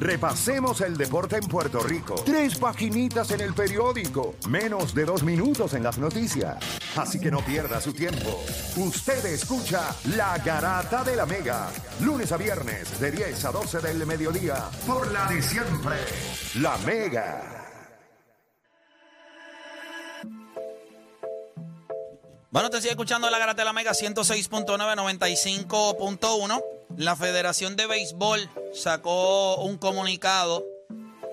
Repasemos 0.00 0.80
el 0.80 0.96
deporte 0.96 1.36
en 1.36 1.48
Puerto 1.48 1.80
Rico. 1.80 2.14
Tres 2.24 2.56
paginitas 2.56 3.32
en 3.32 3.40
el 3.40 3.52
periódico. 3.52 4.36
Menos 4.48 4.94
de 4.94 5.04
dos 5.04 5.24
minutos 5.24 5.74
en 5.74 5.82
las 5.82 5.98
noticias. 5.98 6.56
Así 6.96 7.18
que 7.18 7.30
no 7.30 7.40
pierda 7.40 7.80
su 7.80 7.92
tiempo. 7.92 8.40
Usted 8.76 9.24
escucha 9.26 9.94
La 10.16 10.38
Garata 10.38 11.02
de 11.02 11.16
la 11.16 11.26
Mega. 11.26 11.68
Lunes 12.00 12.30
a 12.30 12.36
viernes 12.36 13.00
de 13.00 13.10
10 13.10 13.44
a 13.44 13.50
12 13.50 13.80
del 13.80 14.06
mediodía. 14.06 14.70
Por 14.86 15.10
la 15.10 15.26
de 15.26 15.42
siempre. 15.42 15.96
La 16.60 16.78
Mega. 16.78 17.58
Bueno, 22.50 22.70
te 22.70 22.78
sigue 22.78 22.90
escuchando 22.90 23.28
la 23.28 23.38
Garata 23.38 23.62
de 23.62 23.66
la 23.66 23.72
Mega 23.72 23.92
106.9, 23.92 24.76
95.1. 25.66 26.77
La 26.98 27.14
Federación 27.14 27.76
de 27.76 27.86
Béisbol 27.86 28.50
sacó 28.74 29.58
un 29.58 29.78
comunicado 29.78 30.66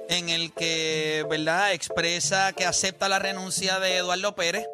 en 0.09 0.29
el 0.29 0.53
que, 0.53 1.25
¿verdad?, 1.27 1.73
expresa 1.73 2.53
que 2.53 2.65
acepta 2.67 3.09
la 3.09 3.17
renuncia 3.17 3.79
de 3.79 3.97
Eduardo 3.97 4.35
Pérez 4.35 4.67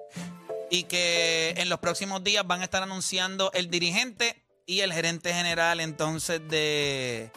y 0.70 0.84
que 0.84 1.54
en 1.56 1.70
los 1.70 1.80
próximos 1.80 2.26
días 2.26 2.46
van 2.46 2.60
a 2.60 2.66
estar 2.66 2.84
anunciando 2.84 3.52
el 3.54 3.70
dirigente 3.70 4.44
y 4.66 4.82
el 4.82 4.92
gerente 4.92 5.34
general 5.34 5.80
entonces 5.80 6.42
de, 6.50 7.32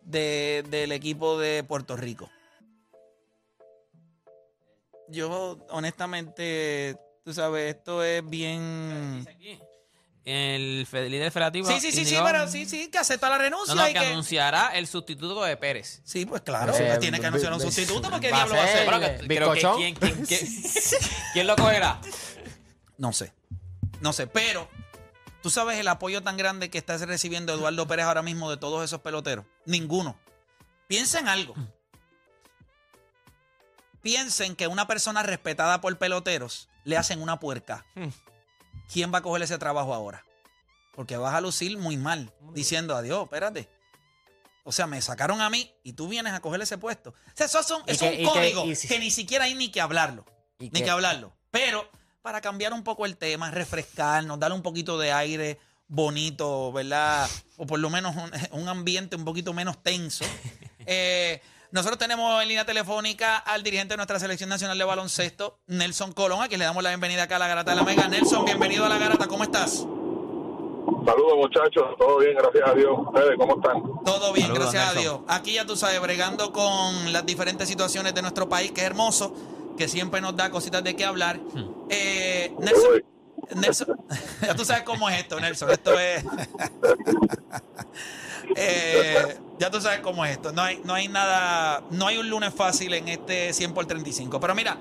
de- 0.00 0.64
del 0.70 0.92
equipo 0.92 1.38
de 1.38 1.62
Puerto 1.64 1.94
Rico. 1.94 2.30
Yo, 5.08 5.58
honestamente, 5.68 6.96
tú 7.22 7.34
sabes, 7.34 7.74
esto 7.76 8.02
es 8.02 8.26
bien... 8.26 9.26
El 10.30 10.86
líder 11.10 11.32
federativo. 11.32 11.66
Sí, 11.66 11.80
sí, 11.80 11.90
sí, 11.90 12.04
sí, 12.04 12.16
pero 12.22 12.46
sí, 12.48 12.66
sí, 12.66 12.88
que 12.90 12.98
acepta 12.98 13.30
la 13.30 13.38
renuncia 13.38 13.74
No, 13.74 13.80
no, 13.82 13.88
y 13.88 13.94
que 13.94 14.00
que... 14.00 14.06
anunciará 14.06 14.68
el 14.76 14.86
sustituto 14.86 15.42
de 15.42 15.56
Pérez. 15.56 16.02
Sí, 16.04 16.26
pues 16.26 16.42
claro, 16.42 16.74
Eh, 16.74 16.84
pues 16.86 17.00
tiene 17.00 17.18
que 17.18 17.26
anunciar 17.26 17.52
un 17.54 17.60
sustituto 17.60 18.10
porque 18.10 18.28
diablo 18.28 18.54
va 18.54 18.62
a 18.62 18.66
ser- 18.66 18.74
hacer. 18.76 18.84
Bueno, 18.84 19.00
que- 19.00 19.26
creo 19.26 19.52
que 19.52 19.54
bizcochón. 19.54 19.76
¿quién, 19.78 19.94
quién, 19.94 20.26
quién, 20.26 20.46
quién 21.32 21.46
lo 21.46 21.56
cogerá? 21.56 21.98
No 22.98 23.12
sé, 23.14 23.32
no 24.00 24.12
sé, 24.12 24.26
pero 24.26 24.68
tú 25.42 25.48
sabes 25.50 25.78
el 25.78 25.88
apoyo 25.88 26.22
tan 26.22 26.36
grande 26.36 26.68
que 26.68 26.76
está 26.78 26.98
recibiendo 26.98 27.54
Eduardo 27.54 27.86
Pérez 27.88 28.04
ahora 28.04 28.20
mismo 28.22 28.50
de 28.50 28.58
todos 28.58 28.84
esos 28.84 29.00
peloteros. 29.00 29.46
Ninguno. 29.64 30.18
Piensa 30.88 31.20
en 31.20 31.28
algo. 31.28 31.54
Piensen 34.02 34.56
que 34.56 34.66
una 34.66 34.86
persona 34.86 35.22
respetada 35.22 35.80
por 35.80 35.96
peloteros 35.98 36.68
le 36.84 36.96
hacen 36.96 37.20
una 37.20 37.40
puerca. 37.40 37.84
¿Quién 38.92 39.12
va 39.12 39.18
a 39.18 39.22
coger 39.22 39.42
ese 39.42 39.58
trabajo 39.58 39.92
ahora? 39.94 40.24
Porque 40.94 41.16
vas 41.16 41.34
a 41.34 41.40
lucir 41.40 41.76
muy 41.78 41.96
mal, 41.96 42.32
diciendo 42.54 42.96
adiós, 42.96 43.24
espérate. 43.24 43.68
O 44.64 44.72
sea, 44.72 44.86
me 44.86 45.00
sacaron 45.00 45.40
a 45.40 45.48
mí 45.48 45.72
y 45.82 45.92
tú 45.94 46.08
vienes 46.08 46.32
a 46.34 46.40
coger 46.40 46.60
ese 46.60 46.76
puesto. 46.76 47.10
O 47.10 47.14
sea, 47.34 47.46
eso, 47.46 47.62
son, 47.62 47.82
es 47.86 47.98
que- 47.98 48.08
un 48.10 48.16
que- 48.16 48.24
código 48.24 48.64
que, 48.88 48.98
ni 48.98 49.10
siquiera 49.10 49.44
hay 49.44 49.54
ni 49.54 49.70
que 49.70 49.80
hablarlo. 49.80 50.24
Ni 50.58 50.70
que- 50.70 50.84
que 50.84 50.90
hablarlo. 50.90 51.32
Pero 51.50 51.88
para 52.22 52.40
cambiar 52.40 52.72
un 52.72 52.82
poco 52.82 53.06
el 53.06 53.16
tema, 53.16 53.50
refrescarnos, 53.50 54.38
darle 54.38 54.56
un 54.56 54.62
poquito 54.62 54.98
de 54.98 55.12
aire 55.12 55.58
bonito, 55.86 56.70
¿verdad? 56.72 57.28
O 57.56 57.66
por 57.66 57.78
lo 57.78 57.88
menos 57.88 58.14
un, 58.16 58.30
un 58.62 58.68
ambiente 58.68 59.16
un 59.16 59.24
poquito 59.24 59.52
menos 59.52 59.82
tenso. 59.82 60.24
Eh, 60.90 61.42
nosotros 61.70 61.98
tenemos 61.98 62.42
en 62.42 62.48
línea 62.48 62.64
telefónica 62.64 63.36
al 63.36 63.62
dirigente 63.62 63.92
de 63.92 63.98
nuestra 63.98 64.18
selección 64.18 64.48
nacional 64.48 64.78
de 64.78 64.84
baloncesto, 64.84 65.60
Nelson 65.66 66.12
Colón, 66.12 66.42
a 66.42 66.48
quien 66.48 66.60
le 66.60 66.64
damos 66.64 66.82
la 66.82 66.88
bienvenida 66.90 67.24
acá 67.24 67.36
a 67.36 67.38
la 67.38 67.48
Garata 67.48 67.72
de 67.72 67.76
la 67.76 67.82
Mega. 67.82 68.08
Nelson, 68.08 68.44
bienvenido 68.44 68.86
a 68.86 68.88
la 68.88 68.96
Garata, 68.96 69.26
¿cómo 69.26 69.44
estás? 69.44 69.84
Saludos 71.04 71.36
muchachos, 71.36 71.84
todo 71.98 72.18
bien, 72.18 72.34
gracias 72.36 72.68
a 72.68 72.74
Dios. 72.74 72.98
¿Ustedes 72.98 73.36
cómo 73.38 73.56
están? 73.56 73.82
Todo 74.04 74.32
bien, 74.32 74.46
Saludos, 74.46 74.72
gracias 74.72 74.96
a. 74.96 74.98
Dios. 74.98 75.20
Aquí 75.28 75.54
ya 75.54 75.66
tú 75.66 75.76
sabes, 75.76 76.00
bregando 76.00 76.52
con 76.52 77.12
las 77.12 77.26
diferentes 77.26 77.68
situaciones 77.68 78.14
de 78.14 78.22
nuestro 78.22 78.48
país, 78.48 78.72
que 78.72 78.80
es 78.80 78.86
hermoso, 78.86 79.34
que 79.76 79.88
siempre 79.88 80.22
nos 80.22 80.36
da 80.36 80.50
cositas 80.50 80.82
de 80.82 80.96
qué 80.96 81.04
hablar. 81.04 81.38
Eh, 81.90 82.54
Nelson, 82.58 83.04
Nelson, 83.56 84.06
ya 84.42 84.54
tú 84.54 84.64
sabes 84.64 84.84
cómo 84.84 85.08
es 85.10 85.18
esto, 85.18 85.38
Nelson. 85.38 85.70
Esto 85.70 85.98
es. 85.98 86.24
Ya 89.58 89.70
tú 89.70 89.80
sabes 89.80 90.00
cómo 90.00 90.24
es 90.24 90.32
esto. 90.32 90.52
No 90.52 90.62
hay, 90.62 90.80
no 90.84 90.94
hay 90.94 91.08
nada. 91.08 91.82
No 91.90 92.06
hay 92.06 92.18
un 92.18 92.28
lunes 92.30 92.54
fácil 92.54 92.94
en 92.94 93.08
este 93.08 93.52
100 93.52 93.74
por 93.74 93.86
35. 93.86 94.38
Pero 94.40 94.54
mira, 94.54 94.76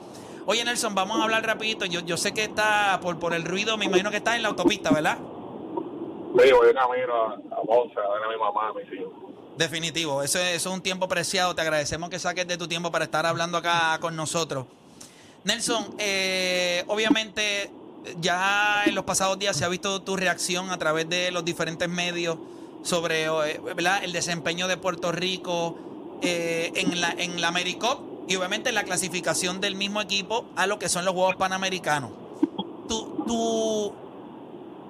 oye, 0.46 0.64
Nelson, 0.64 0.94
vamos 0.94 1.20
a 1.20 1.24
hablar 1.24 1.46
rapidito. 1.46 1.86
Yo, 1.86 2.02
yo 2.02 2.16
sé 2.18 2.34
que 2.34 2.44
está 2.44 3.00
por, 3.02 3.18
por 3.20 3.34
el 3.34 3.44
ruido, 3.44 3.78
me 3.78 3.86
imagino 3.86 4.12
que 4.12 4.18
está 4.18 4.36
en 4.36 4.44
la 4.44 4.50
autopista, 4.50 4.92
¿verdad? 4.92 5.18
sí, 5.18 6.52
voy 6.52 6.72
camino 6.74 7.14
a, 7.16 7.34
a 7.34 7.62
Ponce 7.66 7.96
a 8.00 8.14
ver 8.14 8.24
a 8.24 8.30
mi 8.30 8.38
mamá, 8.38 8.70
a 8.70 8.74
mis 8.74 8.94
hijos. 9.00 9.12
Definitivo, 9.58 10.22
eso, 10.22 10.38
es- 10.38 10.56
eso 10.58 10.70
es 10.70 10.76
un 10.76 10.82
tiempo 10.82 11.08
preciado. 11.08 11.56
Te 11.56 11.62
agradecemos 11.62 12.10
que 12.12 12.20
saques 12.20 12.48
de 12.48 12.58
tu 12.58 12.68
tiempo 12.68 12.92
para 12.92 13.06
estar 13.06 13.26
hablando 13.26 13.58
acá 13.58 13.98
con 14.00 14.16
nosotros. 14.16 14.68
Nelson, 15.44 15.96
eh, 15.98 16.84
obviamente 16.88 17.72
ya 18.20 18.84
en 18.86 18.94
los 18.94 19.04
pasados 19.06 19.40
días 19.40 19.58
se 19.58 19.66
ha 19.66 19.70
visto 19.70 20.02
tu 20.04 20.16
reacción 20.16 20.70
a 20.70 20.78
través 20.78 21.10
de 21.10 21.32
los 21.32 21.44
diferentes 21.44 21.90
medios 21.90 22.38
sobre 22.88 23.26
eh, 23.26 23.60
¿verdad? 23.64 24.04
el 24.04 24.14
desempeño 24.14 24.68
de 24.68 24.78
Puerto 24.78 25.12
Rico 25.12 25.78
eh, 26.22 26.72
en 26.76 27.00
la 27.02 27.12
en 27.12 27.42
la 27.42 27.50
AmeriCup 27.50 28.30
y 28.30 28.36
obviamente 28.36 28.72
la 28.72 28.84
clasificación 28.84 29.62
del 29.62 29.76
mismo 29.76 30.02
equipo 30.02 30.46
a 30.56 30.68
lo 30.68 30.80
que 30.80 30.90
son 30.90 31.06
los 31.06 31.14
Juegos 31.14 31.36
Panamericanos. 31.36 32.12
Tú, 32.88 33.24
tú, 33.28 33.94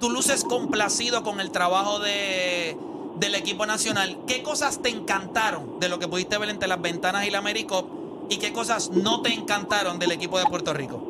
tú 0.00 0.10
luces 0.10 0.44
complacido 0.44 1.22
con 1.22 1.40
el 1.40 1.50
trabajo 1.50 1.98
de, 2.00 2.76
del 3.16 3.34
equipo 3.34 3.66
nacional. 3.66 4.18
¿Qué 4.26 4.42
cosas 4.42 4.82
te 4.82 4.88
encantaron 4.88 5.78
de 5.78 5.88
lo 5.88 5.98
que 5.98 6.08
pudiste 6.08 6.38
ver 6.38 6.48
entre 6.48 6.68
las 6.68 6.80
ventanas 6.80 7.26
y 7.26 7.30
la 7.30 7.38
AmeriCup? 7.38 8.28
¿Y 8.28 8.38
qué 8.38 8.52
cosas 8.52 8.90
no 8.90 9.22
te 9.22 9.32
encantaron 9.32 9.98
del 9.98 10.12
equipo 10.12 10.38
de 10.38 10.44
Puerto 10.46 10.72
Rico? 10.72 11.00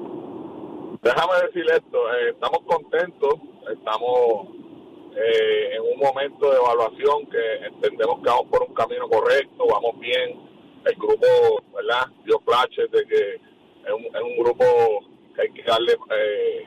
Déjame 1.03 1.32
decir 1.47 1.65
esto, 1.70 2.12
eh, 2.12 2.31
estamos 2.31 2.60
contentos, 2.66 3.34
estamos 3.72 4.49
eh, 5.20 5.70
en 5.74 5.82
un 5.82 5.98
momento 5.98 6.50
de 6.50 6.56
evaluación 6.56 7.26
que 7.26 7.66
entendemos 7.66 8.18
que 8.22 8.28
vamos 8.30 8.46
por 8.50 8.62
un 8.62 8.74
camino 8.74 9.08
correcto, 9.08 9.66
vamos 9.70 9.98
bien, 9.98 10.38
el 10.84 10.94
grupo, 10.94 11.26
¿verdad? 11.74 12.06
Dio 12.24 12.40
flashes 12.40 12.90
de 12.90 13.04
que 13.06 13.34
es 13.34 13.92
un, 13.92 14.04
es 14.04 14.22
un 14.22 14.36
grupo 14.38 14.64
que 15.34 15.42
hay 15.42 15.50
que 15.52 15.62
darle 15.62 15.92
eh, 16.16 16.64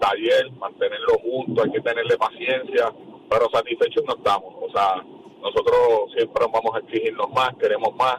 taller, 0.00 0.50
mantenerlo 0.52 1.14
juntos, 1.22 1.64
hay 1.64 1.72
que 1.72 1.80
tenerle 1.80 2.16
paciencia, 2.16 2.92
pero 3.28 3.48
satisfechos 3.52 4.04
no 4.06 4.14
estamos, 4.16 4.54
o 4.60 4.70
sea, 4.72 5.02
nosotros 5.42 6.12
siempre 6.16 6.44
vamos 6.52 6.74
a 6.74 6.78
exigirnos 6.80 7.30
más, 7.30 7.50
queremos 7.58 7.94
más, 7.96 8.16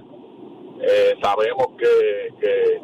eh, 0.82 1.16
sabemos 1.22 1.68
que, 1.78 2.34
que 2.40 2.82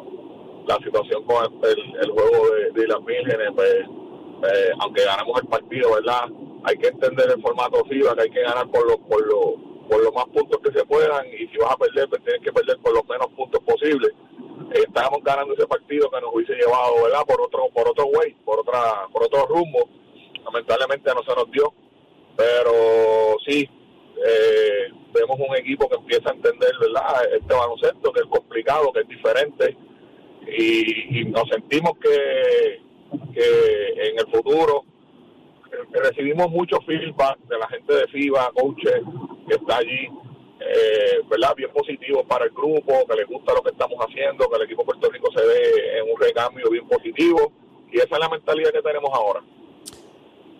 la 0.66 0.76
situación 0.78 1.24
con 1.24 1.44
el- 1.64 1.96
el 2.02 2.10
juego 2.10 2.50
de, 2.54 2.70
de 2.72 2.86
las 2.88 3.04
vírgenes, 3.04 3.48
pues, 3.54 3.86
eh, 4.42 4.70
aunque 4.80 5.04
ganamos 5.04 5.40
el 5.42 5.48
partido, 5.48 5.94
¿verdad? 5.94 6.28
Hay 6.64 6.76
que 6.78 6.88
entender 6.88 7.30
el 7.34 7.42
formato 7.42 7.84
FIBA, 7.84 8.14
que 8.14 8.22
hay 8.22 8.30
que 8.30 8.42
ganar 8.42 8.68
por 8.70 8.86
los 8.86 8.98
por 8.98 9.26
los 9.26 9.68
por 9.88 10.02
los 10.02 10.12
más 10.14 10.26
puntos 10.26 10.60
que 10.62 10.78
se 10.78 10.84
puedan 10.84 11.26
y 11.28 11.48
si 11.48 11.56
vas 11.56 11.72
a 11.72 11.76
perder, 11.76 12.08
pues 12.08 12.22
tienes 12.22 12.42
que 12.42 12.52
perder 12.52 12.78
por 12.78 12.94
los 12.94 13.06
menos 13.08 13.28
puntos 13.34 13.62
posibles. 13.64 14.12
Eh, 14.74 14.84
estábamos 14.86 15.24
ganando 15.24 15.54
ese 15.54 15.66
partido 15.66 16.10
que 16.10 16.20
nos 16.20 16.34
hubiese 16.34 16.54
llevado, 16.54 17.02
¿verdad? 17.02 17.22
Por 17.26 17.40
otro 17.40 17.68
por 17.74 17.88
otro 17.88 18.04
way, 18.06 18.32
por 18.44 18.60
otra 18.60 19.08
por 19.12 19.24
otro 19.24 19.46
rumbo. 19.46 19.88
Lamentablemente 20.44 21.10
no 21.14 21.22
se 21.22 21.34
nos 21.34 21.50
dio, 21.50 21.72
pero 22.36 23.36
sí 23.46 23.68
eh, 24.24 24.92
vemos 25.12 25.38
un 25.38 25.56
equipo 25.56 25.88
que 25.88 25.96
empieza 25.96 26.30
a 26.30 26.34
entender, 26.34 26.72
¿verdad? 26.80 27.24
Este 27.32 27.54
baloncesto 27.54 28.12
que 28.12 28.20
es 28.20 28.26
complicado, 28.26 28.92
que 28.92 29.00
es 29.00 29.08
diferente 29.08 29.76
y, 30.46 31.20
y 31.20 31.24
nos 31.24 31.48
sentimos 31.48 31.92
que, 31.98 32.87
que 33.32 34.08
en 34.10 34.18
el 34.18 34.26
futuro 34.32 34.84
eh, 35.72 35.98
recibimos 36.02 36.50
mucho 36.50 36.78
feedback 36.86 37.38
de 37.48 37.58
la 37.58 37.68
gente 37.68 37.94
de 37.94 38.06
FIBA, 38.08 38.50
coaches 38.54 39.00
que 39.48 39.54
está 39.54 39.76
allí, 39.78 40.08
eh, 40.60 41.20
¿verdad? 41.30 41.54
Bien 41.56 41.70
positivo 41.72 42.24
para 42.24 42.44
el 42.46 42.50
grupo, 42.50 43.06
que 43.08 43.16
les 43.16 43.26
gusta 43.26 43.54
lo 43.54 43.62
que 43.62 43.70
estamos 43.70 43.98
haciendo, 44.06 44.48
que 44.48 44.56
el 44.56 44.62
equipo 44.62 44.82
de 44.82 44.86
Puerto 44.86 45.10
Rico 45.10 45.28
se 45.34 45.44
ve 45.46 45.98
en 45.98 46.12
un 46.12 46.20
recambio 46.20 46.68
bien 46.70 46.86
positivo 46.88 47.52
y 47.92 47.96
esa 47.98 48.14
es 48.14 48.18
la 48.18 48.28
mentalidad 48.28 48.70
que 48.72 48.82
tenemos 48.82 49.10
ahora. 49.14 49.40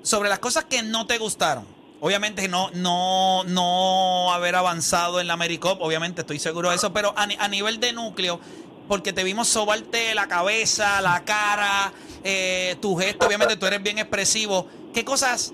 Sobre 0.03 0.29
las 0.29 0.39
cosas 0.39 0.65
que 0.65 0.83
no 0.83 1.07
te 1.07 1.19
gustaron. 1.19 1.67
Obviamente 2.01 2.47
no, 2.47 2.71
no, 2.75 3.43
no 3.45 4.33
haber 4.33 4.55
avanzado 4.55 5.21
en 5.21 5.27
la 5.27 5.33
AmeriCup, 5.33 5.81
obviamente 5.81 6.21
estoy 6.21 6.39
seguro 6.39 6.71
de 6.71 6.77
eso, 6.77 6.93
pero 6.93 7.13
a, 7.17 7.27
ni- 7.27 7.35
a 7.41 7.49
nivel 7.49 7.81
de 7.81 7.93
núcleo, 7.93 8.39
porque 8.89 9.13
te 9.13 9.23
vimos 9.23 9.49
sobarte 9.49 10.15
la 10.15 10.27
cabeza, 10.27 11.01
la 11.03 11.25
cara, 11.25 11.93
eh, 12.25 12.77
tu 12.81 12.97
gesto, 12.97 13.27
obviamente 13.27 13.57
tú 13.57 13.67
eres 13.67 13.83
bien 13.83 13.99
expresivo. 13.99 14.67
¿Qué 14.95 15.05
cosas 15.05 15.53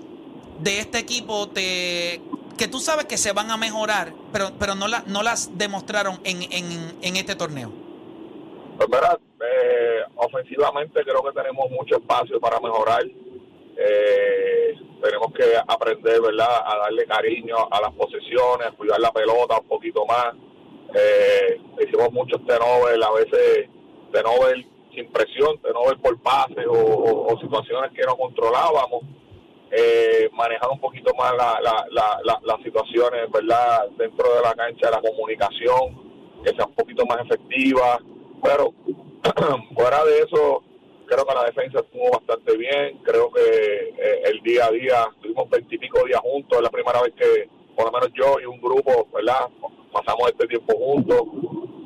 de 0.59 0.79
este 0.79 0.97
equipo 0.99 1.49
te 1.49 2.21
que 2.57 2.69
tú 2.69 2.79
sabes 2.79 3.05
que 3.05 3.17
se 3.17 3.33
van 3.33 3.51
a 3.51 3.57
mejorar, 3.57 4.13
pero, 4.31 4.51
pero 4.57 4.75
no, 4.75 4.87
la- 4.87 5.03
no 5.07 5.21
las 5.23 5.57
demostraron 5.57 6.21
en, 6.23 6.41
en, 7.01 7.17
este 7.17 7.35
torneo? 7.35 7.69
Pues 8.77 8.89
verdad, 8.89 9.19
eh, 9.41 9.99
ofensivamente 10.15 11.03
creo 11.03 11.21
que 11.21 11.33
tenemos 11.33 11.69
mucho 11.71 11.97
espacio 11.97 12.39
para 12.39 12.59
mejorar. 12.61 13.03
Eh, 13.77 14.73
tenemos 15.03 15.33
que 15.33 15.43
aprender, 15.67 16.21
¿verdad?, 16.21 16.63
a 16.65 16.77
darle 16.77 17.05
cariño 17.05 17.55
a 17.69 17.81
las 17.81 17.91
posesiones, 17.91 18.67
a 18.67 18.71
cuidar 18.71 19.01
la 19.01 19.11
pelota 19.11 19.59
un 19.59 19.67
poquito 19.67 20.05
más. 20.05 20.33
Eh, 20.97 21.59
hicimos 21.85 22.11
muchos 22.13 22.39
turnovers, 22.45 23.03
a 23.03 23.11
veces 23.11 23.67
turnovers 24.13 24.65
sin 24.93 25.11
presión, 25.11 25.57
turnovers 25.59 25.99
por 25.99 26.17
pases 26.21 26.65
o, 26.69 27.37
situaciones 27.41 27.91
que 27.91 28.03
no 28.03 28.15
controlábamos. 28.15 29.03
Eh, 29.71 30.29
manejar 30.31 30.69
un 30.71 30.79
poquito 30.79 31.13
más 31.15 31.33
la- 31.35 31.59
la- 31.61 31.85
la- 32.23 32.39
las 32.43 32.61
situaciones, 32.63 33.29
¿verdad?, 33.29 33.89
dentro 33.97 34.33
de 34.33 34.41
la 34.41 34.53
cancha, 34.53 34.89
la 34.89 35.01
comunicación, 35.01 36.41
que 36.43 36.51
sea 36.55 36.65
un 36.65 36.75
poquito 36.75 37.05
más 37.05 37.19
efectiva. 37.25 37.99
Pero 38.41 38.73
fuera 39.75 40.05
de 40.05 40.19
eso, 40.19 40.63
creo 41.07 41.25
que 41.25 41.33
la 41.33 41.45
defensa 41.45 41.79
estuvo 41.79 42.11
bastante 42.11 42.55
bien. 42.55 42.99
Creo 43.03 43.29
que 43.31 43.41
eh, 43.41 44.21
el 44.25 44.39
día 44.43 44.67
a 44.67 44.71
día, 44.71 45.07
estuvimos 45.13 45.49
veintipico 45.49 46.05
días 46.05 46.21
juntos. 46.21 46.57
Es 46.59 46.63
la 46.63 46.69
primera 46.69 47.01
vez 47.01 47.13
que, 47.15 47.49
por 47.75 47.85
lo 47.85 47.91
menos 47.91 48.09
yo 48.13 48.39
y 48.41 48.45
un 48.45 48.59
grupo, 48.61 49.07
¿verdad? 49.13 49.49
Pasamos 49.91 50.29
este 50.29 50.47
tiempo 50.47 50.73
juntos, 50.77 51.21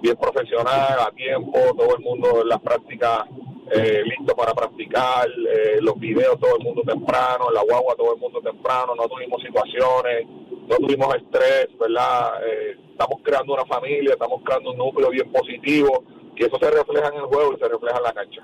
bien 0.01 0.15
profesional, 0.18 1.00
a 1.00 1.12
tiempo, 1.12 1.59
todo 1.77 1.95
el 1.95 2.03
mundo 2.03 2.41
en 2.41 2.50
las 2.50 2.59
prácticas 2.62 3.25
eh, 3.71 4.01
listo 4.03 4.36
para 4.36 4.53
practicar, 4.53 5.27
eh, 5.27 5.77
los 5.81 6.00
videos, 6.00 6.39
todo 6.39 6.57
el 6.57 6.63
mundo 6.63 6.81
temprano, 6.81 7.51
la 7.51 7.62
guagua, 7.62 7.95
todo 7.95 8.15
el 8.15 8.19
mundo 8.19 8.41
temprano. 8.41 8.95
No 8.95 9.07
tuvimos 9.07 9.41
situaciones, 9.44 10.25
no 10.68 10.75
tuvimos 10.77 11.15
estrés, 11.15 11.68
¿verdad? 11.80 12.44
Eh, 12.47 12.77
estamos 12.92 13.19
creando 13.24 13.53
una 13.53 13.65
familia, 13.65 14.13
estamos 14.13 14.42
creando 14.44 14.71
un 14.71 14.77
núcleo 14.77 15.09
bien 15.09 15.31
positivo 15.31 16.03
y 16.35 16.45
eso 16.45 16.57
se 16.59 16.71
refleja 16.71 17.09
en 17.09 17.15
el 17.15 17.25
juego 17.25 17.53
y 17.53 17.59
se 17.59 17.68
refleja 17.68 17.97
en 17.97 18.03
la 18.03 18.13
cancha. 18.13 18.42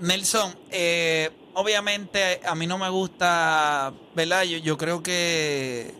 Nelson, 0.00 0.54
eh, 0.70 1.30
obviamente 1.54 2.40
a 2.44 2.54
mí 2.54 2.66
no 2.66 2.78
me 2.78 2.88
gusta, 2.88 3.92
¿verdad? 4.14 4.44
Yo, 4.44 4.58
yo 4.58 4.76
creo 4.76 5.02
que, 5.02 5.92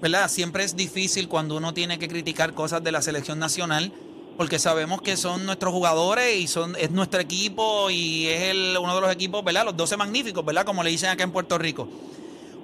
¿verdad? 0.00 0.28
Siempre 0.28 0.64
es 0.64 0.76
difícil 0.76 1.28
cuando 1.28 1.56
uno 1.56 1.72
tiene 1.72 1.98
que 1.98 2.08
criticar 2.08 2.54
cosas 2.54 2.82
de 2.84 2.92
la 2.92 3.02
selección 3.02 3.38
nacional, 3.38 3.92
porque 4.36 4.58
sabemos 4.58 5.00
que 5.00 5.16
son 5.16 5.46
nuestros 5.46 5.72
jugadores 5.72 6.36
y 6.36 6.46
son 6.46 6.76
es 6.76 6.90
nuestro 6.90 7.20
equipo 7.20 7.90
y 7.90 8.26
es 8.26 8.42
el, 8.50 8.76
uno 8.78 8.94
de 8.94 9.00
los 9.00 9.10
equipos, 9.10 9.42
¿verdad? 9.42 9.64
Los 9.64 9.76
12 9.76 9.96
magníficos, 9.96 10.44
¿verdad? 10.44 10.66
Como 10.66 10.82
le 10.82 10.90
dicen 10.90 11.08
acá 11.08 11.24
en 11.24 11.32
Puerto 11.32 11.56
Rico. 11.56 11.88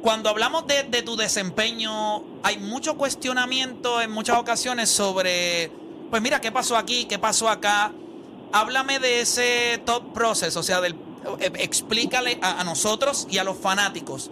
Cuando 0.03 0.29
hablamos 0.29 0.65
de, 0.67 1.03
tu 1.03 1.17
desempeño, 1.17 2.25
hay 2.43 2.59
mucho 2.59 2.97
cuestionamiento 2.97 4.01
en 4.01 4.11
muchas 4.11 4.37
ocasiones 4.37 4.91
sobre, 4.91 5.71
pues 6.11 6.21
mira, 6.21 6.41
¿qué 6.41 6.51
pasó 6.51 6.77
aquí? 6.77 7.05
¿Qué 7.05 7.21
pasó 7.21 7.49
acá? 7.49 7.93
Háblame 8.53 8.99
de 8.99 9.21
ese 9.21 9.81
top 9.87 10.13
process, 10.13 10.57
o 10.57 10.63
sea, 10.65 10.81
del, 10.81 10.95
eh, 11.39 11.53
explícale 11.55 12.39
a 12.43 12.65
nosotros 12.65 13.29
y 13.31 13.39
a 13.39 13.45
los 13.45 13.57
fanáticos. 13.57 14.31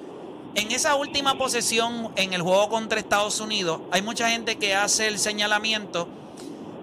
En 0.55 0.73
esa 0.73 0.97
última 0.97 1.39
posesión 1.39 2.11
en 2.17 2.33
el 2.33 2.43
juego 2.43 2.69
contra 2.69 2.99
Estados 2.99 3.41
Unidos, 3.41 3.81
hay 3.93 4.03
mucha 4.03 4.29
gente 4.31 4.57
que 4.57 4.75
hace 4.75 5.07
el 5.07 5.19
señalamiento 5.19 6.09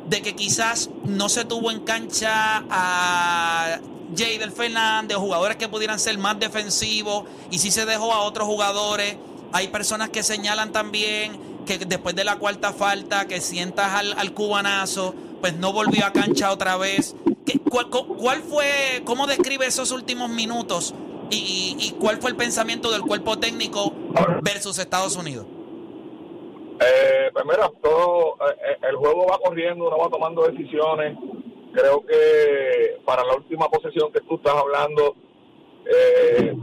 de 0.07 0.21
que 0.21 0.35
quizás 0.35 0.89
no 1.03 1.27
se 1.27 1.43
tuvo 1.43 1.69
en 1.69 1.81
cancha 1.81 2.63
a 2.69 3.79
Jadel 4.15 4.51
Fernández 4.53 5.17
jugadores 5.17 5.57
que 5.57 5.67
pudieran 5.67 5.99
ser 5.99 6.17
más 6.17 6.39
defensivos 6.39 7.25
y 7.51 7.59
sí 7.59 7.71
se 7.71 7.85
dejó 7.85 8.13
a 8.13 8.19
otros 8.21 8.47
jugadores. 8.47 9.17
Hay 9.51 9.67
personas 9.67 10.09
que 10.09 10.23
señalan 10.23 10.71
también 10.71 11.37
que 11.65 11.77
después 11.77 12.15
de 12.15 12.23
la 12.23 12.37
cuarta 12.37 12.71
falta 12.71 13.27
que 13.27 13.41
sientas 13.41 13.91
al, 13.93 14.31
cubanazo, 14.33 15.13
pues 15.41 15.55
no 15.57 15.73
volvió 15.73 16.05
a 16.05 16.13
cancha 16.13 16.51
otra 16.51 16.77
vez. 16.77 17.15
¿Qué- 17.45 17.59
cuál, 17.59 17.89
cu- 17.89 18.15
cuál 18.15 18.41
fue, 18.43 19.01
cómo 19.03 19.27
describe 19.27 19.65
esos 19.65 19.91
últimos 19.91 20.29
minutos 20.29 20.93
y, 21.31 21.75
y- 21.79 21.87
y 21.87 21.91
cuál 21.99 22.17
fue 22.17 22.31
el 22.31 22.35
pensamiento 22.37 22.91
del 22.91 23.01
cuerpo 23.01 23.37
técnico 23.37 23.91
versus 24.41 24.77
Estados 24.79 25.15
Unidos? 25.15 25.45
Eh, 26.79 27.29
pues 27.33 27.45
mira, 27.45 27.69
todo 27.81 28.35
eh, 28.35 28.55
eh, 28.71 28.77
el 28.89 28.95
juego 28.97 29.25
va 29.25 29.39
corriendo, 29.39 29.87
uno 29.87 29.97
va 29.97 30.09
tomando 30.09 30.43
decisiones. 30.47 31.17
Creo 31.73 32.05
que 32.05 32.99
para 33.05 33.23
la 33.23 33.35
última 33.35 33.67
posesión 33.69 34.11
que 34.11 34.21
tú 34.21 34.35
estás 34.35 34.53
hablando, 34.55 35.15
eh, 35.85 36.53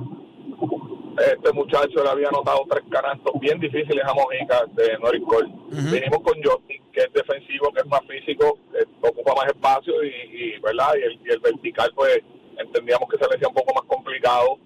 este 1.17 1.53
muchacho 1.53 2.03
le 2.03 2.09
había 2.09 2.29
anotado 2.29 2.65
tres 2.69 2.83
canastos 2.91 3.33
bien 3.41 3.61
difíciles 3.61 4.05
a 4.05 4.15
Mojica 4.15 4.65
de 4.75 4.99
Norris 4.99 5.23
Cole. 5.27 5.49
Vinimos 5.71 6.21
con 6.23 6.43
Justin, 6.43 6.83
que 6.93 7.01
es 7.01 7.13
defensivo, 7.13 7.71
que 7.73 7.81
es 7.81 7.87
más 7.87 8.01
físico, 8.09 8.59
que 8.73 9.09
ocupa 9.09 9.35
más 9.37 9.47
espacio 9.47 10.03
y, 10.03 10.09
y, 10.09 10.61
¿verdad? 10.61 10.95
Y 10.99 11.03
el, 11.05 11.21
y 11.25 11.31
el 11.31 11.39
vertical, 11.41 11.93
pues 11.95 12.19
entendíamos 12.59 13.09
que 13.09 13.19
se 13.19 13.29
le 13.29 13.37
hacía 13.37 13.49
un 13.49 13.55
poco 13.55 13.75
más 13.75 13.85
complicado. 13.85 14.59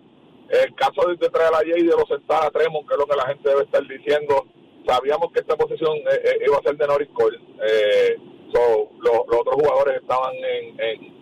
El 0.48 0.74
caso 0.74 1.06
de, 1.08 1.16
de 1.16 1.28
traer 1.28 1.52
a 1.52 1.58
Jay 1.58 1.82
de 1.82 1.94
los 1.96 2.08
sentar 2.08 2.46
a 2.46 2.50
Tremont, 2.50 2.86
que 2.88 2.94
es 2.94 2.98
lo 3.00 3.06
que 3.06 3.16
la 3.16 3.26
gente 3.26 3.48
debe 3.48 3.62
estar 3.64 3.86
diciendo, 3.86 4.46
sabíamos 4.86 5.30
que 5.32 5.40
esta 5.40 5.56
posición 5.56 5.94
eh, 5.98 6.20
eh, 6.24 6.38
iba 6.46 6.56
a 6.56 6.62
ser 6.62 6.76
de 6.76 6.86
Norris 6.86 7.10
Cole. 7.12 7.38
Eh, 7.68 8.16
so, 8.52 8.88
lo- 9.00 9.26
los 9.28 9.40
otros 9.40 9.54
jugadores 9.56 10.00
estaban 10.00 10.34
en, 10.36 10.80
en, 10.80 11.18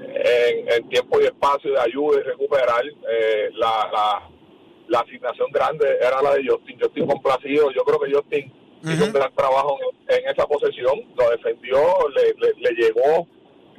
en, 0.00 0.72
en 0.72 0.88
tiempo 0.88 1.20
y 1.20 1.24
espacio 1.24 1.70
de 1.72 1.80
ayuda 1.80 2.20
y 2.20 2.22
recuperar. 2.24 2.84
Eh, 2.84 3.50
la, 3.54 3.88
la, 3.92 4.28
la 4.88 4.98
asignación 5.00 5.50
grande 5.52 5.86
era 6.00 6.20
la 6.22 6.34
de 6.34 6.44
Justin. 6.48 6.78
Justin 6.80 7.06
complacido. 7.06 7.70
Yo 7.70 7.84
creo 7.84 8.00
que 8.00 8.12
Justin 8.12 8.52
hizo 8.82 9.04
un 9.04 9.12
gran 9.12 9.32
trabajo 9.34 9.78
en, 10.08 10.16
en 10.24 10.30
esa 10.30 10.46
posesión. 10.46 11.00
Lo 11.16 11.30
defendió, 11.30 11.78
le, 12.14 12.34
le, 12.38 12.54
le 12.58 12.70
llegó, 12.82 13.26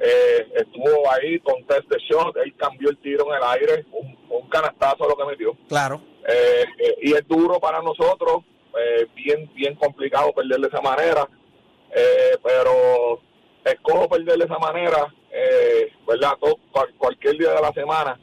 eh, 0.00 0.46
estuvo 0.56 1.10
ahí 1.10 1.38
con 1.40 1.64
test 1.66 1.88
de 1.88 1.98
shot. 1.98 2.36
Él 2.38 2.54
cambió 2.56 2.90
el 2.90 2.98
tiro 2.98 3.26
en 3.28 3.36
el 3.36 3.42
aire. 3.48 3.84
Un, 3.92 4.16
un 4.30 4.48
canastazo 4.48 5.08
lo 5.08 5.16
que 5.16 5.24
metió. 5.24 5.56
Claro. 5.68 6.00
Eh, 6.28 6.64
eh, 6.78 6.96
y 7.02 7.12
es 7.14 7.26
duro 7.28 7.58
para 7.60 7.80
nosotros, 7.82 8.42
eh, 8.78 9.06
bien 9.14 9.50
bien 9.54 9.74
complicado 9.76 10.32
perder 10.32 10.58
de 10.60 10.68
esa 10.68 10.80
manera, 10.80 11.28
eh, 11.94 12.36
pero 12.42 13.20
escojo 13.64 14.08
perder 14.08 14.36
de 14.38 14.44
esa 14.44 14.58
manera, 14.58 15.06
eh, 15.32 15.92
¿verdad? 16.06 16.32
Todo- 16.40 16.58
cual- 16.72 16.92
cualquier 16.98 17.38
día 17.38 17.52
de 17.52 17.60
la 17.62 17.72
semana, 17.72 18.18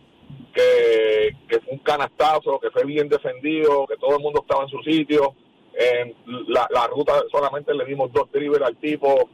que, 0.54 1.36
que 1.50 1.60
fue 1.62 1.74
un 1.74 1.80
canastazo, 1.80 2.60
que 2.60 2.70
fue 2.72 2.84
bien 2.86 3.10
defendido, 3.10 3.88
que 3.88 3.98
todo 3.98 4.18
el 4.18 4.22
mundo 4.22 4.42
estaba 4.42 4.64
en 4.64 4.70
su 4.70 4.81
sitio, 4.84 5.34
en 5.74 6.14
la, 6.50 6.68
la 6.72 6.88
ruta 6.88 7.14
solamente 7.31 7.74
le 7.74 7.86
dimos 7.86 8.12
dos 8.14 8.31
dribbles 8.31 8.62
al 8.62 8.75
tipo, 8.78 9.30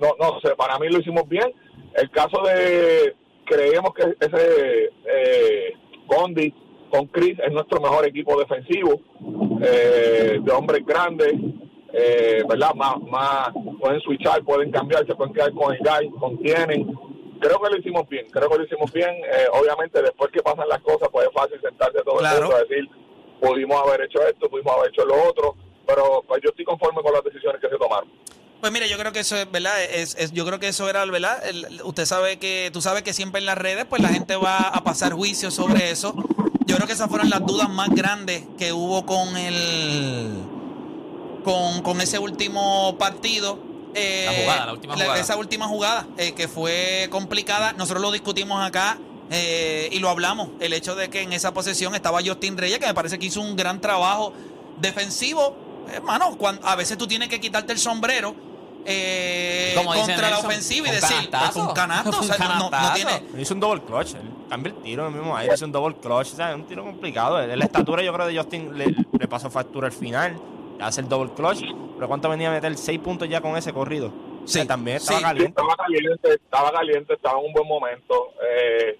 no, 0.00 0.08
no 0.18 0.40
sé, 0.40 0.54
para 0.56 0.78
mí 0.78 0.88
lo 0.88 0.98
hicimos 0.98 1.28
bien. 1.28 1.52
El 1.94 2.10
caso 2.10 2.42
de, 2.42 3.14
creemos 3.46 3.94
que 3.94 4.02
ese 4.20 4.90
eh, 5.06 5.72
Gondi 6.06 6.52
con 6.90 7.06
Chris 7.06 7.38
es 7.38 7.52
nuestro 7.52 7.80
mejor 7.80 8.06
equipo 8.06 8.38
defensivo, 8.38 9.00
eh, 9.62 10.38
de 10.42 10.52
hombres 10.52 10.84
grandes, 10.84 11.32
eh, 11.92 12.42
¿verdad? 12.48 12.74
Más, 12.74 13.00
más, 13.02 13.48
pueden 13.80 14.00
switchar, 14.00 14.42
pueden 14.44 14.70
cambiar, 14.70 15.06
se 15.06 15.14
pueden 15.14 15.32
quedar 15.32 15.52
con 15.52 15.72
el 15.74 15.80
guy, 15.80 16.10
contienen. 16.18 16.94
Creo 17.40 17.60
que 17.60 17.70
lo 17.70 17.78
hicimos 17.78 18.08
bien, 18.08 18.26
creo 18.30 18.48
que 18.48 18.58
lo 18.58 18.64
hicimos 18.64 18.92
bien. 18.92 19.10
Eh, 19.10 19.46
obviamente, 19.52 20.00
después 20.02 20.30
que 20.30 20.42
pasan 20.42 20.68
las 20.68 20.80
cosas, 20.80 21.08
pues 21.10 21.26
es 21.26 21.32
fácil 21.34 21.60
sentarse 21.60 22.02
todo 22.02 22.16
Claro. 22.16 22.36
el 22.36 22.42
mundo 22.42 22.56
a 22.56 22.60
decir, 22.60 22.88
pudimos 23.40 23.82
haber 23.82 24.02
hecho 24.02 24.26
esto, 24.26 24.48
pudimos 24.48 24.74
haber 24.76 24.90
hecho 24.90 25.04
lo 25.04 25.22
otro, 25.28 25.54
pero 25.86 26.22
pues 26.26 26.40
yo 26.42 26.50
estoy 26.50 26.64
conforme 26.64 27.02
con 27.02 27.12
las 27.12 27.24
decisiones 27.24 27.60
que 27.60 27.68
se 27.68 27.76
tomaron. 27.76 28.10
Pues 28.66 28.72
mire, 28.72 28.88
yo 28.88 28.98
creo 28.98 29.12
que 29.12 29.20
eso 29.20 29.36
es, 29.36 29.48
¿verdad? 29.48 29.80
Es, 29.80 30.16
es- 30.18 30.32
yo 30.32 30.44
creo 30.44 30.58
que 30.58 30.66
eso 30.66 30.90
era, 30.90 31.04
¿verdad? 31.04 31.38
El- 31.46 31.82
usted 31.84 32.04
sabe 32.04 32.40
que, 32.40 32.70
tú 32.72 32.82
sabes 32.82 33.04
que 33.04 33.12
siempre 33.12 33.38
en 33.38 33.46
las 33.46 33.56
redes, 33.56 33.84
pues 33.88 34.02
la 34.02 34.08
gente 34.08 34.34
va 34.34 34.58
a 34.58 34.82
pasar 34.82 35.12
juicio 35.12 35.52
sobre 35.52 35.92
eso. 35.92 36.16
Yo 36.66 36.74
creo 36.74 36.88
que 36.88 36.94
esas 36.94 37.08
fueron 37.08 37.30
las 37.30 37.46
dudas 37.46 37.68
más 37.68 37.90
grandes 37.90 38.42
que 38.58 38.72
hubo 38.72 39.06
con 39.06 39.36
el, 39.36 40.32
con, 41.44 41.80
con 41.82 42.00
ese 42.00 42.18
último 42.18 42.96
partido. 42.98 43.60
Eh, 43.94 44.24
La 44.26 44.32
jugada, 44.42 44.66
la 44.66 44.72
última 44.72 44.94
jugada. 44.94 45.20
Esa 45.20 45.36
última 45.36 45.68
jugada, 45.68 46.08
eh, 46.18 46.32
que 46.32 46.48
fue 46.48 47.06
complicada. 47.12 47.72
Nosotros 47.74 48.02
lo 48.02 48.10
discutimos 48.10 48.66
acá 48.66 48.98
eh, 49.30 49.88
y 49.92 50.00
lo 50.00 50.08
hablamos. 50.08 50.48
El 50.58 50.72
hecho 50.72 50.96
de 50.96 51.08
que 51.08 51.22
en 51.22 51.32
esa 51.32 51.54
posesión 51.54 51.94
estaba 51.94 52.18
Justin 52.20 52.58
Reyes, 52.58 52.80
que 52.80 52.86
me 52.88 52.94
parece 52.94 53.16
que 53.20 53.26
hizo 53.26 53.40
un 53.40 53.54
gran 53.54 53.80
trabajo 53.80 54.32
defensivo. 54.80 55.56
Hermano, 55.88 56.36
cuando, 56.36 56.66
a 56.66 56.74
veces 56.74 56.98
tú 56.98 57.06
tienes 57.06 57.28
que 57.28 57.38
quitarte 57.40 57.72
el 57.72 57.78
sombrero 57.78 58.34
eh, 58.86 59.74
contra 59.84 60.30
la 60.30 60.38
ofensiva 60.38 60.88
y 60.88 60.90
decir, 60.92 61.30
fue 61.52 61.62
un 61.62 61.72
canasto. 61.72 62.10
O 62.10 62.20
un 62.20 62.26
sea, 62.26 62.48
no- 62.58 62.70
no, 62.70 62.92
tiene, 62.94 63.22
Hizo 63.40 63.54
un 63.54 63.60
double 63.60 63.82
clutch. 63.82 64.14
Él 64.14 64.30
cambia 64.48 64.72
el 64.72 64.82
tiro 64.82 65.06
en 65.06 65.12
el 65.12 65.18
mismo 65.20 65.36
aire. 65.36 65.54
Hizo 65.54 65.64
un 65.64 65.72
double 65.72 65.96
clutch. 65.96 66.32
o 66.32 66.36
sea, 66.36 66.50
es 66.50 66.54
un 66.56 66.66
tiro 66.66 66.84
complicado. 66.84 67.44
La 67.46 67.64
estatura, 67.64 68.02
yo 68.02 68.12
creo, 68.12 68.26
de 68.26 68.36
Justin 68.36 68.76
le, 68.78 68.94
le 69.18 69.28
pasó 69.28 69.50
factura 69.50 69.86
al 69.86 69.92
final. 69.92 70.36
Hace 70.80 71.00
el 71.00 71.08
double 71.08 71.32
clutch. 71.34 71.60
Pero 71.94 72.08
¿cuánto 72.08 72.28
venía 72.28 72.48
a 72.48 72.52
meter? 72.52 72.76
Seis 72.76 72.98
puntos 73.00 73.28
ya 73.28 73.40
con 73.40 73.56
ese 73.56 73.72
corrido. 73.72 74.08
O 74.44 74.48
sea, 74.48 74.62
Sí, 74.62 74.68
también 74.68 74.98
estaba 74.98 75.18
sí. 75.18 75.24
caliente. 75.24 75.48
Estaba 75.60 75.76
caliente, 75.76 76.28
estaba 76.34 76.72
caliente, 76.72 77.14
estaba 77.14 77.38
en 77.40 77.46
un 77.46 77.52
buen 77.52 77.66
momento. 77.66 78.32
Eh, 78.48 78.98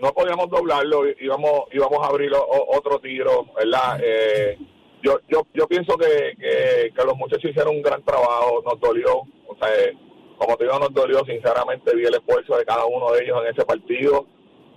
no 0.00 0.12
podíamos 0.12 0.48
doblarlo, 0.48 1.02
íbamos, 1.20 1.64
íbamos 1.72 2.02
a 2.04 2.06
abrir 2.08 2.32
o- 2.32 2.66
otro 2.76 2.98
tiro, 3.00 3.46
¿verdad? 3.56 4.00
Eh, 4.02 4.58
yo, 5.02 5.18
yo, 5.28 5.46
yo 5.54 5.66
pienso 5.66 5.96
que, 5.96 6.34
que, 6.38 7.04
los 7.04 7.16
muchachos 7.16 7.50
hicieron 7.50 7.76
un 7.76 7.82
gran 7.82 8.02
trabajo, 8.04 8.62
nos 8.64 8.80
dolió, 8.80 9.18
o 9.46 9.56
sea, 9.60 9.68
eh, 9.74 9.96
como 10.38 10.56
te 10.56 10.64
digo, 10.64 10.78
nos 10.78 10.92
dolió, 10.92 11.24
sinceramente 11.24 11.94
vi 11.96 12.04
el 12.04 12.14
esfuerzo 12.14 12.56
de 12.56 12.64
cada 12.64 12.84
uno 12.86 13.12
de 13.12 13.24
ellos 13.24 13.38
en 13.42 13.52
ese 13.54 13.64
partido. 13.64 14.26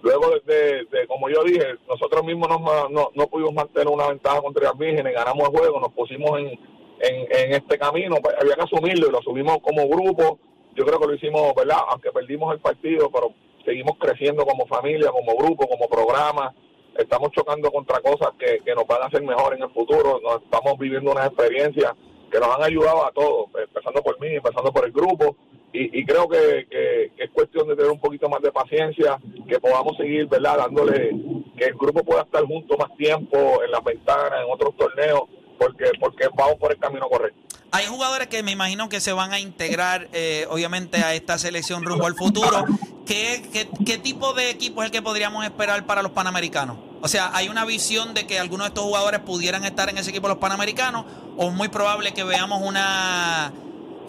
luego 0.02 0.32
de, 0.46 0.86
de- 0.92 1.08
como 1.08 1.30
yo 1.30 1.44
dije, 1.44 1.66
nosotros 1.88 2.24
mismos 2.24 2.48
no, 2.50 2.90
no, 2.90 3.12
no 3.14 3.28
pudimos 3.28 3.54
mantener 3.54 3.88
una 3.88 4.08
ventaja 4.10 4.42
contra 4.42 4.64
las 4.64 4.78
vírgenes, 4.78 5.14
ganamos 5.14 5.50
el 5.50 5.58
juego, 5.58 5.80
nos 5.80 5.94
pusimos 5.94 6.40
en, 6.40 6.48
en, 6.48 7.16
en 7.32 7.52
este 7.54 7.78
camino, 7.78 8.16
pues, 8.22 8.36
había 8.40 8.56
que 8.56 8.62
asumirlo 8.64 9.08
y 9.08 9.12
lo 9.12 9.20
asumimos 9.20 9.58
como 9.62 9.88
grupo. 9.88 10.40
Yo 10.76 10.86
creo 10.86 11.00
que 11.00 11.08
lo 11.08 11.14
hicimos, 11.16 11.54
¿verdad? 11.56 11.80
Aunque 11.90 12.12
perdimos 12.12 12.54
el 12.54 12.60
partido, 12.62 13.10
pero 13.12 13.34
seguimos 13.66 13.98
creciendo 14.00 14.46
como 14.46 14.66
familia, 14.68 15.10
como 15.12 15.36
grupo, 15.36 15.68
como 15.68 15.88
programa. 15.90 16.56
Estamos 16.98 17.32
chocando 17.32 17.72
contra 17.72 18.00
cosas 18.02 18.30
que, 18.38 18.60
que 18.66 18.76
nos 18.76 18.86
van 18.86 19.02
a 19.02 19.06
hacer 19.06 19.24
mejor 19.24 19.54
en 19.56 19.64
el 19.64 19.70
futuro. 19.72 20.20
Nos 20.22 20.42
estamos 20.44 20.78
viviendo 20.78 21.12
unas 21.12 21.28
experiencias 21.28 21.94
que 22.32 22.40
nos 22.40 22.50
han 22.56 22.64
ayudado 22.64 23.06
a 23.06 23.12
todos, 23.12 23.48
empezando 23.62 24.02
por 24.02 24.20
mí, 24.20 24.28
empezando 24.36 24.72
por 24.72 24.86
el 24.86 24.92
grupo. 24.92 25.36
Y, 25.74 26.00
y 26.00 26.06
creo 26.06 26.28
que, 26.28 26.68
que- 26.70 27.12
que 27.16 27.24
es 27.24 27.30
cuestión 27.32 27.68
de 27.68 27.76
tener 27.76 27.92
un 27.92 28.00
poquito 28.00 28.28
más 28.30 28.42
de 28.42 28.52
paciencia, 28.52 29.18
que 29.48 29.60
podamos 29.60 29.96
seguir, 29.98 30.28
¿verdad? 30.28 30.58
Dándole, 30.58 31.12
que 31.58 31.66
el 31.66 31.74
grupo 31.76 32.04
pueda 32.04 32.22
estar 32.24 32.44
junto 32.46 32.78
más 32.78 32.96
tiempo 32.98 33.64
en 33.64 33.72
las 33.72 33.84
ventanas, 33.84 34.42
en 34.46 34.52
otros 34.52 34.76
torneos, 34.76 35.24
porque, 35.62 35.92
porque 36.00 36.28
vamos 36.36 36.56
por 36.60 36.72
el 36.72 36.80
camino 36.80 37.08
correcto. 37.08 37.40
Hay 37.70 37.86
jugadores 37.86 38.28
que 38.28 38.42
me 38.42 38.52
imagino 38.52 38.90
que 38.90 39.00
se 39.00 39.14
van 39.14 39.32
a 39.32 39.40
integrar, 39.40 40.10
eh, 40.12 40.48
obviamente, 40.50 40.98
a 40.98 41.14
esta 41.14 41.38
selección 41.38 41.84
rumbo 41.84 42.08
al 42.08 42.16
futuro. 42.16 42.66
¿Qué, 43.06 43.48
qué, 43.54 43.70
qué 43.86 44.00
tipo 44.00 44.34
de 44.34 44.50
equipo 44.50 44.82
es 44.82 44.88
el 44.88 44.92
que 44.92 45.04
podríamos 45.04 45.44
esperar 45.46 45.86
para 45.86 46.02
los 46.02 46.14
Panamericanos? 46.14 46.78
O 47.02 47.08
sea, 47.08 47.30
¿hay 47.34 47.48
una 47.48 47.64
visión 47.64 48.16
de 48.16 48.26
que 48.26 48.40
algunos 48.40 48.66
de 48.66 48.70
estos 48.70 48.84
jugadores 48.84 49.20
pudieran 49.20 49.64
estar 49.64 49.88
en 49.90 50.00
ese 50.00 50.10
equipo 50.10 50.28
de 50.28 50.34
los 50.34 50.42
Panamericanos? 50.42 51.06
¿O 51.38 51.50
es 51.50 51.54
muy 51.54 51.68
probable 51.68 52.12
que 52.14 52.24
veamos 52.24 52.62
una 52.64 53.54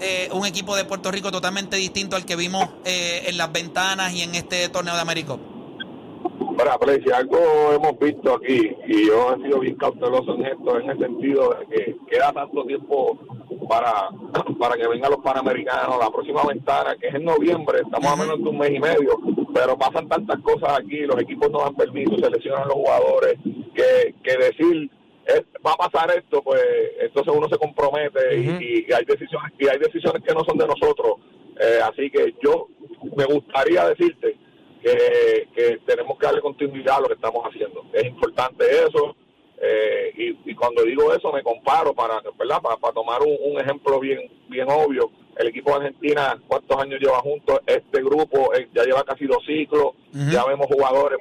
eh, 0.00 0.30
un 0.32 0.46
equipo 0.46 0.74
de 0.74 0.84
Puerto 0.84 1.10
Rico 1.10 1.30
totalmente 1.30 1.76
distinto 1.76 2.16
al 2.16 2.24
que 2.24 2.34
vimos 2.34 2.68
eh, 2.84 3.24
en 3.26 3.36
las 3.36 3.52
ventanas 3.52 4.12
y 4.14 4.22
en 4.22 4.34
este 4.34 4.70
torneo 4.70 4.94
de 4.94 5.00
América? 5.00 5.36
Para 6.56 6.78
si 7.02 7.10
algo 7.10 7.38
hemos 7.74 7.98
visto 7.98 8.34
aquí, 8.34 8.76
y 8.86 9.06
yo 9.06 9.34
he 9.34 9.42
sido 9.42 9.60
bien 9.60 9.74
cauteloso 9.76 10.34
en 10.34 10.46
esto, 10.46 10.78
en 10.78 10.90
el 10.90 10.98
sentido 10.98 11.56
de 11.58 11.66
que 11.76 11.96
queda 12.10 12.32
tanto 12.32 12.64
tiempo 12.64 13.18
para, 13.68 14.10
para 14.58 14.76
que 14.76 14.86
vengan 14.88 15.10
los 15.10 15.20
Panamericanos, 15.22 15.98
la 15.98 16.10
próxima 16.10 16.42
ventana, 16.46 16.94
que 17.00 17.08
es 17.08 17.14
en 17.14 17.24
noviembre, 17.24 17.78
estamos 17.84 18.06
a 18.12 18.16
menos 18.16 18.38
de 18.42 18.48
un 18.48 18.58
mes 18.58 18.70
y 18.70 18.80
medio, 18.80 19.18
pero 19.54 19.76
pasan 19.78 20.08
tantas 20.08 20.40
cosas 20.40 20.78
aquí, 20.78 20.98
los 21.00 21.20
equipos 21.20 21.50
no 21.50 21.60
dan 21.60 21.74
permiso, 21.74 22.16
seleccionan 22.18 22.64
los 22.68 22.74
jugadores, 22.74 23.34
que, 23.74 24.14
que 24.22 24.36
decir 24.36 24.90
"Eh, 25.26 25.42
va 25.64 25.72
a 25.72 25.88
pasar 25.88 26.10
esto, 26.16 26.42
pues 26.42 26.60
entonces 27.00 27.32
uno 27.34 27.48
se 27.48 27.56
compromete 27.58 28.36
y- 28.38 28.86
y, 28.88 28.92
hay 28.92 29.04
decisiones 29.06 29.52
y 29.58 29.68
hay 29.68 29.78
decisiones 29.78 30.22
que 30.26 30.34
no 30.34 30.44
son 30.44 30.58
de 30.58 30.66
nosotros. 30.66 31.14
Eh, 31.60 31.78
así 31.82 32.10
que 32.10 32.34
yo 32.42 32.66
me 33.16 33.24
gustaría 33.26 33.86
decirte 33.88 34.36
que, 34.82 35.48
que 35.54 35.78
tenemos 35.86 36.18
que 36.18 36.26
darle 36.26 36.40
continuidad 36.40 36.96
a 36.96 37.00
lo 37.00 37.06
que 37.08 37.14
estamos 37.14 37.42
haciendo. 37.46 37.84
Es 37.92 38.04
importante 38.04 38.64
eso. 38.86 39.14
eh, 39.60 40.12
y, 40.16 40.50
y 40.50 40.54
cuando 40.56 40.82
digo 40.82 41.14
eso 41.14 41.32
me 41.32 41.42
comparo 41.42 41.94
para 41.94 42.20
¿verdad? 42.36 42.60
para, 42.60 42.76
para 42.76 42.92
tomar 42.92 43.22
un, 43.22 43.36
un 43.52 43.60
ejemplo 43.60 44.00
bien 44.00 44.20
bien 44.48 44.66
obvio 44.68 45.10
el 45.36 45.46
equipo 45.48 45.70
de 45.70 45.76
Argentina 45.86 46.36
cuántos 46.48 46.76
años 46.82 46.98
lleva 47.00 47.20
juntos 47.20 47.60
este 47.66 48.02
grupo 48.02 48.52
eh, 48.54 48.68
ya 48.74 48.82
lleva 48.82 49.04
casi 49.04 49.24
dos 49.26 49.38
ciclos 49.46 49.92
ya 50.32 50.44
vemos 50.46 50.66
jugadores 50.66 51.18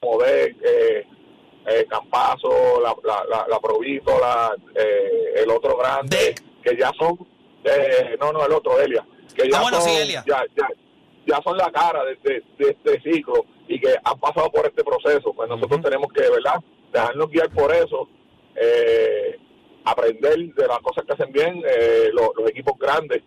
como 0.00 0.22
de 0.22 0.56
eh, 0.64 1.06
eh, 1.66 1.86
Campazo 1.88 2.80
la, 2.80 2.94
la, 3.04 3.22
la, 3.28 3.46
la 3.48 3.60
Provítola 3.60 4.56
eh, 4.74 5.42
el 5.42 5.50
otro 5.50 5.76
grande 5.76 6.34
que 6.62 6.76
ya 6.78 6.90
son 6.98 7.18
eh, 7.64 8.16
no 8.18 8.32
no 8.32 8.46
el 8.46 8.52
otro 8.52 8.80
Elia 8.80 9.04
que 9.36 9.48
ya 9.50 9.58
Ah, 9.58 9.62
bueno, 9.62 9.80
son, 9.80 9.90
sí, 9.90 9.96
Elia. 9.96 10.24
ya, 10.26 10.42
ya, 10.56 10.68
ya 11.26 11.40
son 11.42 11.56
la 11.56 11.70
cara 11.70 12.04
de, 12.04 12.16
de- 12.22 12.42
de 12.58 12.70
este 12.70 13.00
ciclo 13.12 13.44
y 13.68 13.80
que 13.80 13.94
han 14.04 14.18
pasado 14.20 14.50
por 14.50 14.66
este 14.66 14.84
proceso. 14.84 15.32
Pues 15.34 15.48
nosotros 15.48 15.80
tenemos 15.82 16.12
que, 16.12 16.22
¿verdad?, 16.22 16.60
dejarnos 16.92 17.30
guiar 17.30 17.50
por 17.50 17.72
eso, 17.72 18.08
eh, 18.56 19.38
aprender 19.84 20.36
de 20.54 20.66
las 20.66 20.78
cosas 20.80 21.04
que 21.04 21.12
hacen 21.12 21.32
bien 21.32 21.62
eh, 21.66 22.10
lo- 22.12 22.32
los 22.36 22.50
equipos 22.50 22.78
grandes. 22.78 23.22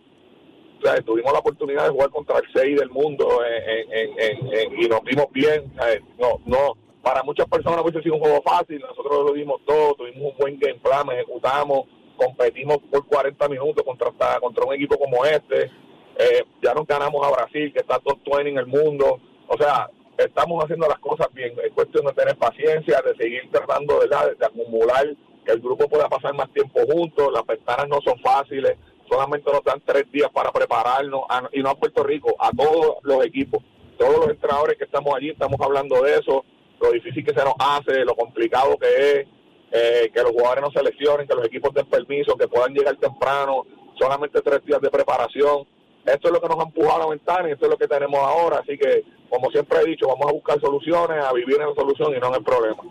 O 0.78 0.82
sea, 0.86 0.94
tuvimos 1.02 1.32
la 1.32 1.40
oportunidad 1.40 1.84
de 1.84 1.90
jugar 1.90 2.10
contra 2.10 2.38
el 2.38 2.44
6 2.54 2.78
del 2.78 2.90
mundo 2.90 3.40
en- 3.44 3.92
en- 3.92 4.18
en- 4.18 4.52
en- 4.54 4.80
y 4.82 4.86
nos 4.88 5.02
vimos 5.02 5.26
bien. 5.32 5.72
Eh, 5.88 6.00
no, 6.18 6.40
no, 6.46 6.74
para 7.02 7.22
muchas 7.22 7.46
personas 7.48 7.80
hubiese 7.82 8.02
sido 8.02 8.14
un 8.14 8.20
juego 8.20 8.40
fácil, 8.42 8.80
nosotros 8.80 9.24
lo 9.26 9.32
dimos 9.32 9.60
todo, 9.66 9.94
tuvimos 9.94 10.32
un 10.32 10.38
buen 10.38 10.58
game 10.58 10.74
plan, 10.76 11.08
ejecutamos, 11.10 11.86
competimos 12.16 12.78
por 12.90 13.04
40 13.06 13.48
minutos 13.48 13.84
contra, 13.84 14.10
contra 14.40 14.64
un 14.66 14.74
equipo 14.74 14.96
como 14.98 15.24
este. 15.24 15.70
Eh, 16.18 16.44
ya 16.60 16.74
nos 16.74 16.86
ganamos 16.86 17.24
a 17.24 17.30
Brasil, 17.30 17.72
que 17.72 17.78
está 17.78 18.00
top 18.00 18.18
20 18.24 18.50
en 18.50 18.58
el 18.58 18.66
mundo. 18.66 19.20
O 19.46 19.56
sea, 19.56 19.88
estamos 20.18 20.62
haciendo 20.64 20.88
las 20.88 20.98
cosas 20.98 21.28
bien. 21.32 21.54
Es 21.64 21.72
cuestión 21.72 22.04
de 22.06 22.12
tener 22.12 22.36
paciencia, 22.36 23.00
de 23.02 23.14
seguir 23.16 23.48
tratando 23.52 24.00
¿verdad? 24.00 24.32
de, 24.36 24.44
acumular, 24.44 25.06
que 25.44 25.52
el 25.52 25.60
grupo 25.60 25.88
pueda 25.88 26.08
pasar 26.08 26.34
más 26.34 26.52
tiempo 26.52 26.80
juntos. 26.90 27.32
Las 27.32 27.46
ventanas 27.46 27.88
no 27.88 28.00
son 28.04 28.18
fáciles, 28.18 28.76
solamente 29.08 29.50
nos 29.52 29.62
dan 29.62 29.80
tres 29.84 30.10
días 30.10 30.30
para 30.32 30.50
prepararnos, 30.50 31.22
y 31.52 31.62
no 31.62 31.70
a 31.70 31.74
Puerto 31.76 32.02
Rico, 32.02 32.34
a 32.38 32.50
todos 32.50 32.96
los 33.02 33.24
equipos. 33.24 33.62
Todos 33.96 34.18
los 34.18 34.28
entrenadores 34.30 34.76
que 34.76 34.84
estamos 34.84 35.14
allí 35.14 35.30
estamos 35.30 35.60
hablando 35.60 36.02
de 36.02 36.16
eso, 36.16 36.44
lo 36.80 36.92
difícil 36.92 37.24
que 37.24 37.34
se 37.34 37.44
nos 37.44 37.54
hace, 37.58 38.04
lo 38.04 38.14
complicado 38.14 38.76
que 38.76 38.86
es, 38.86 39.26
eh, 39.70 40.10
que 40.12 40.22
los 40.22 40.32
jugadores 40.32 40.62
no 40.62 40.70
se 40.70 40.82
lesionen, 40.82 41.26
que 41.26 41.34
los 41.34 41.46
equipos 41.46 41.74
den 41.74 41.86
permiso, 41.86 42.36
que 42.36 42.48
puedan 42.48 42.74
llegar 42.74 42.96
temprano, 42.96 43.66
solamente 43.98 44.40
tres 44.40 44.64
días 44.64 44.80
de 44.80 44.90
preparación. 44.90 45.66
Esto 46.14 46.28
es 46.28 46.34
lo 46.34 46.40
que 46.40 46.48
nos 46.48 46.58
ha 46.58 46.62
empujado 46.62 46.96
a 46.96 46.98
la 47.00 47.10
ventana 47.10 47.48
y 47.48 47.52
esto 47.52 47.66
es 47.66 47.70
lo 47.70 47.78
que 47.78 47.86
tenemos 47.88 48.18
ahora. 48.20 48.58
Así 48.60 48.78
que, 48.78 49.04
como 49.28 49.50
siempre 49.50 49.78
he 49.80 49.84
dicho, 49.84 50.06
vamos 50.06 50.26
a 50.28 50.32
buscar 50.32 50.60
soluciones, 50.60 51.24
a 51.24 51.32
vivir 51.32 51.56
en 51.60 51.68
la 51.68 51.74
solución 51.74 52.14
y 52.16 52.20
no 52.20 52.28
en 52.28 52.34
el 52.34 52.42
problema. 52.42 52.82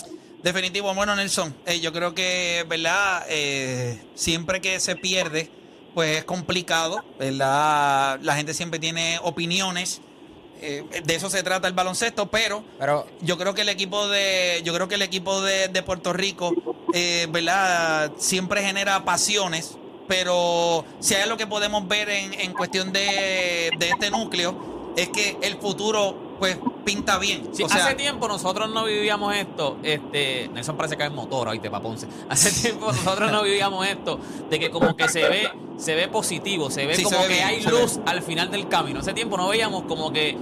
Definitivo, 0.43 0.93
bueno, 0.93 1.15
Nelson, 1.15 1.55
eh, 1.65 1.79
yo 1.79 1.91
creo 1.91 2.13
que, 2.13 2.63
¿verdad? 2.69 3.25
Eh, 3.29 3.99
siempre 4.13 4.61
que 4.61 4.79
se 4.79 4.95
pierde, 4.95 5.49
pues 5.95 6.19
es 6.19 6.25
complicado, 6.25 7.03
¿verdad? 7.17 8.19
La 8.21 8.35
gente 8.35 8.53
siempre 8.53 8.79
tiene 8.79 9.19
opiniones. 9.23 10.01
eh, 10.61 10.83
de 11.03 11.15
eso 11.15 11.29
se 11.29 11.43
trata 11.43 11.67
el 11.67 11.73
baloncesto, 11.73 12.27
pero 12.27 12.63
Pero 12.79 13.05
yo 13.21 13.37
creo 13.37 13.53
que 13.53 13.61
el 13.61 13.69
equipo 13.69 14.07
de 14.07 14.61
yo 14.63 14.73
creo 14.73 14.87
que 14.87 14.95
el 14.95 15.03
equipo 15.03 15.41
de, 15.41 15.67
de 15.67 15.83
Puerto 15.83 16.13
Rico 16.13 16.51
eh, 16.93 17.27
verdad 17.29 18.11
siempre 18.17 18.63
genera 18.63 19.03
pasiones 19.05 19.77
pero 20.07 20.85
si 20.99 21.15
hay 21.15 21.23
algo 21.23 21.37
que 21.37 21.47
podemos 21.47 21.87
ver 21.87 22.09
en, 22.09 22.33
en 22.33 22.53
cuestión 22.53 22.91
de, 22.91 23.69
de 23.77 23.89
este 23.89 24.09
núcleo 24.09 24.93
es 24.95 25.09
que 25.09 25.37
el 25.41 25.57
futuro 25.57 26.27
pues 26.39 26.57
pinta 26.85 27.17
bien 27.17 27.49
Sí, 27.51 27.63
o 27.63 27.69
sea, 27.69 27.85
hace 27.85 27.95
tiempo 27.95 28.27
nosotros 28.27 28.69
no 28.69 28.85
vivíamos 28.85 29.35
esto. 29.35 29.77
Este, 29.83 30.49
Nelson 30.53 30.77
parece 30.77 30.95
que 30.97 31.03
es 31.03 31.11
motor, 31.11 31.47
oíste, 31.49 31.69
pa' 31.69 31.81
Ponce. 31.81 32.07
Hace 32.29 32.61
tiempo 32.61 32.91
nosotros 32.91 33.31
no 33.31 33.43
vivíamos 33.43 33.85
esto 33.87 34.19
de 34.49 34.59
que 34.59 34.69
como 34.69 34.95
que 34.95 35.07
se 35.09 35.27
ve, 35.27 35.49
se 35.77 35.95
ve 35.95 36.07
positivo, 36.07 36.69
se 36.69 36.85
ve 36.85 36.95
Sí, 36.95 37.03
se 37.03 37.15
como 37.15 37.19
ve 37.23 37.27
que 37.27 37.33
bien, 37.33 37.47
hay 37.47 37.61
luz 37.63 37.99
al 38.05 38.21
final 38.21 38.51
del 38.51 38.67
camino. 38.67 38.99
Hace 38.99 39.13
tiempo 39.13 39.37
no 39.37 39.49
veíamos 39.49 39.83
como 39.83 40.11
que, 40.11 40.37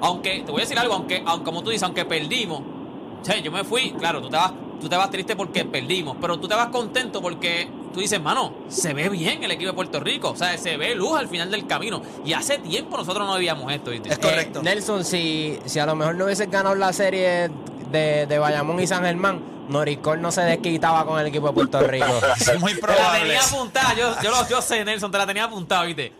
aunque, 0.00 0.42
te 0.44 0.50
voy 0.50 0.60
a 0.60 0.64
decir 0.64 0.78
algo, 0.78 0.94
aunque, 0.94 1.22
aunque 1.26 1.44
como 1.44 1.62
tú 1.62 1.70
dices, 1.70 1.82
aunque 1.82 2.04
perdimos, 2.04 2.60
o 2.60 3.24
sea, 3.24 3.36
yo 3.38 3.52
me 3.52 3.64
fui, 3.64 3.92
claro, 3.92 4.22
tú 4.22 4.30
te 4.30 4.36
vas, 4.36 4.52
tú 4.80 4.88
te 4.88 4.96
vas 4.96 5.10
triste 5.10 5.36
porque 5.36 5.64
perdimos, 5.64 6.16
pero 6.20 6.38
tú 6.38 6.48
te 6.48 6.54
vas 6.54 6.68
contento 6.68 7.20
porque 7.20 7.68
tú 7.92 8.00
dices, 8.00 8.20
mano, 8.20 8.52
se 8.68 8.94
ve 8.94 9.08
bien 9.08 9.42
el 9.44 9.50
equipo 9.50 9.70
de 9.70 9.74
Puerto 9.74 10.00
Rico, 10.00 10.30
o 10.30 10.36
sea, 10.36 10.56
se 10.58 10.76
ve 10.76 10.94
luz 10.94 11.18
al 11.18 11.28
final 11.28 11.50
del 11.50 11.66
camino. 11.66 12.02
Y 12.24 12.32
hace 12.32 12.58
tiempo 12.58 12.96
nosotros 12.96 13.26
no 13.26 13.34
veíamos 13.34 13.72
esto, 13.72 13.90
¿viste? 13.90 14.08
Es 14.10 14.18
correcto. 14.18 14.60
Eh, 14.60 14.62
Nelson, 14.64 15.04
si, 15.04 15.58
si 15.64 15.78
a 15.78 15.86
lo 15.86 15.94
mejor 15.94 16.14
no 16.14 16.24
hubieses 16.26 16.50
ganado 16.50 16.74
la 16.74 16.92
serie 16.92 17.50
de, 17.90 18.26
de 18.26 18.38
Bayamón 18.38 18.80
y 18.80 18.86
San 18.86 19.04
Germán, 19.04 19.40
Noricol 19.68 20.20
no 20.20 20.32
se 20.32 20.42
desquitaba 20.42 21.04
con 21.06 21.20
el 21.20 21.26
equipo 21.26 21.48
de 21.48 21.52
Puerto 21.52 21.80
Rico. 21.80 22.06
es 22.40 22.58
muy 22.60 22.74
Te 22.74 22.80
la 22.80 22.86
probable 22.86 23.20
tenía 23.20 23.40
apuntada, 23.40 23.94
yo, 23.94 24.14
yo, 24.22 24.30
lo- 24.30 24.48
yo 24.48 24.60
sé, 24.62 24.84
Nelson, 24.84 25.10
te 25.10 25.18
la 25.18 25.26
tenía 25.26 25.44
apuntada, 25.44 25.84
¿viste? 25.84 26.12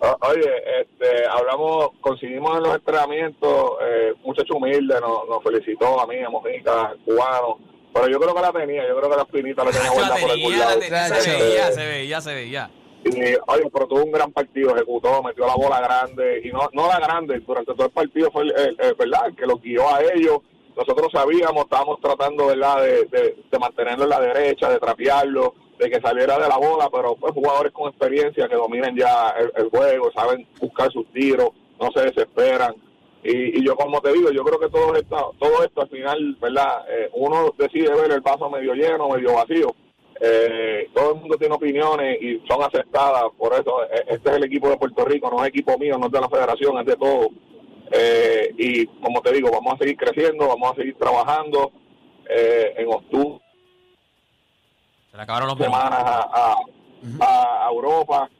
O- 0.00 0.16
Oye, 0.28 0.50
este, 0.80 1.26
hablamos, 1.30 1.90
coincidimos 2.00 2.56
en 2.56 2.62
los 2.64 2.74
entrenamientos, 2.74 3.70
eh, 3.86 4.14
muchacho 4.24 4.54
humilde, 4.54 4.94
nos, 5.00 5.28
nos 5.28 5.42
felicitó 5.44 6.00
a 6.00 6.06
mí, 6.08 6.16
a 6.18 6.28
Mojica, 6.28 6.94
cubano, 7.04 7.58
pero 7.92 8.08
yo 8.08 8.18
creo 8.20 8.34
que 8.34 8.40
la 8.40 8.52
tenía, 8.52 8.86
yo 8.88 8.96
creo 8.98 9.10
que 9.10 9.16
la 9.16 9.22
espinita 9.22 9.64
la 9.64 9.70
tenía 9.70 9.90
guardada 9.92 10.20
por 10.20 10.30
algún 10.30 10.58
lado. 10.58 10.80
se 11.20 11.30
veía, 11.42 11.72
se 11.72 11.86
veía, 11.86 12.20
se 12.20 12.34
veía. 12.34 12.70
Y, 13.04 13.18
oye, 13.48 13.68
pero 13.72 13.86
tuvo 13.88 14.04
un 14.04 14.12
gran 14.12 14.30
partido, 14.32 14.74
ejecutó, 14.76 15.22
metió 15.24 15.44
la 15.46 15.56
bola 15.56 15.80
grande, 15.80 16.40
y 16.44 16.52
no, 16.52 16.68
no 16.72 16.86
la 16.86 17.00
grande, 17.00 17.40
durante 17.40 17.72
todo 17.74 17.86
el 17.86 17.92
partido 17.92 18.30
fue 18.30 18.44
el, 18.44 18.52
el- 18.52 18.76
el- 18.80 18.94
¿verdad? 18.94 19.26
el 19.26 19.36
que 19.36 19.46
lo 19.46 19.56
guió 19.56 19.88
a 19.92 20.00
ellos. 20.14 20.38
Nosotros 20.76 21.08
sabíamos, 21.12 21.64
estábamos 21.64 22.00
tratando, 22.00 22.46
¿verdad?, 22.46 22.80
de, 22.80 23.04
de, 23.06 23.36
de 23.50 23.58
mantenerlo 23.58 24.04
en 24.04 24.10
la 24.10 24.20
derecha, 24.20 24.70
de 24.70 24.78
trapearlo, 24.78 25.54
de 25.78 25.90
que 25.90 26.00
saliera 26.00 26.38
de 26.38 26.48
la 26.48 26.56
bola, 26.56 26.88
pero 26.90 27.16
pues 27.16 27.34
jugadores 27.34 27.72
con 27.72 27.88
experiencia 27.90 28.48
que 28.48 28.54
dominen 28.54 28.96
ya 28.96 29.34
el, 29.38 29.52
el 29.56 29.68
juego, 29.68 30.10
saben 30.12 30.46
buscar 30.60 30.90
sus 30.92 31.12
tiros, 31.12 31.50
no 31.80 31.90
se 31.92 32.02
desesperan. 32.04 32.74
Y, 33.24 33.60
y 33.60 33.64
yo, 33.64 33.76
como 33.76 34.00
te 34.00 34.12
digo, 34.12 34.30
yo 34.32 34.42
creo 34.44 34.58
que 34.58 34.68
todo 34.68 34.94
esto, 34.96 35.34
todo 35.38 35.62
esto 35.64 35.82
al 35.82 35.88
final, 35.88 36.36
¿verdad? 36.40 36.84
Eh, 36.90 37.08
uno 37.14 37.54
decide 37.56 37.94
ver 37.94 38.10
el 38.10 38.20
vaso 38.20 38.50
medio 38.50 38.74
lleno, 38.74 39.08
medio 39.08 39.34
vacío. 39.34 39.74
Eh, 40.20 40.88
todo 40.94 41.14
el 41.14 41.20
mundo 41.20 41.36
tiene 41.36 41.54
opiniones 41.54 42.20
y 42.22 42.40
son 42.48 42.62
aceptadas, 42.62 43.24
por 43.38 43.52
eso 43.54 43.84
eh, 43.84 44.04
este 44.08 44.30
es 44.30 44.36
el 44.36 44.44
equipo 44.44 44.68
de 44.68 44.76
Puerto 44.76 45.04
Rico, 45.04 45.30
no 45.30 45.42
es 45.42 45.48
equipo 45.48 45.76
mío, 45.78 45.96
no 45.98 46.06
es 46.06 46.12
de 46.12 46.20
la 46.20 46.28
federación, 46.28 46.78
es 46.78 46.86
de 46.86 46.96
todos. 46.96 47.28
Eh, 47.92 48.54
y 48.56 48.86
como 48.86 49.20
te 49.20 49.32
digo, 49.32 49.50
vamos 49.52 49.74
a 49.74 49.78
seguir 49.78 49.96
creciendo, 49.96 50.48
vamos 50.48 50.72
a 50.72 50.74
seguir 50.76 50.96
trabajando. 50.96 51.72
Eh, 52.28 52.74
en 52.78 52.88
octubre, 52.92 53.40
Se 55.10 55.16
le 55.16 55.22
acabaron 55.24 55.48
los 55.48 55.58
semanas 55.58 55.98
a, 56.02 56.54
a- 57.20 57.66
a 57.66 57.70
Europa. 57.70 58.30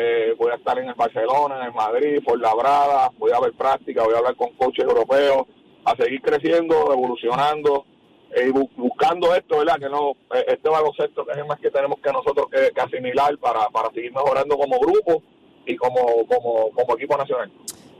Eh, 0.00 0.32
voy 0.38 0.52
a 0.52 0.54
estar 0.54 0.78
en 0.78 0.88
el 0.88 0.94
Barcelona, 0.94 1.56
en 1.58 1.62
el 1.64 1.72
Madrid, 1.72 2.22
por 2.24 2.38
la 2.38 2.54
Brada. 2.54 3.10
Voy 3.18 3.32
a 3.32 3.40
ver 3.40 3.52
práctica, 3.54 4.04
voy 4.04 4.14
a 4.14 4.18
hablar 4.18 4.36
con 4.36 4.50
coaches 4.52 4.84
europeos. 4.84 5.42
A 5.84 5.96
seguir 5.96 6.20
creciendo, 6.22 6.92
evolucionando 6.92 7.84
eh, 8.30 8.46
y 8.48 8.50
bu- 8.52 8.70
buscando 8.76 9.34
esto, 9.34 9.58
¿verdad? 9.58 9.76
Que 9.80 9.88
no, 9.88 10.12
eh, 10.34 10.44
este 10.48 10.68
baloncesto 10.68 11.24
que 11.24 11.32
es 11.32 11.38
el 11.38 11.46
más 11.46 11.58
que 11.58 11.70
tenemos 11.70 11.98
que 12.00 12.12
nosotros 12.12 12.46
que, 12.52 12.70
que 12.72 12.80
asimilar 12.80 13.36
para, 13.38 13.68
para 13.70 13.88
seguir 13.92 14.12
mejorando 14.12 14.56
como 14.56 14.78
grupo 14.78 15.22
y 15.66 15.74
como, 15.76 16.26
como, 16.26 16.70
como 16.70 16.94
equipo 16.96 17.16
nacional. 17.16 17.50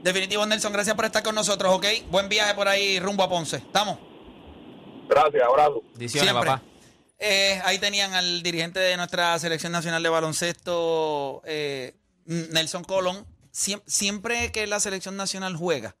Definitivo, 0.01 0.45
Nelson, 0.45 0.71
gracias 0.71 0.95
por 0.95 1.03
estar 1.05 1.21
con 1.23 1.35
nosotros, 1.35 1.73
¿ok? 1.73 1.85
Buen 2.11 2.29
viaje 2.29 2.53
por 2.53 2.67
ahí 2.69 2.99
rumbo 2.99 3.23
a 3.23 3.29
Ponce. 3.29 3.57
¿Estamos? 3.57 3.97
Gracias, 5.09 5.43
abrazo. 5.43 5.81
Bendiciones, 5.93 6.29
Siempre. 6.29 6.49
papá. 6.49 6.63
Eh, 7.19 7.61
ahí 7.65 7.79
tenían 7.79 8.13
al 8.13 8.41
dirigente 8.43 8.79
de 8.79 8.95
nuestra 8.97 9.37
selección 9.39 9.71
nacional 9.71 10.01
de 10.01 10.09
baloncesto, 10.09 11.41
eh, 11.45 11.95
Nelson 12.25 12.83
Colón. 12.83 13.25
Siem- 13.51 13.81
siempre 13.85 14.51
que 14.51 14.67
la 14.67 14.79
selección 14.79 15.17
nacional 15.17 15.55
juega, 15.57 15.95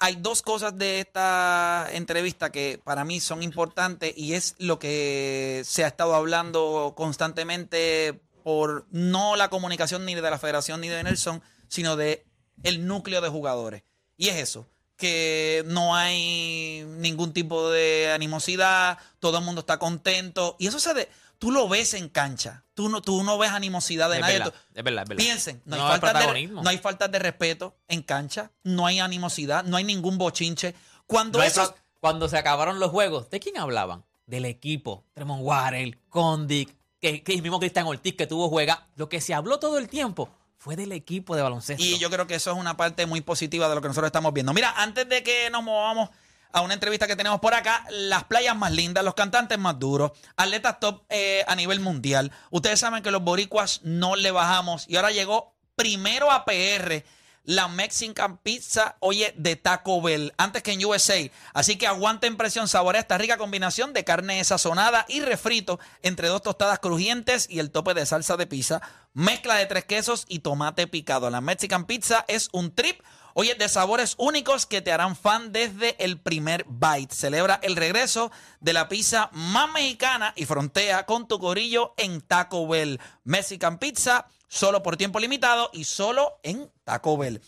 hay 0.00 0.16
dos 0.16 0.42
cosas 0.42 0.76
de 0.78 1.00
esta 1.00 1.88
entrevista 1.92 2.50
que 2.50 2.80
para 2.82 3.04
mí 3.04 3.20
son 3.20 3.42
importantes 3.42 4.12
y 4.16 4.34
es 4.34 4.54
lo 4.58 4.78
que 4.78 5.62
se 5.64 5.84
ha 5.84 5.88
estado 5.88 6.14
hablando 6.14 6.92
constantemente 6.96 8.20
por 8.44 8.86
no 8.90 9.34
la 9.36 9.48
comunicación 9.50 10.04
ni 10.06 10.14
de 10.14 10.22
la 10.22 10.38
federación 10.38 10.80
ni 10.80 10.88
de 10.88 11.02
Nelson, 11.02 11.42
sino 11.68 11.96
de 11.96 12.24
el 12.62 12.86
núcleo 12.86 13.20
de 13.20 13.28
jugadores. 13.28 13.82
Y 14.16 14.28
es 14.28 14.36
eso, 14.36 14.66
que 14.98 15.62
no 15.66 15.94
hay 15.96 16.84
ningún 16.98 17.32
tipo 17.32 17.70
de 17.70 18.10
animosidad, 18.12 18.98
todo 19.20 19.38
el 19.38 19.44
mundo 19.44 19.60
está 19.60 19.78
contento. 19.78 20.56
Y 20.58 20.66
eso 20.66 20.78
se 20.80 20.92
de, 20.92 21.08
tú 21.38 21.50
lo 21.52 21.68
ves 21.68 21.94
en 21.94 22.08
cancha. 22.10 22.64
Tú 22.74 22.88
no, 22.88 23.00
tú 23.00 23.22
no 23.24 23.38
ves 23.38 23.50
animosidad 23.52 24.10
de 24.10 24.16
Es 24.16 24.20
nadie. 24.20 24.38
verdad, 24.38 24.52
Tú- 24.52 24.58
es 24.78 24.84
verdad, 24.84 25.02
es 25.04 25.08
verdad. 25.08 25.24
Piensen, 25.24 25.62
no, 25.64 25.76
No 25.76 25.84
hay 25.84 25.90
falta 25.92 26.06
de, 26.08 26.12
protagonismo. 26.12 26.62
no 26.62 26.68
hay 26.68 26.78
falta 26.78 27.08
de 27.08 27.18
respeto 27.18 27.76
en 27.88 28.02
cancha, 28.02 28.50
no 28.64 28.86
hay 28.86 28.98
animosidad, 29.00 29.64
no 29.64 29.76
hay 29.78 29.84
ningún 29.84 30.18
bochinche. 30.18 30.74
Cuando 31.06 31.38
No 31.38 31.44
esos- 31.44 31.74
Cuando 32.00 32.28
se 32.28 32.36
acabaron 32.38 32.78
los 32.78 32.90
juegos, 32.90 33.28
¿de 33.30 33.40
quién 33.40 33.58
hablaban? 33.58 34.04
Del 34.26 34.44
equipo. 34.44 35.04
Tremont 35.14 35.42
Waters, 35.42 35.96
Condic, 36.10 36.76
que, 37.00 37.22
que 37.24 37.32
el 37.34 37.42
mismo 37.42 37.58
Cristian 37.58 37.86
Ortiz 37.86 38.14
que 38.14 38.26
tuvo 38.26 38.48
juega. 38.48 38.86
Lo 38.96 39.08
que 39.08 39.20
se 39.20 39.34
habló 39.34 39.58
todo 39.58 39.78
el 39.78 39.88
tiempo 39.88 40.28
fue 40.58 40.76
del 40.76 40.92
equipo 40.92 41.36
de 41.36 41.42
baloncesto. 41.42 41.82
Y 41.82 41.98
yo 41.98 42.10
creo 42.10 42.26
que 42.26 42.34
eso 42.34 42.50
es 42.50 42.56
una 42.56 42.76
parte 42.76 43.06
muy 43.06 43.20
positiva 43.20 43.68
de 43.68 43.76
lo 43.76 43.80
que 43.80 43.88
nosotros 43.88 44.08
estamos 44.08 44.34
viendo. 44.34 44.52
Mira, 44.52 44.74
antes 44.76 45.08
de 45.08 45.22
que 45.22 45.48
nos 45.50 45.62
movamos 45.62 46.10
a 46.52 46.62
una 46.62 46.74
entrevista 46.74 47.06
que 47.06 47.14
tenemos 47.14 47.40
por 47.40 47.54
acá, 47.54 47.86
las 47.90 48.24
playas 48.24 48.56
más 48.56 48.72
lindas, 48.72 49.04
los 49.04 49.14
cantantes 49.14 49.58
más 49.58 49.78
duros, 49.78 50.12
atletas 50.36 50.80
top 50.80 51.04
eh, 51.10 51.44
a 51.46 51.54
nivel 51.54 51.78
mundial. 51.78 52.32
Ustedes 52.50 52.80
saben 52.80 53.02
que 53.02 53.12
los 53.12 53.22
boricuas 53.22 53.80
no 53.84 54.16
le 54.16 54.32
bajamos 54.32 54.84
y 54.88 54.96
ahora 54.96 55.12
llegó 55.12 55.54
primero 55.76 56.32
a 56.32 56.44
PR. 56.44 57.04
La 57.48 57.66
Mexican 57.66 58.36
Pizza, 58.36 58.96
oye, 59.00 59.32
de 59.38 59.56
Taco 59.56 60.02
Bell, 60.02 60.34
antes 60.36 60.62
que 60.62 60.72
en 60.72 60.84
USA. 60.84 61.30
Así 61.54 61.76
que 61.76 61.86
aguanten 61.86 62.36
presión, 62.36 62.68
saborea 62.68 63.00
esta 63.00 63.16
rica 63.16 63.38
combinación 63.38 63.94
de 63.94 64.04
carne 64.04 64.44
sazonada 64.44 65.06
y 65.08 65.20
refrito 65.20 65.80
entre 66.02 66.28
dos 66.28 66.42
tostadas 66.42 66.78
crujientes 66.78 67.46
y 67.48 67.60
el 67.60 67.70
tope 67.70 67.94
de 67.94 68.04
salsa 68.04 68.36
de 68.36 68.46
pizza. 68.46 68.82
Mezcla 69.14 69.54
de 69.54 69.64
tres 69.64 69.86
quesos 69.86 70.26
y 70.28 70.40
tomate 70.40 70.88
picado. 70.88 71.30
La 71.30 71.40
Mexican 71.40 71.86
Pizza 71.86 72.26
es 72.28 72.50
un 72.52 72.74
trip, 72.74 73.00
oye, 73.32 73.54
de 73.54 73.70
sabores 73.70 74.14
únicos 74.18 74.66
que 74.66 74.82
te 74.82 74.92
harán 74.92 75.16
fan 75.16 75.50
desde 75.50 75.96
el 76.04 76.20
primer 76.20 76.66
bite. 76.68 77.14
Celebra 77.14 77.60
el 77.62 77.76
regreso 77.76 78.30
de 78.60 78.74
la 78.74 78.90
pizza 78.90 79.30
más 79.32 79.72
mexicana 79.72 80.34
y 80.36 80.44
frontea 80.44 81.06
con 81.06 81.26
tu 81.26 81.38
corillo 81.38 81.94
en 81.96 82.20
Taco 82.20 82.68
Bell. 82.68 83.00
Mexican 83.24 83.78
Pizza 83.78 84.26
solo 84.48 84.82
por 84.82 84.96
tiempo 84.96 85.20
limitado 85.20 85.70
y 85.72 85.84
solo 85.84 86.38
en 86.42 86.70
Taco 86.84 87.16
Bell. 87.16 87.40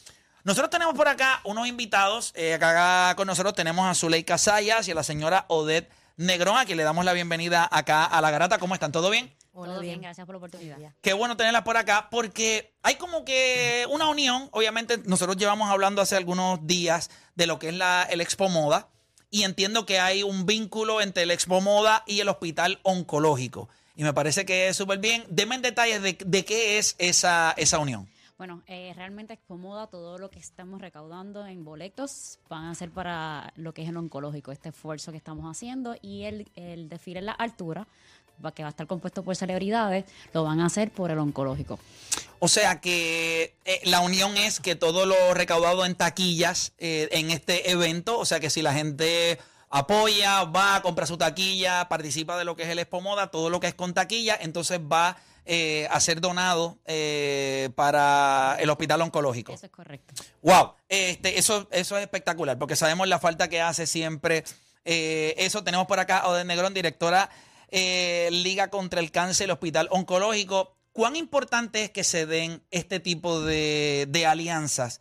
Nosotros 0.45 0.71
tenemos 0.71 0.95
por 0.95 1.09
acá 1.09 1.41
unos 1.45 1.67
invitados. 1.67 2.33
eh, 2.35 2.55
acá 2.55 3.15
con 3.17 3.27
nosotros 3.27 3.55
tenemos 3.55 3.87
a 3.87 3.95
Zuleika 3.95 4.39
Sayas 4.39 4.89
y 4.89 4.93
a 4.93 4.95
la 4.95 5.03
señora 5.03 5.45
Odette 5.49 5.91
Negrón, 6.17 6.57
a 6.57 6.65
quien 6.65 6.79
le 6.79 6.85
damos 6.85 7.05
la 7.05 7.13
bienvenida 7.13 7.69
acá 7.71 8.05
a 8.05 8.21
La 8.21 8.31
Garata. 8.31 8.59
¿Cómo 8.59 8.75
están? 8.75 8.93
¿Todo 8.93 9.11
bien? 9.11 9.35
Todo 9.53 9.81
bien, 9.81 10.01
gracias 10.01 10.25
por 10.27 10.35
la 10.35 10.39
oportunidad. 10.39 10.79
Qué 11.03 11.13
bueno 11.13 11.37
tenerlas 11.37 11.63
por 11.63 11.77
acá 11.77 12.09
porque 12.11 12.73
hay 12.83 12.95
como 12.97 13.25
que 13.25 13.87
una 13.91 14.09
unión. 14.09 14.49
Obviamente, 14.53 14.99
nosotros 15.05 15.37
llevamos 15.37 15.71
hablando 15.71 16.01
hace 16.01 16.17
algunos 16.17 16.67
días 16.67 17.11
de 17.35 17.47
lo 17.47 17.59
que 17.59 17.69
es 17.69 17.75
la, 17.75 18.07
el 18.09 18.21
Expo 18.21 18.49
Moda 18.49 18.89
y 19.31 19.43
entiendo 19.43 19.87
que 19.87 20.01
hay 20.01 20.23
un 20.23 20.47
vínculo 20.47 21.01
entre 21.01 21.25
el 21.25 21.31
Expo 21.31 21.61
Moda 21.61 22.03
y 22.07 22.21
el 22.21 22.29
Hospital 22.29 22.81
Oncológico. 22.83 23.69
Y 24.01 24.03
me 24.03 24.15
parece 24.15 24.47
que 24.47 24.69
es 24.69 24.79
súper 24.79 24.99
bien. 24.99 25.27
Deme 25.29 25.57
en 25.57 25.61
detalles 25.61 26.01
de, 26.01 26.17
de 26.25 26.45
qué 26.47 26.79
es 26.79 26.97
esa, 26.97 27.53
esa 27.59 27.79
unión. 27.79 28.09
Bueno, 28.39 28.63
eh, 28.67 28.95
realmente 28.97 29.35
Expomoda, 29.35 29.89
todo 29.89 30.17
lo 30.17 30.31
que 30.31 30.39
estamos 30.39 30.81
recaudando 30.81 31.47
en 31.47 31.67
boletos 31.67 32.39
van 32.49 32.65
a 32.65 32.75
ser 32.75 32.89
para 32.89 33.53
lo 33.57 33.75
que 33.75 33.83
es 33.83 33.91
el 33.91 33.99
oncológico, 33.99 34.53
este 34.53 34.71
esfuerzo 34.71 35.11
que 35.11 35.19
estamos 35.19 35.45
haciendo 35.55 35.97
y 36.01 36.23
el, 36.23 36.51
el 36.55 36.89
desfile 36.89 37.19
en 37.19 37.27
la 37.27 37.33
altura, 37.33 37.87
que 38.55 38.63
va 38.63 38.69
a 38.69 38.71
estar 38.71 38.87
compuesto 38.87 39.23
por 39.23 39.37
celebridades, 39.37 40.07
lo 40.33 40.45
van 40.45 40.61
a 40.61 40.67
hacer 40.67 40.91
por 40.91 41.11
el 41.11 41.19
oncológico. 41.19 41.79
O 42.39 42.49
sea 42.49 42.81
que 42.81 43.55
eh, 43.67 43.81
la 43.85 44.01
unión 44.01 44.35
es 44.39 44.61
que 44.61 44.77
todo 44.77 45.05
lo 45.05 45.35
recaudado 45.35 45.85
en 45.85 45.95
taquillas 45.95 46.73
eh, 46.79 47.11
en 47.13 47.31
este 47.31 47.71
evento, 47.71 48.19
o 48.19 48.25
sea 48.25 48.41
que 48.41 48.49
si 48.49 48.63
la 48.63 48.73
gente 48.73 49.39
apoya, 49.71 50.45
va, 50.45 50.83
compra 50.83 51.07
su 51.07 51.17
taquilla, 51.17 51.89
participa 51.89 52.37
de 52.37 52.45
lo 52.45 52.57
que 52.57 52.65
es 52.65 52.69
el 52.69 52.79
Expo 52.81 53.01
Moda, 53.01 53.31
todo 53.31 53.49
lo 53.49 53.61
que 53.61 53.69
es 53.69 53.75
con 53.75 53.95
taquilla, 53.95 54.37
entonces 54.41 54.81
va 54.81 55.17
eh, 55.47 55.89
a 55.91 56.01
ser 56.01 56.21
donado 56.21 56.79
eh, 56.85 57.71
para 57.77 58.57
el 58.61 58.69
Hospital 58.69 59.01
Oncológico. 59.03 59.55
Eso 59.55 59.67
es 59.67 59.73
correcto. 59.73 60.15
Wow, 60.43 60.75
este, 60.89 61.39
eso, 61.39 61.69
eso 61.71 61.97
es 61.97 62.03
espectacular, 62.03 62.59
porque 62.59 62.77
sabemos 62.77 63.09
la 63.09 63.19
falta 63.19 63.49
que 63.49 63.61
hace 63.61 63.87
siempre. 63.87 64.45
eh, 64.85 65.35
eso 65.39 65.65
tenemos 65.65 65.87
por 65.87 66.01
acá 66.01 66.19
a 66.19 66.29
Odette 66.29 66.47
Negrón, 66.47 66.75
directora 66.75 67.31
Liga 67.73 68.69
contra 68.69 68.99
el 68.99 69.13
Cáncer, 69.13 69.45
el 69.45 69.53
Hospital 69.53 69.87
Oncológico. 69.93 70.77
¿Cuán 70.93 71.15
importante 71.15 71.85
es 71.85 71.91
que 71.91 72.03
se 72.03 72.27
den 72.27 72.65
este 72.73 72.99
tipo 72.99 73.41
de, 73.41 74.07
de 74.09 74.27
alianzas 74.27 75.01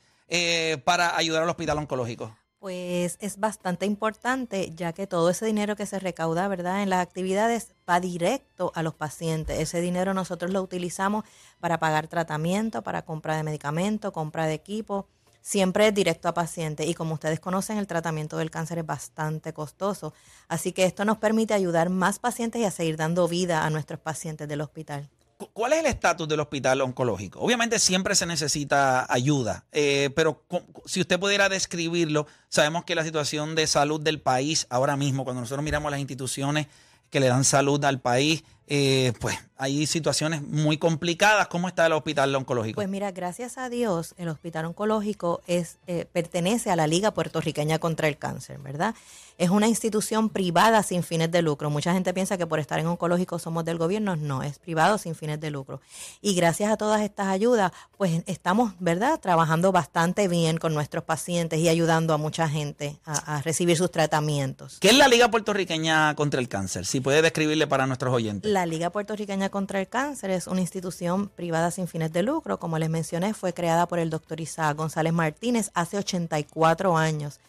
para 0.83 1.17
ayudar 1.17 1.41
al 1.41 1.49
Hospital 1.49 1.79
Oncológico? 1.79 2.37
Pues 2.59 3.17
es 3.21 3.39
bastante 3.39 3.85
importante, 3.85 4.73
ya 4.75 4.91
que 4.91 5.07
todo 5.07 5.29
ese 5.29 5.45
dinero 5.45 5.77
que 5.77 5.85
se 5.85 5.97
recauda, 5.97 6.45
¿verdad? 6.49 6.83
En 6.83 6.89
las 6.89 6.99
actividades 7.01 7.73
va 7.89 8.01
directo 8.01 8.73
a 8.75 8.83
los 8.83 8.95
pacientes. 8.95 9.57
Ese 9.59 9.79
dinero 9.79 10.13
nosotros 10.13 10.51
lo 10.51 10.61
utilizamos 10.61 11.23
para 11.61 11.79
pagar 11.79 12.09
tratamiento, 12.09 12.81
para 12.81 13.03
compra 13.03 13.37
de 13.37 13.43
medicamentos, 13.43 14.11
compra 14.11 14.45
de 14.45 14.55
equipo. 14.55 15.07
Siempre 15.41 15.87
es 15.87 15.93
directo 15.93 16.27
a 16.27 16.33
pacientes. 16.33 16.85
Y 16.87 16.95
como 16.95 17.13
ustedes 17.13 17.39
conocen, 17.39 17.77
el 17.77 17.87
tratamiento 17.87 18.35
del 18.37 18.51
cáncer 18.51 18.79
es 18.79 18.85
bastante 18.85 19.53
costoso. 19.53 20.13
Así 20.49 20.73
que 20.73 20.83
esto 20.83 21.05
nos 21.05 21.17
permite 21.17 21.53
ayudar 21.53 21.89
más 21.89 22.19
pacientes 22.19 22.61
y 22.61 22.65
a 22.65 22.71
seguir 22.71 22.97
dando 22.97 23.29
vida 23.29 23.65
a 23.65 23.69
nuestros 23.69 24.01
pacientes 24.01 24.49
del 24.49 24.59
hospital. 24.61 25.09
Cu- 25.39 25.49
¿Cuál 25.53 25.71
es 25.71 25.79
el 25.79 25.85
estatus 25.85 26.27
del 26.27 26.41
hospital 26.41 26.81
oncológico? 26.81 27.39
Obviamente 27.39 27.79
siempre 27.79 28.13
se 28.13 28.25
necesita 28.25 29.11
ayuda, 29.11 29.63
eh, 29.71 30.09
pero 30.13 30.43
si 30.85 30.99
usted 30.99 31.17
pudiera 31.17 31.47
describirlo, 31.47 32.27
sabemos 32.49 32.83
que 32.83 32.93
la 32.93 33.05
situación 33.05 33.55
de 33.55 33.65
salud 33.65 34.01
del 34.01 34.19
país 34.19 34.67
ahora 34.69 34.97
mismo, 34.97 35.23
cuando 35.23 35.39
nosotros 35.39 35.63
miramos 35.63 35.91
las 35.91 36.01
instituciones 36.01 36.67
que 37.09 37.21
le 37.21 37.27
dan 37.29 37.45
salud 37.45 37.83
al 37.85 38.01
país, 38.01 38.43
eh, 38.69 39.13
pues 39.19 39.37
hay 39.57 39.85
situaciones 39.87 40.41
muy 40.41 40.77
complicadas. 40.77 41.47
¿Cómo 41.47 41.67
está 41.67 41.85
el 41.85 41.93
hospital 41.93 42.33
oncológico? 42.33 42.75
Pues 42.75 42.87
mira, 42.87 43.11
gracias 43.11 43.57
a 43.57 43.69
Dios, 43.69 44.13
el 44.17 44.29
Hospital 44.29 44.65
Oncológico 44.65 45.41
es, 45.47 45.77
eh, 45.87 46.05
pertenece 46.11 46.71
a 46.71 46.77
la 46.77 46.87
Liga 46.87 47.11
Puertorriqueña 47.11 47.77
contra 47.79 48.07
el 48.07 48.17
Cáncer, 48.17 48.59
¿verdad? 48.59 48.95
Es 49.37 49.49
una 49.49 49.67
institución 49.67 50.29
privada 50.29 50.83
sin 50.83 51.01
fines 51.01 51.31
de 51.31 51.41
lucro. 51.41 51.69
Mucha 51.69 51.93
gente 51.93 52.13
piensa 52.13 52.37
que 52.37 52.45
por 52.45 52.59
estar 52.59 52.79
en 52.79 52.87
oncológico 52.87 53.39
somos 53.39 53.65
del 53.65 53.77
gobierno. 53.77 54.15
No, 54.15 54.43
es 54.43 54.59
privado 54.59 54.97
sin 54.97 55.15
fines 55.15 55.39
de 55.39 55.49
lucro. 55.49 55.81
Y 56.21 56.35
gracias 56.35 56.71
a 56.71 56.77
todas 56.77 57.01
estas 57.01 57.27
ayudas, 57.27 57.71
pues 57.97 58.21
estamos, 58.27 58.73
¿verdad?, 58.79 59.19
trabajando 59.19 59.71
bastante 59.71 60.27
bien 60.27 60.57
con 60.57 60.73
nuestros 60.73 61.03
pacientes 61.05 61.59
y 61.59 61.69
ayudando 61.69 62.13
a 62.13 62.17
mucha 62.17 62.49
gente 62.49 62.99
a, 63.05 63.37
a 63.37 63.41
recibir 63.41 63.77
sus 63.77 63.91
tratamientos. 63.91 64.77
¿Qué 64.79 64.89
es 64.89 64.97
la 64.97 65.07
Liga 65.07 65.31
Puertorriqueña 65.31 66.15
contra 66.15 66.39
el 66.39 66.49
Cáncer? 66.49 66.85
Si 66.85 66.99
puede 66.99 67.21
describirle 67.21 67.65
para 67.65 67.87
nuestros 67.87 68.13
oyentes. 68.13 68.51
La 68.51 68.58
Liga 68.65 68.89
Puertorriqueña 68.89 69.49
contra 69.49 69.79
el 69.79 69.87
Cáncer 69.87 70.29
es 70.31 70.47
una 70.47 70.61
institución 70.61 71.29
privada 71.29 71.71
sin 71.71 71.87
fines 71.87 72.11
de 72.11 72.23
lucro. 72.23 72.59
Como 72.59 72.77
les 72.77 72.89
mencioné, 72.89 73.33
fue 73.33 73.53
creada 73.53 73.87
por 73.87 73.99
el 73.99 74.09
doctor 74.09 74.39
Isaac 74.39 74.77
González 74.77 75.13
Martínez 75.13 75.71
hace 75.73 75.97
84 75.97 76.97
años, 76.97 77.39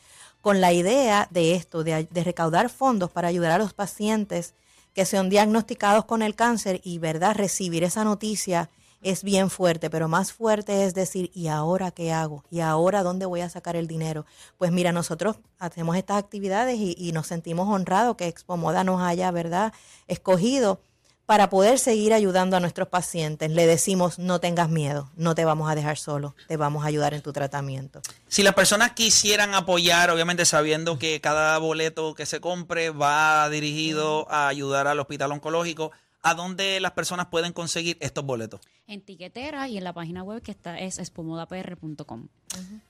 con 0.41 0.61
la 0.61 0.73
idea 0.73 1.29
de 1.31 1.55
esto, 1.55 1.85
de, 1.85 2.07
recaudar 2.25 2.71
fondos 2.71 3.11
para 3.11 3.29
ayudar 3.29 3.53
a 3.53 3.59
los 3.59 3.73
pacientes 3.73 4.55
que 4.95 5.05
sean 5.05 5.31
diagnosticados 5.31 6.05
con 6.05 6.23
el 6.23 6.35
cáncer 6.35 6.81
y, 6.85 6.99
¿verdad?, 6.99 7.37
recibir 7.37 7.85
esa 7.85 8.05
noticia 8.05 8.71
es 9.03 9.25
bien 9.25 9.49
fuerte, 9.49 9.89
pero 9.89 10.09
más 10.09 10.33
fuerte 10.33 10.85
es 10.85 10.93
decir, 10.93 11.31
¿y 11.33 11.49
ahora 11.49 11.91
qué 11.91 12.13
hago? 12.13 12.45
¿Y 12.51 12.61
ahora 12.61 13.03
dónde 13.03 13.25
voy 13.25 13.41
a 13.41 13.49
sacar 13.49 13.77
el 13.77 13.87
dinero? 13.87 14.27
Pues 14.59 14.73
mira, 14.73 14.93
nosotros 14.93 15.37
hacemos 15.59 15.97
estas 15.97 16.19
actividades 16.19 16.79
y, 16.79 16.95
y 16.99 17.13
nos 17.13 17.27
sentimos 17.27 17.69
honrados 17.69 18.17
que 18.17 18.29
Expo 18.29 18.57
Moda 18.57 18.85
nos 18.85 19.01
haya, 19.01 19.31
¿verdad?, 19.31 19.73
escogido 20.07 20.81
para 21.31 21.49
poder 21.49 21.79
seguir 21.79 22.13
ayudando 22.13 22.57
a 22.57 22.61
nuestros 22.61 22.89
pacientes. 22.89 23.53
Le 23.53 23.65
decimos, 23.65 24.19
no 24.19 24.41
tengas 24.41 24.69
miedo, 24.69 25.13
no 25.15 25.37
te 25.37 25.45
vamos 25.45 25.71
a 25.71 25.77
dejar 25.77 25.97
solo, 25.97 26.35
te 26.49 26.57
vamos 26.57 26.83
a 26.83 26.89
ayudar 26.89 27.15
en 27.15 27.23
tu 27.23 27.33
tratamiento. 27.33 28.03
Si 28.27 28.43
las 28.43 28.55
personas 28.55 28.95
quisieran 28.95 29.55
apoyar, 29.55 30.11
obviamente 30.11 30.45
sabiendo 30.45 30.99
que 30.99 31.21
cada 31.21 31.57
boleto 31.59 32.17
que 32.17 32.27
se 32.27 32.41
compre 32.41 32.91
va 32.91 33.49
dirigido 33.49 34.29
a 34.29 34.49
ayudar 34.49 34.89
al 34.89 34.99
hospital 34.99 35.31
oncológico, 35.31 35.93
¿a 36.21 36.35
dónde 36.35 36.81
las 36.81 36.95
personas 36.95 37.27
pueden 37.27 37.53
conseguir 37.53 37.97
estos 38.01 38.25
boletos? 38.25 38.61
En 38.89 39.01
tiquetera 39.01 39.69
y 39.69 39.79
en 39.79 39.85
la 39.85 39.93
página 39.93 40.25
web 40.25 40.43
que 40.43 40.51
está 40.51 40.81
es 40.81 40.99
espomodapr.com. 40.99 42.27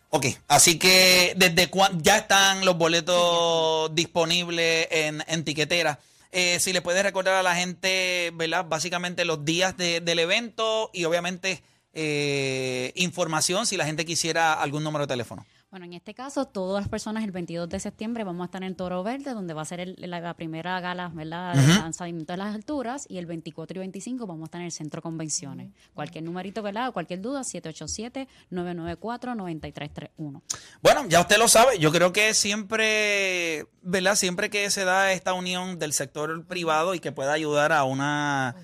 Ok, 0.09 0.27
así 0.49 0.79
que 0.79 1.35
desde 1.37 1.69
cuándo 1.69 2.03
ya 2.03 2.17
están 2.17 2.65
los 2.65 2.79
boletos 2.79 3.95
disponibles 3.95 4.89
en, 4.91 5.23
en 5.27 5.45
tiquetera. 5.45 5.99
Eh, 6.33 6.59
si 6.61 6.73
le 6.73 6.81
puedes 6.81 7.03
recordar 7.03 7.35
a 7.35 7.43
la 7.43 7.55
gente, 7.57 8.31
¿verdad? 8.35 8.65
Básicamente 8.69 9.25
los 9.25 9.45
días 9.45 9.77
de- 9.77 10.01
del 10.01 10.19
evento 10.21 10.91
y 10.93 11.05
obviamente 11.05 11.63
eh, 11.93 12.93
información 12.95 13.67
si 13.67 13.77
la 13.77 13.85
gente 13.85 14.05
quisiera 14.05 14.53
algún 14.55 14.85
número 14.85 15.07
de 15.07 15.13
teléfono. 15.15 15.45
Bueno, 15.71 15.87
en 15.87 15.93
este 15.93 16.15
caso, 16.15 16.47
todas 16.47 16.83
las 16.83 16.89
personas 16.89 17.23
el 17.23 17.31
22 17.31 17.69
de 17.69 17.79
septiembre 17.79 18.25
vamos 18.25 18.43
a 18.43 18.47
estar 18.47 18.65
en 18.65 18.75
Toro 18.75 19.05
Verde, 19.05 19.35
donde 19.35 19.55
va 19.55 19.63
a 19.63 19.65
ser 19.65 19.79
el- 19.79 19.95
la, 19.99 20.19
la 20.19 20.35
primera 20.35 20.81
gala, 20.81 21.13
¿verdad? 21.15 21.55
De 21.55 21.63
lanzamiento 21.77 22.33
de 22.33 22.39
las 22.39 22.53
alturas. 22.57 23.07
Y 23.09 23.19
el 23.19 23.27
24 23.27 23.77
y 23.77 23.79
25 23.79 24.27
vamos 24.27 24.43
a 24.43 24.47
estar 24.47 24.61
en 24.61 24.65
el 24.65 24.73
Centro 24.73 25.01
Convenciones. 25.01 25.71
Cualquier 25.95 26.25
numerito, 26.25 26.61
¿verdad? 26.63 26.93
Cualquier 26.93 27.21
duda, 27.21 27.43
787-994-9331. 27.43 30.43
Bueno, 30.83 31.07
ya 31.09 31.21
usted 31.21 31.39
lo 31.39 31.47
sabe. 31.47 31.79
Yo 31.79 31.93
creo 31.93 32.13
que 32.13 32.35
siempre, 32.35 33.67
¿verdad? 33.83 34.17
Siempre 34.17 34.51
que 34.51 34.69
se 34.71 34.85
da 34.85 35.13
esta 35.13 35.35
unión 35.35 35.79
del 35.79 35.93
sector 35.93 36.47
privado 36.47 36.97
y 36.97 37.01
que 37.01 37.13
pueda 37.13 37.33
ayudar 37.33 37.71
a 37.73 37.85
una, 37.85 38.57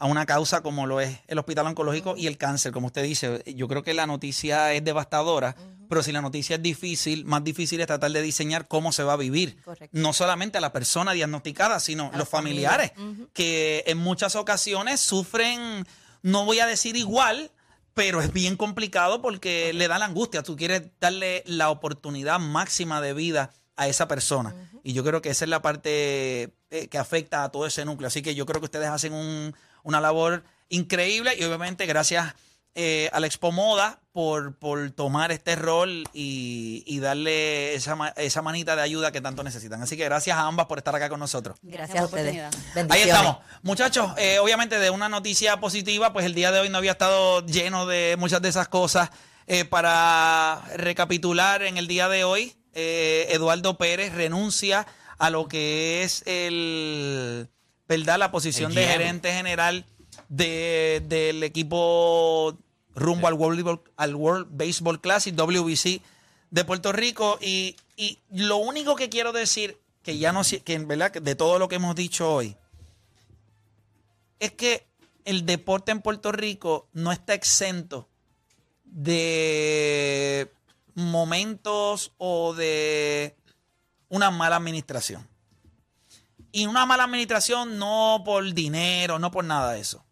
a 0.00 0.06
una 0.06 0.24
causa 0.24 0.62
como 0.62 0.86
lo 0.86 1.00
es 1.00 1.18
el 1.28 1.38
hospital 1.38 1.66
oncológico 1.66 2.14
y 2.16 2.26
el 2.26 2.38
cáncer, 2.38 2.72
como 2.72 2.86
usted 2.86 3.02
dice, 3.04 3.42
yo 3.54 3.68
creo 3.68 3.82
que 3.82 3.92
la 3.92 4.06
noticia 4.06 4.72
es 4.72 4.82
devastadora, 4.82 5.54
pero 5.90 6.02
si 6.02 6.10
la 6.10 6.22
noticia 6.22 6.56
es 6.56 6.62
difícil, 6.62 7.26
más 7.26 7.44
difícil 7.44 7.80
es 7.80 7.86
tratar 7.86 8.10
de 8.10 8.22
diseñar 8.22 8.66
cómo 8.66 8.92
se 8.92 9.02
va 9.02 9.12
a 9.12 9.16
vivir. 9.16 9.60
Correcto. 9.62 9.96
No 9.98 10.12
solamente 10.14 10.56
a 10.56 10.62
la 10.62 10.72
persona 10.72 11.12
diagnosticada, 11.12 11.80
sino 11.80 12.10
A 12.14 12.16
los 12.16 12.28
familia. 12.28 12.70
familiares, 12.70 13.28
que 13.34 13.84
en 13.86 13.98
muchas 13.98 14.36
ocasiones 14.36 15.00
sufren, 15.00 15.86
no 16.22 16.46
voy 16.46 16.60
a 16.60 16.66
decir 16.66 16.96
igual, 16.96 17.50
pero 17.92 18.22
es 18.22 18.32
bien 18.32 18.56
complicado 18.56 19.20
porque 19.20 19.72
le 19.74 19.86
da 19.86 19.98
la 19.98 20.06
angustia. 20.06 20.42
Tú 20.42 20.56
quieres 20.56 20.84
darle 20.98 21.42
la 21.44 21.68
oportunidad 21.68 22.38
máxima 22.38 23.02
de 23.02 23.12
vida 23.12 23.52
a 23.80 23.88
esa 23.88 24.06
persona. 24.06 24.54
Y 24.84 24.92
yo 24.92 25.02
creo 25.04 25.22
que 25.22 25.30
esa 25.30 25.44
es 25.44 25.48
la 25.48 25.62
parte 25.62 26.52
eh, 26.70 26.88
que 26.88 26.98
afecta 26.98 27.44
a 27.44 27.48
todo 27.50 27.66
ese 27.66 27.84
núcleo. 27.84 28.06
Así 28.08 28.20
que 28.22 28.34
yo 28.34 28.44
creo 28.46 28.60
que 28.60 28.66
ustedes 28.66 28.88
hacen 28.88 29.12
un- 29.12 29.54
una 29.82 30.00
labor 30.00 30.44
increíble 30.68 31.34
y 31.38 31.44
obviamente 31.44 31.86
gracias 31.86 32.34
eh, 32.74 33.10
a 33.12 33.18
la 33.20 33.26
Expo 33.26 33.50
Moda 33.50 33.98
por, 34.12 34.54
por 34.56 34.90
tomar 34.92 35.32
este 35.32 35.56
rol 35.56 36.04
y, 36.12 36.84
y 36.86 37.00
darle 37.00 37.74
esa, 37.74 37.96
ma- 37.96 38.10
esa 38.16 38.42
manita 38.42 38.76
de 38.76 38.82
ayuda 38.82 39.10
que 39.10 39.20
tanto 39.20 39.42
necesitan. 39.42 39.82
Así 39.82 39.96
que 39.96 40.04
gracias 40.04 40.36
a 40.36 40.42
ambas 40.42 40.66
por 40.66 40.78
estar 40.78 40.94
acá 40.94 41.08
con 41.08 41.18
nosotros. 41.18 41.56
Gracias, 41.62 41.88
Gracias 41.88 42.02
a 42.02 42.06
ustedes. 42.06 42.90
Ahí 42.90 43.02
estamos. 43.02 43.38
Muchachos, 43.62 44.12
eh, 44.18 44.38
obviamente 44.38 44.78
de 44.78 44.90
una 44.90 45.08
noticia 45.08 45.58
positiva, 45.58 46.12
pues 46.12 46.24
el 46.26 46.34
día 46.34 46.52
de 46.52 46.60
hoy 46.60 46.68
no 46.68 46.78
había 46.78 46.92
estado 46.92 47.44
lleno 47.46 47.86
de 47.86 48.14
muchas 48.18 48.40
de 48.42 48.50
esas 48.50 48.68
cosas. 48.68 49.10
Eh, 49.46 49.64
para 49.64 50.62
recapitular, 50.76 51.62
en 51.64 51.76
el 51.76 51.88
día 51.88 52.08
de 52.08 52.22
hoy, 52.22 52.54
eh, 52.74 53.26
Eduardo 53.30 53.76
Pérez 53.78 54.12
renuncia 54.14 54.86
a 55.18 55.30
lo 55.30 55.48
que 55.48 56.02
es 56.02 56.22
el, 56.26 57.48
¿verdad? 57.88 58.18
La 58.18 58.30
posición 58.30 58.70
El 58.72 58.76
de 58.76 58.86
gerente 58.86 59.32
general 59.32 59.84
de- 60.28 61.02
del 61.06 61.42
equipo 61.42 62.56
rumbo 62.94 63.26
al 63.28 63.34
World, 63.34 63.60
Baseball- 63.64 63.82
al 63.96 64.14
World 64.14 64.46
Baseball 64.50 65.00
Classic, 65.00 65.34
WBC 65.34 66.00
de 66.50 66.64
Puerto 66.64 66.92
Rico. 66.92 67.38
Y, 67.40 67.76
y 67.96 68.18
lo 68.32 68.56
único 68.56 68.96
que 68.96 69.08
quiero 69.08 69.32
decir, 69.32 69.76
que 70.02 70.18
ya 70.18 70.32
no 70.32 70.42
sé, 70.44 70.60
que 70.60 70.74
en 70.74 70.88
verdad, 70.88 71.12
de 71.12 71.34
todo 71.34 71.58
lo 71.58 71.68
que 71.68 71.76
hemos 71.76 71.94
dicho 71.94 72.32
hoy, 72.32 72.56
es 74.38 74.52
que 74.52 74.86
el 75.24 75.44
deporte 75.44 75.92
en 75.92 76.00
Puerto 76.00 76.32
Rico 76.32 76.88
no 76.94 77.12
está 77.12 77.34
exento 77.34 78.08
de 78.84 80.50
momentos 80.94 82.12
o 82.18 82.54
de 82.54 83.36
una 84.08 84.30
mala 84.30 84.56
administración. 84.56 85.28
Y 86.52 86.66
una 86.66 86.84
mala 86.86 87.04
administración 87.04 87.78
no 87.78 88.22
por 88.24 88.52
dinero, 88.52 89.18
no 89.18 89.30
por 89.30 89.44
nada 89.44 89.72
de 89.72 89.80
eso. 89.80 90.04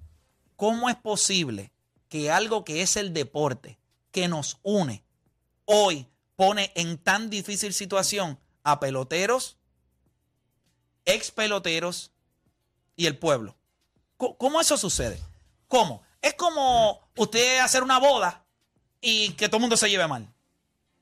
¿Cómo 0.57 0.89
es 0.89 0.97
posible 0.97 1.73
que 2.09 2.31
algo 2.31 2.65
que 2.65 2.83
es 2.83 2.97
el 2.97 3.13
deporte, 3.13 3.79
que 4.13 4.29
nos 4.29 4.59
une, 4.63 5.05
hoy 5.65 6.07
pone 6.37 6.73
en 6.75 6.99
tan 6.99 7.31
difícil 7.31 7.75
situación 7.75 8.39
a 8.63 8.81
peloteros, 8.81 9.57
ex 11.05 11.31
peloteros 11.31 12.13
y 12.97 13.07
el 13.07 13.19
pueblo? 13.19 13.57
¿Cómo 14.17 14.61
eso 14.61 14.77
sucede? 14.77 15.21
¿Cómo? 15.69 16.03
Es 16.21 16.35
como 16.35 17.01
usted 17.17 17.59
hacer 17.59 17.83
una 17.83 17.99
boda 17.99 18.45
y 19.01 19.33
que 19.33 19.49
todo 19.49 19.59
el 19.59 19.63
mundo 19.63 19.77
se 19.77 19.89
lleve 19.89 20.09
mal. 20.09 20.33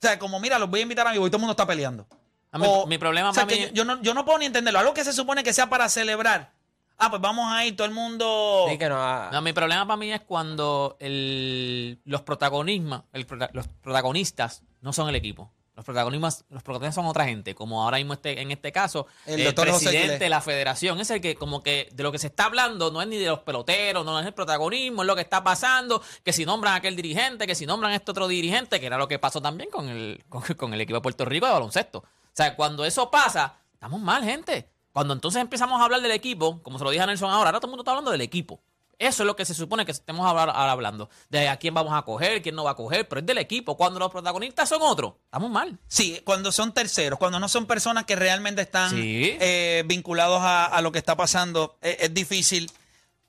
O 0.02 0.06
sea, 0.06 0.18
como 0.18 0.38
mira, 0.40 0.59
los 0.59 0.68
voy 0.68 0.80
a 0.80 0.82
invitar 0.82 1.06
a 1.06 1.12
mi 1.12 1.18
boda 1.18 1.28
y 1.28 1.30
todo 1.30 1.38
el 1.38 1.40
mundo 1.42 1.52
está 1.52 1.66
peleando. 1.66 2.06
A 2.52 2.59
mí- 2.59 2.66
mi 2.87 2.98
problema 2.98 3.30
o 3.30 3.35
sea, 3.35 3.44
para 3.44 3.56
que 3.56 3.62
mí- 3.66 3.68
yo, 3.68 3.74
yo 3.74 3.85
no, 3.85 4.02
yo 4.02 4.14
no 4.14 4.24
puedo 4.24 4.38
ni 4.38 4.46
entenderlo. 4.46 4.78
Algo 4.78 4.94
que 4.94 5.04
se 5.04 5.12
supone 5.12 5.42
que 5.42 5.52
sea 5.52 5.68
para 5.68 5.88
celebrar. 5.88 6.52
Ah, 6.98 7.11
pues 7.11 7.20
vamos 7.20 7.52
a 7.52 7.64
ir 7.66 7.76
todo 7.76 7.87
el 7.87 7.92
mundo. 7.92 8.66
Sí, 8.70 8.78
que 8.78 8.88
no, 8.88 8.96
ah, 8.98 9.28
No, 9.32 9.42
mi 9.42 9.52
problema 9.52 9.87
para 9.87 9.96
mí 9.98 10.11
es 10.12 10.20
cuando 10.22 10.96
el- 11.00 11.98
los, 12.04 12.22
protagonismos, 12.22 13.02
el 13.12 13.26
prota- 13.26 13.50
los 13.52 13.68
protagonistas 13.82 14.62
no 14.80 14.92
son 14.92 15.09
el 15.09 15.14
equipo. 15.16 15.50
Los 15.76 15.84
protagonistas, 15.84 16.44
los 16.48 16.62
protagonistas 16.62 16.94
son 16.94 17.04
otra 17.04 17.26
gente, 17.26 17.54
como 17.54 17.84
ahora 17.84 17.98
mismo 17.98 18.14
este, 18.14 18.40
en 18.40 18.50
este 18.50 18.72
caso, 18.72 19.06
El 19.26 19.54
presidente 19.54 20.18
de 20.18 20.28
la 20.30 20.40
federación 20.40 20.98
es 21.00 21.10
el 21.10 21.20
que 21.20 21.34
como 21.34 21.62
que 21.62 21.90
de 21.92 22.02
lo 22.02 22.10
que 22.10 22.18
se 22.18 22.28
está 22.28 22.46
hablando 22.46 22.90
no 22.90 23.02
es 23.02 23.08
ni 23.08 23.18
de 23.18 23.26
los 23.26 23.40
peloteros, 23.40 24.02
no 24.02 24.18
es 24.18 24.24
el 24.24 24.32
protagonismo, 24.32 25.02
es 25.02 25.06
lo 25.06 25.14
que 25.14 25.20
está 25.20 25.44
pasando, 25.44 26.02
que 26.24 26.32
si 26.32 26.46
nombran 26.46 26.72
a 26.72 26.76
aquel 26.76 26.96
dirigente, 26.96 27.46
que 27.46 27.54
si 27.54 27.66
nombran 27.66 27.92
a 27.92 27.96
este 27.96 28.10
otro 28.10 28.26
dirigente, 28.26 28.80
que 28.80 28.86
era 28.86 28.96
lo 28.96 29.06
que 29.06 29.18
pasó 29.18 29.42
también 29.42 29.68
con 29.68 29.90
el, 29.90 30.24
con, 30.30 30.42
con 30.42 30.72
el 30.72 30.80
equipo 30.80 30.96
de 30.96 31.02
Puerto 31.02 31.26
Rico 31.26 31.44
de 31.44 31.52
baloncesto. 31.52 31.98
O 31.98 32.04
sea, 32.32 32.56
cuando 32.56 32.86
eso 32.86 33.10
pasa, 33.10 33.58
estamos 33.74 34.00
mal, 34.00 34.24
gente. 34.24 34.70
Cuando 34.92 35.12
entonces 35.12 35.42
empezamos 35.42 35.78
a 35.78 35.84
hablar 35.84 36.00
del 36.00 36.12
equipo, 36.12 36.62
como 36.62 36.78
se 36.78 36.84
lo 36.84 36.90
dije 36.90 37.02
a 37.02 37.06
Nelson 37.06 37.30
ahora, 37.30 37.50
ahora 37.50 37.60
todo 37.60 37.68
el 37.68 37.72
mundo 37.72 37.82
está 37.82 37.90
hablando 37.90 38.12
del 38.12 38.22
equipo. 38.22 38.62
Eso 38.98 39.22
es 39.22 39.26
lo 39.26 39.37
que 39.37 39.44
se 39.44 39.52
supone 39.52 39.85
que 39.85 39.92
estemos 39.92 40.26
ahora 40.26 40.70
hablando. 40.70 41.11
De 41.28 41.48
a 41.48 41.59
quién 41.59 41.74
vamos 41.74 41.92
a 41.92 42.00
coger, 42.02 42.40
quién 42.40 42.54
no 42.54 42.64
va 42.64 42.70
a 42.70 42.74
coger, 42.76 43.06
pero 43.06 43.20
es 43.20 43.26
del 43.26 43.37
equipo. 43.38 43.76
Cuando 43.76 43.98
los 43.98 44.11
protagonistas 44.11 44.68
son 44.70 44.80
otros, 44.82 45.14
estamos 45.24 45.50
mal. 45.50 45.78
Sí, 45.87 46.20
cuando 46.24 46.50
son 46.50 46.72
terceros, 46.72 47.18
cuando 47.18 47.38
no 47.38 47.48
son 47.48 47.66
personas 47.66 48.04
que 48.04 48.16
realmente 48.16 48.62
están 48.62 48.90
Sí. 48.90 49.37
eh, 49.38 49.82
vinculados 49.87 50.40
a, 50.40 50.64
a 50.64 50.80
lo 50.80 50.92
que 50.92 50.98
está 50.98 51.14
pasando, 51.16 51.76
eh, 51.82 51.98
es 52.00 52.14
difícil. 52.14 52.70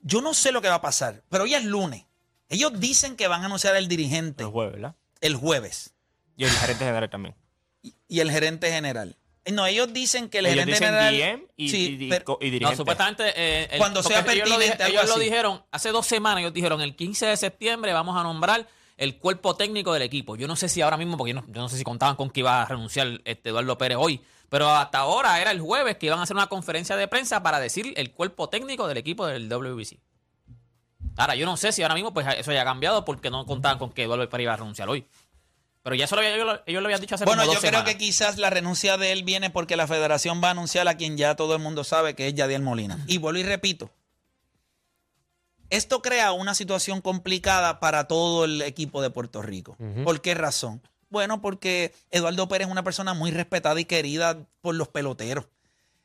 Yo 0.00 0.22
no 0.22 0.32
sé 0.32 0.52
lo 0.52 0.62
que 0.62 0.68
va 0.68 0.76
a 0.76 0.80
pasar, 0.80 1.22
pero 1.28 1.44
hoy 1.44 1.54
es 1.54 1.64
lunes. 1.64 2.04
Ellos 2.48 2.72
dicen 2.80 3.14
que 3.16 3.28
van 3.28 3.42
a 3.42 3.46
anunciar 3.46 3.76
el 3.76 3.88
dirigente 3.88 4.44
El 4.44 4.48
jueves, 4.50 4.72
¿verdad? 4.74 4.94
el 5.20 5.36
jueves 5.36 5.92
Y 6.36 6.44
el 6.44 6.50
gerente 6.50 6.84
general 6.86 7.10
también. 7.10 7.34
y, 7.82 7.94
y 8.08 8.20
el 8.20 8.30
gerente 8.30 8.70
general. 8.70 9.16
No, 9.52 9.66
ellos 9.66 9.92
dicen 9.92 10.28
que 10.28 10.38
el 10.38 10.46
Ellos 10.46 10.64
gerente 10.64 10.72
dicen 10.72 10.94
general. 10.94 11.14
GM 11.40 11.46
y, 11.56 11.68
Sí, 11.68 11.96
y- 12.00 12.08
pero- 12.08 12.38
No, 12.60 12.76
supuestamente. 12.76 13.32
eh, 13.36 13.68
el- 13.72 13.78
Cuando 13.78 14.02
sea 14.02 14.18
porque 14.18 14.34
ellos 14.34 14.48
lo 14.48 14.56
pertinente, 14.56 14.86
Ellos 14.90 15.08
lo 15.08 15.18
dijeron 15.18 15.62
hace 15.70 15.90
dos 15.90 16.06
semanas. 16.06 16.40
Ellos 16.40 16.52
dijeron 16.52 16.80
el 16.80 16.94
15 16.96 17.26
de 17.26 17.36
septiembre 17.36 17.92
vamos 17.92 18.16
a 18.16 18.22
nombrar 18.22 18.66
el 18.96 19.16
cuerpo 19.18 19.54
técnico 19.56 19.92
del 19.92 20.02
equipo. 20.02 20.36
Yo 20.36 20.48
no 20.48 20.56
sé 20.56 20.68
si 20.68 20.80
ahora 20.82 20.96
mismo, 20.96 21.16
porque 21.16 21.32
yo 21.32 21.40
no, 21.40 21.46
yo 21.48 21.60
no 21.60 21.68
sé 21.68 21.76
si 21.78 21.84
contaban 21.84 22.16
con 22.16 22.30
que 22.30 22.40
iba 22.40 22.62
a 22.62 22.66
renunciar 22.66 23.20
este 23.24 23.50
Eduardo 23.50 23.78
Pérez 23.78 23.96
hoy. 24.00 24.20
Pero 24.48 24.70
hasta 24.70 24.98
ahora 24.98 25.40
era 25.40 25.50
el 25.50 25.60
jueves 25.60 25.98
que 25.98 26.06
iban 26.06 26.18
a 26.18 26.22
hacer 26.22 26.34
una 26.34 26.46
conferencia 26.46 26.96
de 26.96 27.06
prensa 27.06 27.42
para 27.42 27.60
decir 27.60 27.92
el 27.96 28.12
cuerpo 28.12 28.48
técnico 28.48 28.88
del 28.88 28.96
equipo 28.96 29.26
del 29.26 29.48
WBC. 29.48 29.98
Ahora, 31.16 31.34
yo 31.34 31.46
no 31.46 31.56
sé 31.56 31.72
si 31.72 31.82
ahora 31.82 31.94
mismo 31.94 32.14
pues 32.14 32.26
eso 32.36 32.50
haya 32.50 32.64
cambiado 32.64 33.04
porque 33.04 33.28
no 33.30 33.44
contaban 33.44 33.78
con 33.78 33.90
que 33.92 34.04
Eduardo 34.04 34.28
Pérez 34.28 34.44
iba 34.44 34.54
a 34.54 34.56
renunciar 34.56 34.88
hoy. 34.88 35.04
Pero 35.88 35.96
ya 35.96 36.04
eso 36.04 36.16
lo 36.16 36.20
había- 36.20 36.34
ellos, 36.34 36.82
lo- 36.82 36.86
habían 36.86 37.00
dicho 37.00 37.14
hace 37.14 37.24
Bueno, 37.24 37.40
como 37.42 37.52
yo 37.52 37.54
dos 37.54 37.60
creo 37.62 37.70
semanas. 37.72 37.90
que 37.94 37.98
quizás 37.98 38.36
la 38.36 38.50
renuncia 38.50 38.98
de 38.98 39.12
él 39.12 39.22
viene 39.24 39.48
porque 39.48 39.74
la 39.74 39.86
federación 39.86 40.42
va 40.44 40.48
a 40.48 40.50
anunciar 40.50 40.86
a 40.86 40.98
quien 40.98 41.16
ya 41.16 41.34
todo 41.34 41.54
el 41.56 41.62
mundo 41.62 41.82
sabe 41.82 42.14
que 42.14 42.28
es 42.28 42.34
Yadiel 42.34 42.60
Molina. 42.60 43.02
Y 43.06 43.16
vuelvo 43.16 43.38
y 43.40 43.42
repito. 43.42 43.90
Esto 45.70 46.02
crea 46.02 46.32
una 46.32 46.54
situación 46.54 47.00
complicada 47.00 47.80
para 47.80 48.04
todo 48.06 48.44
el 48.44 48.60
equipo 48.62 49.00
de 49.00 49.08
Puerto 49.10 49.40
Rico. 49.42 49.76
¿Por 50.04 50.20
qué 50.20 50.34
razón? 50.34 50.82
Bueno, 51.10 51.40
porque 51.40 51.94
Eduardo 52.10 52.48
Pérez 52.48 52.66
es 52.66 52.72
una 52.72 52.82
persona 52.84 53.14
muy 53.14 53.30
respetada 53.30 53.80
y 53.80 53.84
querida 53.86 54.46
por 54.60 54.74
los 54.74 54.88
peloteros. 54.88 55.46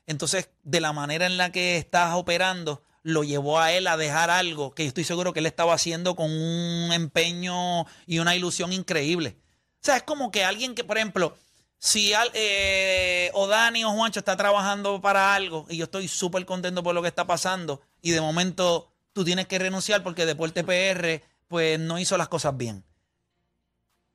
Entonces, 0.08 0.50
de 0.63 0.80
la 0.82 0.93
manera 0.93 1.26
en 1.26 1.36
la 1.38 1.52
que 1.52 1.76
estás 1.78 2.13
operando, 2.15 2.84
lo 3.04 3.24
llevó 3.26 3.60
a 3.60 3.74
él 3.74 3.88
a 3.88 3.98
dejar 3.98 4.30
algo 4.30 4.74
que 4.74 4.84
yo 4.84 4.88
estoy 4.88 5.04
seguro 5.04 5.34
que 5.34 5.39
él 5.39 5.46
estaba 5.46 5.74
haciendo 5.74 6.15
con 6.15 6.32
un 6.32 6.93
empeño 6.93 7.86
y 8.08 8.19
una 8.19 8.34
ilusión 8.36 8.72
increíble. 8.72 9.38
O 9.84 9.86
sea, 9.86 9.98
es 9.98 10.04
como 10.04 10.32
que 10.32 10.46
alguien 10.46 10.76
que, 10.76 10.86
por 10.86 10.96
ejemplo, 10.98 11.36
si 11.78 12.13
al, 12.13 12.32
eh, 12.34 13.30
o 13.34 13.48
Dani 13.48 13.84
o 13.84 13.91
Juancho 13.91 14.19
está 14.22 14.38
trabajando 14.38 15.02
para 15.02 15.36
algo 15.36 15.65
y 15.69 15.76
yo 15.76 15.84
estoy 15.84 16.08
súper 16.08 16.46
contento 16.46 16.82
por 16.84 16.96
lo 16.96 17.02
que 17.02 17.10
está 17.10 17.28
pasando 17.28 17.82
y 18.02 18.12
de 18.12 18.22
momento 18.22 18.89
tú 19.12 19.26
tienes 19.26 19.46
que 19.46 19.60
renunciar 19.60 20.02
porque 20.02 20.26
Deporte 20.26 20.63
PR 20.63 21.22
pues 21.50 21.78
no 21.82 22.00
hizo 22.00 22.17
las 22.17 22.30
cosas 22.30 22.56
bien. 22.56 22.86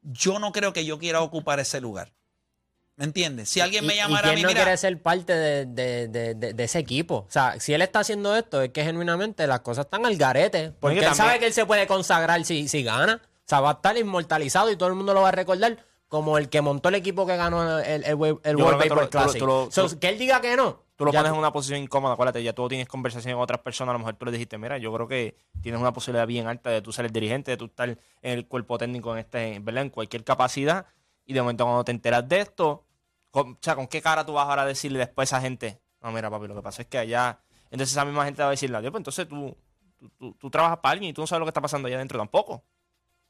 Yo 0.01 0.39
no 0.39 0.53
creo 0.53 0.73
que 0.73 0.87
yo 0.87 0.99
quiera 0.99 1.21
ocupar 1.21 1.61
ese 1.61 1.83
lugar. 1.83 2.13
¿Me 2.97 3.05
entiendes? 3.05 3.51
Si 3.51 3.61
alguien 3.61 3.85
me 3.87 3.93
¿Y- 3.93 3.97
llamara 3.99 4.29
¿y 4.29 4.31
a 4.31 4.35
quién 4.35 4.37
mí, 4.37 4.43
no 4.45 4.49
mira, 4.49 4.63
quiere 4.65 4.77
ser 4.79 5.03
parte 5.03 5.35
de, 5.35 5.67
de- 5.67 6.09
de- 6.09 6.35
de- 6.35 6.53
de 6.55 6.65
ese 6.65 6.79
equipo? 6.79 7.27
O 7.29 7.31
sea, 7.31 7.61
si 7.61 7.75
él 7.75 7.83
está 7.83 8.01
haciendo 8.01 8.35
esto, 8.35 8.63
es 8.63 8.71
que 8.71 8.83
genuinamente 8.83 9.47
las 9.47 9.61
cosas 9.61 9.85
están 9.85 10.07
al 10.07 10.17
garete. 10.17 10.73
Porque 10.81 10.95
que 11.01 11.01
él 11.05 11.11
también- 11.11 11.27
sabe 11.27 11.39
que 11.39 11.47
él 11.47 11.53
se 11.53 11.67
puede 11.67 11.87
consagrar 11.87 12.43
si, 12.47 12.67
si 12.69 12.83
gana. 12.83 13.21
O 13.49 13.51
sea, 13.51 13.61
va 13.61 13.71
a 13.71 13.73
estar 13.73 13.97
inmortalizado 13.97 14.71
y 14.71 14.77
todo 14.77 14.91
el 14.91 14.95
mundo 14.95 15.15
lo 15.15 15.23
va 15.23 15.29
a 15.29 15.33
recordar 15.33 15.79
como 16.09 16.37
el 16.37 16.51
que 16.51 16.61
montó 16.61 16.91
el 16.91 16.97
equipo 16.97 17.27
que 17.27 17.35
ganó 17.37 17.79
el, 17.79 18.05
el, 18.05 18.15
World 18.15 18.41
tú 18.89 18.95
lo- 18.95 19.09
tú 19.09 19.17
lo- 19.19 19.25
Classic. 19.25 19.41
So, 19.73 19.99
que 19.99 20.09
él 20.11 20.19
diga 20.19 20.41
que 20.43 20.55
no. 20.55 20.83
Tú 20.97 21.07
lo 21.07 21.13
pones 21.21 21.33
en 21.33 21.39
una 21.39 21.51
posición 21.53 21.81
incómoda, 21.81 22.13
acuérdate, 22.15 22.43
ya 22.43 22.53
tú 22.53 22.69
tienes 22.69 22.89
conversación 22.89 23.35
con 23.35 23.43
otras 23.43 23.61
personas, 23.61 23.91
a 23.91 23.95
lo 23.95 24.01
mejor 24.01 24.17
tú 24.17 24.27
le 24.27 24.33
dijiste, 24.33 24.59
mira, 24.59 24.77
yo 24.79 24.93
creo 24.93 25.09
que 25.09 25.35
tienes 25.63 25.81
una 25.81 25.93
posibilidad 25.95 26.27
bien 26.27 26.47
alta 26.47 26.69
de 26.71 26.83
tú 26.83 26.93
ser 26.93 27.07
el 27.07 27.13
dirigente, 27.13 27.53
de 27.53 27.57
tú 27.57 27.67
estar 27.67 27.89
en 27.89 27.99
el 28.21 28.47
cuerpo 28.47 28.77
técnico 28.77 29.13
en 29.13 29.19
este, 29.21 29.61
¿verdad? 29.61 29.85
En 29.85 29.91
cualquier 29.91 30.25
capacidad, 30.25 30.87
y 31.25 31.33
de 31.33 31.41
momento 31.41 31.65
cuando 31.65 31.85
te 31.85 31.93
enteras 31.93 32.29
de 32.29 32.41
esto, 32.41 32.85
con, 33.31 33.53
o 33.53 33.59
sea, 33.63 33.77
¿con 33.77 33.87
qué 33.87 34.03
cara 34.03 34.27
tú 34.27 34.33
vas 34.35 34.47
ahora 34.49 34.63
a 34.63 34.67
decirle 34.67 34.99
después 34.99 35.33
a 35.33 35.37
esa 35.37 35.43
gente? 35.43 35.81
No, 36.03 36.11
mira, 36.13 36.29
papi, 36.29 36.49
lo 36.49 36.55
que 36.57 36.63
pasa 36.63 36.83
es 36.83 36.89
que 36.89 36.99
allá, 36.99 37.39
entonces 37.71 37.93
esa 37.93 38.05
misma 38.05 38.25
gente 38.27 38.43
va 38.43 38.49
a 38.49 38.51
decirle, 38.51 38.79
Dios, 38.81 38.91
pues 38.91 39.01
entonces 39.01 39.27
tú, 39.29 39.57
tú, 39.99 40.11
tú- 40.19 40.35
tú 40.35 40.51
trabajas 40.51 40.79
para 40.79 40.93
alguien 40.93 41.11
y 41.11 41.13
tú 41.15 41.21
no 41.23 41.27
sabes 41.27 41.39
lo 41.41 41.47
que 41.47 41.51
está 41.51 41.61
pasando 41.63 41.87
allá 41.87 41.97
adentro 41.97 42.19
tampoco. 42.19 42.65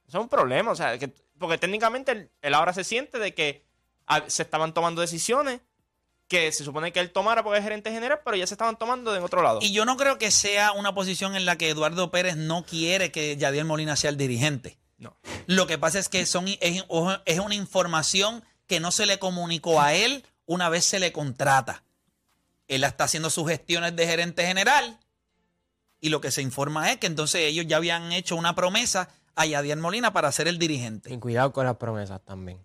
Eso 0.08 0.18
es 0.18 0.22
un 0.22 0.28
problema, 0.28 0.70
o 0.70 0.74
sea, 0.74 0.98
que, 0.98 1.08
porque 1.38 1.58
técnicamente 1.58 2.12
él, 2.12 2.30
él 2.40 2.54
ahora 2.54 2.72
se 2.72 2.82
siente 2.82 3.18
de 3.18 3.34
que 3.34 3.62
ah, 4.06 4.24
se 4.26 4.42
estaban 4.42 4.72
tomando 4.72 5.02
decisiones 5.02 5.60
que 6.28 6.52
se 6.52 6.64
supone 6.64 6.92
que 6.92 7.00
él 7.00 7.10
tomara 7.10 7.42
porque 7.42 7.58
es 7.58 7.64
gerente 7.64 7.90
general, 7.90 8.20
pero 8.24 8.36
ya 8.36 8.46
se 8.46 8.54
estaban 8.54 8.78
tomando 8.78 9.12
de 9.12 9.20
otro 9.20 9.42
lado. 9.42 9.60
y 9.62 9.72
yo 9.72 9.84
no 9.84 9.96
creo 9.96 10.18
que 10.18 10.30
sea 10.30 10.72
una 10.72 10.94
posición 10.94 11.34
en 11.34 11.46
la 11.46 11.56
que 11.56 11.70
Eduardo 11.70 12.10
Pérez 12.10 12.36
no 12.36 12.64
quiere 12.64 13.10
que 13.10 13.36
Yadiel 13.36 13.64
Molina 13.64 13.96
sea 13.96 14.10
el 14.10 14.16
dirigente. 14.16 14.78
No. 14.98 15.16
Lo 15.46 15.66
que 15.66 15.78
pasa 15.78 15.98
es 15.98 16.08
que 16.08 16.26
son, 16.26 16.46
es, 16.48 16.84
es 17.24 17.38
una 17.38 17.54
información 17.54 18.44
que 18.66 18.80
no 18.80 18.90
se 18.90 19.06
le 19.06 19.18
comunicó 19.18 19.80
a 19.80 19.94
él 19.94 20.24
una 20.44 20.68
vez 20.68 20.84
se 20.84 20.98
le 20.98 21.12
contrata. 21.12 21.82
Él 22.66 22.84
está 22.84 23.04
haciendo 23.04 23.30
sus 23.30 23.48
gestiones 23.48 23.96
de 23.96 24.06
gerente 24.06 24.46
general 24.46 24.98
y 26.00 26.10
lo 26.10 26.20
que 26.20 26.30
se 26.30 26.42
informa 26.42 26.92
es 26.92 26.98
que 26.98 27.06
entonces 27.06 27.42
ellos 27.42 27.66
ya 27.66 27.76
habían 27.76 28.12
hecho 28.12 28.36
una 28.36 28.54
promesa 28.54 29.08
a 29.38 29.46
Yadiel 29.46 29.78
Molina 29.78 30.12
para 30.12 30.30
ser 30.32 30.48
el 30.48 30.58
dirigente. 30.58 31.12
Y 31.12 31.18
cuidado 31.18 31.52
con 31.52 31.64
las 31.66 31.76
promesas 31.76 32.20
también. 32.24 32.58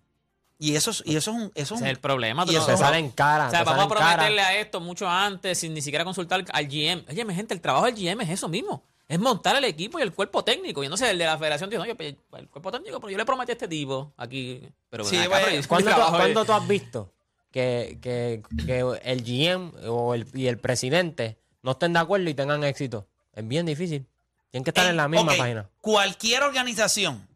Y 0.58 0.76
eso, 0.76 0.90
es- 0.92 1.02
y 1.04 1.16
eso 1.16 1.30
es 1.32 1.36
un... 1.36 1.42
Eso 1.42 1.50
es 1.54 1.62
Ese 1.64 1.74
un- 1.74 1.84
es 1.84 1.90
el 1.90 1.98
problema. 1.98 2.44
y 2.46 2.52
no- 2.52 2.58
eso 2.58 2.66
Te 2.66 2.76
salen 2.76 3.10
cara. 3.10 3.48
O 3.48 3.50
sea, 3.50 3.64
vamos 3.64 3.84
a 3.86 3.88
cara. 3.94 4.10
prometerle 4.12 4.40
a 4.40 4.58
esto 4.60 4.80
mucho 4.80 5.08
antes, 5.08 5.58
sin 5.58 5.74
ni 5.74 5.82
siquiera 5.82 6.04
consultar 6.04 6.44
al 6.52 6.66
GM. 6.68 7.04
Oye, 7.08 7.24
mi 7.24 7.34
gente, 7.34 7.54
el 7.54 7.60
trabajo 7.60 7.86
del 7.86 7.94
GM 7.94 8.22
es 8.22 8.30
eso 8.30 8.48
mismo. 8.48 8.82
Es 9.06 9.18
montar 9.18 9.56
el 9.56 9.64
equipo 9.64 9.98
y 9.98 10.02
el 10.02 10.12
cuerpo 10.12 10.42
técnico. 10.44 10.82
Y 10.82 10.88
no 10.88 10.96
sé, 10.96 11.10
el 11.10 11.18
de 11.18 11.26
la 11.26 11.36
federación 11.36 11.68
dice, 11.68 11.82
oye, 11.82 11.94
pues, 11.94 12.14
el 12.38 12.48
cuerpo 12.48 12.70
técnico, 12.72 12.98
pero 13.00 13.10
yo 13.10 13.18
le 13.18 13.24
prometí 13.26 13.50
a 13.52 13.54
este 13.54 13.68
tipo 13.68 14.12
aquí. 14.16 14.62
Pero 14.88 15.04
Sí, 15.04 15.18
acá, 15.18 15.40
pero 15.44 15.62
¿Cuándo 15.68 15.90
tú, 15.90 16.00
cuándo 16.10 16.44
tú 16.46 16.52
has 16.52 16.66
visto 16.66 17.12
que, 17.50 17.98
que- 18.00 18.42
que 18.64 18.80
el 19.02 19.22
GM 19.22 19.72
o 19.88 20.14
el, 20.14 20.26
y 20.32 20.46
el 20.46 20.58
presidente 20.58 21.36
no 21.62 21.72
estén 21.72 21.92
de 21.92 21.98
acuerdo 21.98 22.30
y 22.30 22.34
tengan 22.34 22.64
éxito? 22.64 23.06
Es 23.34 23.46
bien 23.46 23.66
difícil. 23.66 24.06
Tienen 24.54 24.62
que 24.62 24.70
estar 24.70 24.86
en 24.86 24.96
la 24.96 25.08
misma 25.08 25.32
ok, 25.32 25.38
página. 25.38 25.68
Cualquier 25.80 26.44
organización 26.44 27.26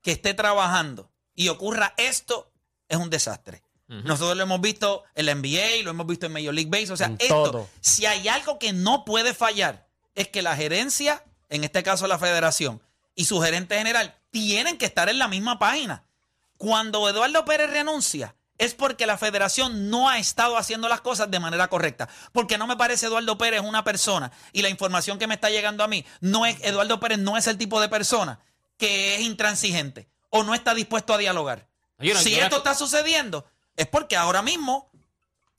que 0.00 0.12
esté 0.12 0.32
trabajando 0.32 1.10
y 1.34 1.48
ocurra 1.48 1.92
esto 1.96 2.52
es 2.86 2.98
un 2.98 3.10
desastre. 3.10 3.64
Nosotros 3.88 4.36
lo 4.36 4.44
hemos 4.44 4.60
visto 4.60 5.02
en 5.16 5.26
la 5.26 5.34
NBA, 5.34 5.82
lo 5.82 5.90
hemos 5.90 6.06
visto 6.06 6.26
en 6.26 6.34
Major 6.34 6.54
League 6.54 6.70
Baseball. 6.70 6.94
O 6.94 6.96
sea, 6.96 7.08
En 7.08 7.16
esto, 7.18 7.42
todo. 7.50 7.68
si 7.80 8.06
hay 8.06 8.28
algo 8.28 8.60
que 8.60 8.72
no 8.72 9.04
puede 9.04 9.34
fallar, 9.34 9.88
es 10.14 10.28
que 10.28 10.40
la 10.40 10.54
gerencia, 10.54 11.24
en 11.48 11.64
este 11.64 11.82
caso 11.82 12.06
la 12.06 12.20
federación, 12.20 12.80
y 13.16 13.24
su 13.24 13.40
gerente 13.40 13.76
general, 13.76 14.14
tienen 14.30 14.78
que 14.78 14.86
estar 14.86 15.08
en 15.08 15.18
la 15.18 15.26
misma 15.26 15.58
página. 15.58 16.04
Cuando 16.58 17.08
Eduardo 17.08 17.44
Pérez 17.44 17.70
renuncia, 17.70 18.36
es 18.58 18.74
porque 18.74 19.06
la 19.06 19.16
federación 19.16 19.88
no 19.90 20.08
ha 20.08 20.18
estado 20.18 20.56
haciendo 20.56 20.88
las 20.88 21.00
cosas 21.00 21.30
de 21.30 21.38
manera 21.40 21.68
correcta. 21.68 22.08
Porque 22.32 22.58
no 22.58 22.66
me 22.66 22.76
parece 22.76 23.06
Eduardo 23.06 23.38
Pérez 23.38 23.60
una 23.62 23.84
persona 23.84 24.32
y 24.52 24.62
la 24.62 24.68
información 24.68 25.18
que 25.18 25.26
me 25.26 25.34
está 25.34 25.48
llegando 25.50 25.84
a 25.84 25.88
mí, 25.88 26.04
no 26.20 26.44
es, 26.44 26.56
Eduardo 26.62 26.98
Pérez 27.00 27.18
no 27.18 27.36
es 27.36 27.46
el 27.46 27.56
tipo 27.56 27.80
de 27.80 27.88
persona 27.88 28.40
que 28.76 29.14
es 29.16 29.20
intransigente 29.22 30.08
o 30.30 30.42
no 30.44 30.54
está 30.54 30.74
dispuesto 30.74 31.14
a 31.14 31.18
dialogar. 31.18 31.68
Yo 31.98 32.14
no- 32.14 32.20
si 32.20 32.30
yo 32.32 32.38
no- 32.38 32.44
esto 32.44 32.56
está 32.58 32.74
sucediendo, 32.74 33.46
es 33.76 33.86
porque 33.86 34.16
ahora 34.16 34.42
mismo 34.42 34.90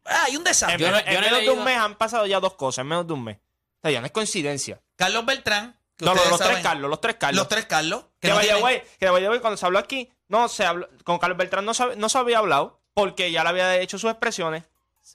ah, 0.05 0.23
hay 0.25 0.31
un 0.35 0.41
en 0.41 0.43
desastre. 0.45 0.77
Yo 0.79 0.91
no- 0.91 0.97
en 0.99 1.21
menos 1.21 1.39
de 1.41 1.49
un 1.49 1.63
mes 1.63 1.77
han 1.77 1.95
pasado 1.95 2.25
ya 2.25 2.39
dos 2.39 2.53
cosas, 2.55 2.83
en 2.83 2.87
menos 2.87 3.07
de 3.07 3.13
un 3.13 3.23
mes. 3.23 3.37
O 3.37 3.81
sea, 3.83 3.91
ya 3.91 3.99
no 4.01 4.05
es 4.07 4.11
coincidencia. 4.11 4.81
Carlos 4.95 5.25
Beltrán, 5.25 5.77
que 5.95 6.05
No, 6.05 6.13
los, 6.13 6.37
tres 6.39 6.59
Carlos, 6.61 6.89
los 6.89 7.01
tres 7.01 7.15
Carlos. 7.17 7.37
Los 7.37 7.47
tres 7.49 7.65
Carlos. 7.65 8.03
Que 8.19 8.27
Que 8.27 8.27
no 8.29 8.35
vaya 8.35 8.45
tienen- 8.47 8.61
güey, 8.61 8.83
que 8.99 9.09
by 9.09 9.21
the 9.21 9.29
way, 9.29 9.39
cuando 9.39 9.57
se 9.57 9.65
habló 9.65 9.79
aquí, 9.79 10.09
no 10.27 10.47
se 10.49 10.65
habló, 10.65 10.89
con 11.03 11.17
Carlos 11.19 11.37
Beltrán 11.37 11.65
no 11.65 11.73
se, 11.73 11.95
no 11.97 12.07
se 12.09 12.17
había 12.17 12.37
hablado 12.39 12.78
porque 12.99 13.31
ya 13.31 13.43
le 13.43 13.49
había 13.49 13.77
hecho 13.77 13.97
sus 13.97 14.09
expresiones. 14.11 14.63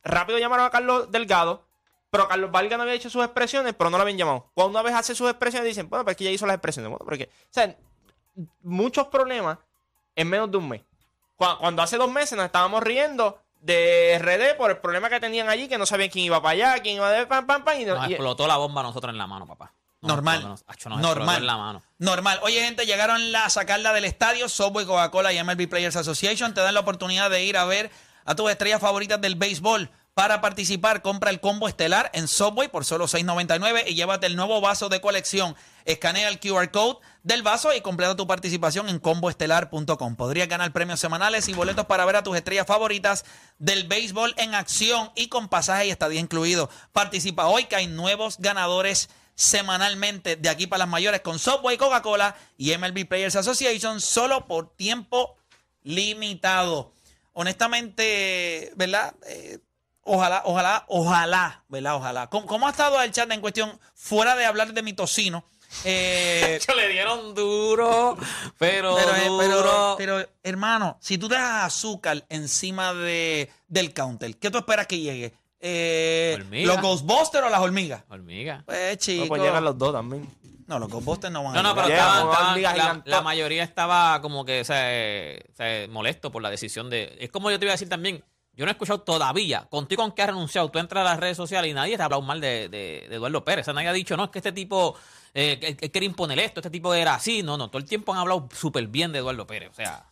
Rápido 0.03 0.39
llamaron 0.39 0.67
a 0.67 0.71
Carlos 0.71 1.11
Delgado, 1.11 1.67
pero 2.11 2.27
Carlos 2.29 2.51
Valga 2.51 2.77
no 2.77 2.83
había 2.85 2.95
hecho 2.95 3.11
sus 3.11 3.25
expresiones, 3.25 3.75
pero 3.77 3.91
no 3.91 3.97
lo 3.99 4.03
habían 4.03 4.19
llamado. 4.19 4.51
Cuando 4.55 4.71
una 4.71 4.83
vez 4.83 4.95
hace 4.95 5.15
sus 5.15 5.29
expresiones, 5.31 5.69
dicen, 5.69 5.89
bueno, 5.89 6.05
pues 6.05 6.17
que 6.17 6.25
ya 6.25 6.31
hizo 6.31 6.47
las 6.47 6.55
expresiones. 6.55 6.91
Bueno, 6.91 7.05
porque, 7.05 7.25
o 7.33 7.47
sea, 7.51 7.77
muchos 8.63 9.09
problemas 9.09 9.59
en 10.17 10.29
menos 10.29 10.51
de 10.51 10.57
un 10.57 10.69
mes. 10.69 10.83
Cuando, 11.37 11.59
cuando 11.59 11.83
hace 11.83 11.97
dos 11.97 12.11
meses 12.11 12.37
nos 12.37 12.47
estábamos 12.47 12.83
riendo 12.83 13.39
de 13.61 14.19
RD 14.19 14.57
por 14.57 14.71
el 14.71 14.79
problema 14.79 15.09
que 15.09 15.21
tenían 15.21 15.49
allí, 15.49 15.69
que 15.69 15.79
no 15.79 15.87
sabían 15.87 16.11
quién 16.11 16.27
iba 16.27 16.41
para 16.43 16.53
allá, 16.53 16.83
quién 16.83 16.97
iba 16.97 17.11
de 17.11 17.27
pam, 17.27 17.47
pam, 17.47 17.65
pam. 17.65 17.81
Y, 17.81 17.85
no- 17.85 17.95
Nos 17.97 18.09
y- 18.09 18.13
explotó 18.15 18.47
la 18.47 18.57
bomba 18.57 18.81
a 18.83 18.85
nosotros 18.85 19.11
en 19.13 19.19
la 19.19 19.27
mano, 19.27 19.47
papá. 19.47 19.73
Normal. 20.09 20.57
acho, 20.67 20.89
Normal. 20.89 21.39
en 21.41 21.47
la 21.47 21.57
mano. 21.57 21.83
Normal. 21.99 22.39
Oye, 22.43 22.61
gente, 22.65 22.87
llegaron 22.87 23.33
la- 23.33 23.47
a 23.47 23.51
sacarla 23.51 23.93
del 23.93 24.05
estadio. 24.05 24.49
Subway, 24.49 24.87
Coca-Cola 24.87 25.33
y 25.33 25.39
MLB 25.39 25.69
Players 25.69 25.97
Association 25.97 26.55
te 26.55 26.61
dan 26.61 26.75
la 26.75 26.81
oportunidad 26.81 27.31
de 27.31 27.45
ir 27.45 27.57
a 27.57 27.65
ver 27.65 27.91
a 28.25 28.35
tus 28.35 28.51
estrellas 28.51 28.81
favoritas 28.81 29.21
del 29.21 29.35
béisbol. 29.37 29.91
Para 30.15 30.41
participar, 30.41 31.03
compra 31.03 31.31
el 31.31 31.41
combo 31.41 31.67
estelar 31.67 32.09
en 32.15 32.29
Subway 32.29 32.69
por 32.69 32.85
solo 32.85 33.09
$6.99 33.09 33.83
y 33.89 33.97
llévate 33.97 34.27
el 34.29 34.37
nuevo 34.37 34.61
vaso 34.61 34.89
de 34.89 35.01
colección. 35.01 35.57
Escanea 35.87 36.29
el 36.29 36.39
QR 36.39 36.71
code 36.71 36.99
del 37.25 37.43
vaso 37.43 37.75
y 37.75 37.81
completa 37.81 38.15
tu 38.15 38.25
participación 38.25 38.89
en 38.89 39.01
comboestelar.com. 39.01 40.15
Podrías 40.17 40.47
ganar 40.49 40.73
premios 40.73 41.01
semanales 41.01 41.49
y 41.49 41.53
boletos 41.53 41.87
para 41.87 42.05
ver 42.05 42.15
a 42.15 42.23
tus 42.23 42.37
estrellas 42.37 42.65
favoritas 42.67 43.25
del 43.59 43.89
béisbol 43.89 44.35
en 44.39 44.55
acción 44.55 45.11
y 45.17 45.27
con 45.29 45.49
pasaje 45.49 45.87
y 45.87 45.91
estadía 45.91 46.21
incluido. 46.21 46.71
Participa 46.93 47.47
hoy 47.47 47.65
que 47.65 47.75
hay 47.75 47.89
nuevos 47.89 48.37
ganadores 48.39 49.11
semanalmente 49.35 50.37
de 50.37 50.49
aquí 50.49 50.67
para 50.67 50.81
las 50.81 50.89
mayores 50.89 51.21
con 51.21 51.39
Subway, 51.39 51.77
Coca-Cola 51.77 52.37
y 52.57 52.77
MLB 52.77 53.07
Players 53.07 53.37
Association 53.37 54.01
solo 54.01 54.47
por 54.47 54.75
tiempo 54.77 55.37
limitado. 55.83 56.93
Honestamente, 57.33 58.73
¿verdad? 58.77 59.15
Eh, 59.27 59.59
ojalá, 60.03 60.43
ojalá, 60.45 60.85
ojalá, 60.89 61.65
¿verdad? 61.69 61.97
Ojalá. 61.97 62.31
¿Cómo, 62.31 62.47
cómo 62.47 62.67
ha 62.67 62.71
estado 62.71 63.01
el 63.03 63.11
chat 63.11 63.31
en 63.33 63.41
cuestión 63.41 63.79
fuera 63.95 64.37
de 64.37 64.47
hablar 64.47 64.73
de 64.73 64.83
mi 64.83 64.93
tocino? 64.93 65.45
Eh, 65.85 66.61
le 66.77 66.89
dieron 66.89 67.35
duro, 67.35 68.17
pero, 68.59 68.97
pero, 68.97 69.93
eh, 69.93 69.95
pero, 69.99 70.29
hermano, 70.43 70.97
si 71.01 71.19
tú 71.19 71.29
dejas 71.29 71.65
azúcar 71.65 72.25
encima 72.29 72.95
de, 72.95 73.51
del 73.67 73.93
counter, 73.93 74.37
¿qué 74.37 74.51
tú 74.51 74.59
esperas 74.59 74.87
que 74.87 75.01
llegue? 75.01 75.35
Eh, 75.67 76.37
Hormiga. 76.39 76.75
¿Los 76.75 76.83
Ghostbusters 76.83 77.47
o 77.47 77.49
las 77.49 77.61
hormigas? 77.61 78.05
Hormiga. 78.11 78.63
Pues, 78.67 78.91
no, 78.93 78.97
chico. 78.97 79.29
pues 79.29 79.41
llegan 79.43 79.65
los 79.65 79.79
dos 79.79 79.93
también. 79.95 80.29
No, 80.67 80.79
los 80.79 80.91
Ghostbusters 80.91 81.33
no 81.33 81.43
van 81.43 81.57
a 81.57 81.63
No, 81.63 81.69
no, 81.71 81.75
pero 81.75 81.89
estaban- 81.89 83.03
la, 83.07 83.23
mayoría 83.23 83.63
estaba 83.63 84.21
como 84.21 84.45
que 84.45 84.61
o 84.61 84.65
sea, 84.65 84.81
eh, 84.93 85.43
o 85.53 85.57
sea, 85.57 85.89
molesto 85.89 86.31
por 86.31 86.43
la 86.43 86.51
decisión 86.51 86.91
de... 86.91 87.17
Es 87.19 87.31
como 87.31 87.51
yo 87.51 87.59
te 87.59 87.65
iba 87.65 87.73
a 87.73 87.75
decir 87.77 87.89
también, 87.89 88.23
yo 88.55 88.65
no 88.65 88.71
he 88.71 88.73
escuchado 88.73 89.01
todavía, 89.01 89.67
contigo 89.71 90.03
con 90.03 90.13
que 90.13 90.23
has 90.23 90.29
renunciado, 90.29 90.71
tú 90.71 90.79
entras 90.79 91.01
a 91.03 91.11
las 91.11 91.19
redes 91.21 91.37
sociales 91.37 91.71
y 91.71 91.75
nadie 91.75 91.97
te 91.97 92.03
ha 92.03 92.07
hablado 92.07 92.23
mal 92.23 92.41
de, 92.41 92.69
de- 92.69 93.07
de 93.09 93.17
Eduardo 93.17 93.43
Pérez. 93.45 93.63
O 93.63 93.67
sea, 93.67 93.75
nadie 93.75 93.89
ha 93.89 93.93
dicho, 93.93 94.17
no, 94.17 94.25
es 94.25 94.31
que 94.31 94.39
este 94.39 94.53
tipo 94.53 94.97
eh, 95.35 95.59
que- 95.61 95.77
que 95.77 95.91
quiere 95.91 96.07
imponer 96.07 96.39
esto, 96.39 96.61
este 96.61 96.71
tipo 96.71 96.95
era 96.95 97.15
así. 97.15 97.43
No, 97.43 97.57
no, 97.59 97.69
todo 97.69 97.79
el 97.79 97.89
tiempo 97.89 98.13
han 98.13 98.21
hablado 98.21 98.49
súper 98.55 98.87
bien 98.87 99.13
de 99.13 99.19
Eduardo 99.19 99.47
Pérez. 99.47 99.71
O 99.71 99.75
sea, 99.75 100.07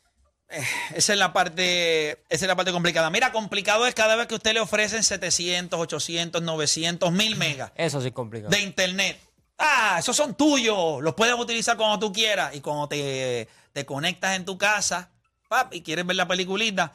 Esa 0.95 1.13
es 1.13 1.19
la 1.19 1.33
parte, 1.33 2.11
esa 2.11 2.45
es 2.45 2.47
la 2.47 2.57
parte 2.57 2.73
complicada. 2.73 3.11
Mira, 3.11 3.33
complicado 3.33 3.87
es 3.87 3.95
cada 3.95 4.17
vez 4.17 4.27
que 4.27 4.35
usted 4.35 4.53
le 4.53 4.61
ofrecen 4.61 5.03
700, 5.03 5.79
800, 5.79 6.43
900, 6.43 7.13
1000 7.13 7.37
megas 7.37 7.73
Eso 7.75 8.01
sí 8.01 8.09
es 8.09 8.13
complicado. 8.13 8.51
de 8.51 8.61
internet. 8.61 9.19
Ah, 9.59 9.97
esos 9.99 10.17
son 10.17 10.35
tuyos. 10.35 11.03
Los 11.03 11.15
puedes 11.15 11.35
utilizar 11.35 11.77
cuando 11.77 11.99
tú 11.99 12.13
quieras. 12.13 12.55
Y 12.55 12.61
cuando 12.61 12.89
te, 12.89 13.49
te 13.73 13.87
conectas 13.87 14.37
en 14.37 14.45
tu 14.45 14.59
casa, 14.59 15.11
pap, 15.49 15.73
y 15.75 15.83
quieres 15.83 16.05
ver 16.07 16.17
la 16.17 16.27
peliculita, 16.27 16.93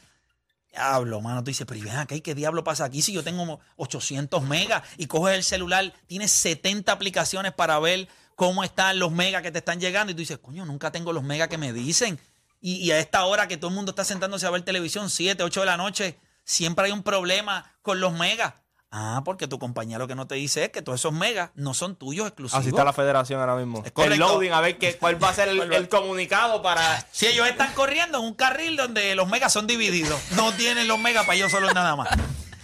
Diablo, 0.69 1.21
mano, 1.21 1.43
tú 1.43 1.49
dices, 1.49 1.65
pero 1.65 1.81
ven 1.81 1.95
acá, 1.95 2.13
¿y 2.13 2.21
¿qué 2.21 2.35
diablo 2.35 2.63
pasa 2.63 2.85
aquí? 2.85 3.01
Si 3.01 3.13
yo 3.13 3.23
tengo 3.23 3.59
800 3.77 4.43
megas 4.43 4.83
y 4.97 5.07
coges 5.07 5.35
el 5.35 5.43
celular, 5.43 5.91
tienes 6.07 6.31
70 6.31 6.91
aplicaciones 6.91 7.53
para 7.53 7.79
ver 7.79 8.07
cómo 8.35 8.63
están 8.63 8.99
los 8.99 9.11
megas 9.11 9.41
que 9.41 9.51
te 9.51 9.59
están 9.59 9.79
llegando 9.79 10.11
y 10.11 10.13
tú 10.13 10.19
dices, 10.19 10.37
coño, 10.37 10.65
nunca 10.65 10.91
tengo 10.91 11.13
los 11.13 11.23
megas 11.23 11.47
que 11.47 11.57
me 11.57 11.73
dicen. 11.73 12.19
Y, 12.59 12.75
y 12.75 12.91
a 12.91 12.99
esta 12.99 13.25
hora 13.25 13.47
que 13.47 13.57
todo 13.57 13.69
el 13.69 13.75
mundo 13.75 13.91
está 13.91 14.03
sentándose 14.03 14.45
a 14.45 14.49
ver 14.49 14.63
televisión, 14.63 15.09
7, 15.09 15.43
8 15.43 15.59
de 15.59 15.65
la 15.65 15.77
noche, 15.77 16.19
siempre 16.43 16.85
hay 16.85 16.91
un 16.91 17.03
problema 17.03 17.75
con 17.81 17.99
los 17.99 18.13
megas. 18.13 18.53
Ah, 18.89 19.21
porque 19.25 19.47
tu 19.47 19.59
compañía 19.59 19.97
lo 19.97 20.07
que 20.07 20.15
no 20.15 20.27
te 20.27 20.35
dice 20.35 20.63
es 20.63 20.69
que 20.69 20.81
todos 20.81 21.01
esos 21.01 21.11
megas 21.11 21.51
no 21.55 21.73
son 21.73 21.97
tuyos 21.97 22.27
exclusivos. 22.27 22.59
Así 22.59 22.69
está 22.69 22.85
la 22.85 22.93
federación 22.93 23.39
ahora 23.41 23.57
mismo. 23.57 23.83
Es 23.85 23.91
el 23.95 24.17
loading, 24.17 24.53
a 24.53 24.61
ver 24.61 24.77
qué, 24.77 24.95
cuál 24.97 25.21
va 25.21 25.29
a 25.29 25.33
ser 25.33 25.49
el, 25.49 25.59
el 25.73 25.89
comunicado 25.89 26.61
para. 26.61 27.05
Si 27.11 27.27
ellos 27.27 27.47
están 27.47 27.73
corriendo 27.73 28.19
en 28.19 28.23
un 28.23 28.33
carril 28.33 28.77
donde 28.77 29.13
los 29.15 29.27
megas 29.27 29.51
son 29.51 29.67
divididos, 29.67 30.19
no 30.31 30.53
tienen 30.53 30.87
los 30.87 30.97
megas 30.99 31.25
para 31.25 31.35
ellos 31.35 31.51
solos 31.51 31.73
nada 31.73 31.97
más. 31.97 32.07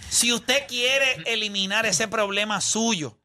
Si 0.08 0.32
usted 0.32 0.66
quiere 0.66 1.22
eliminar 1.26 1.84
ese 1.84 2.08
problema 2.08 2.60
suyo 2.62 3.18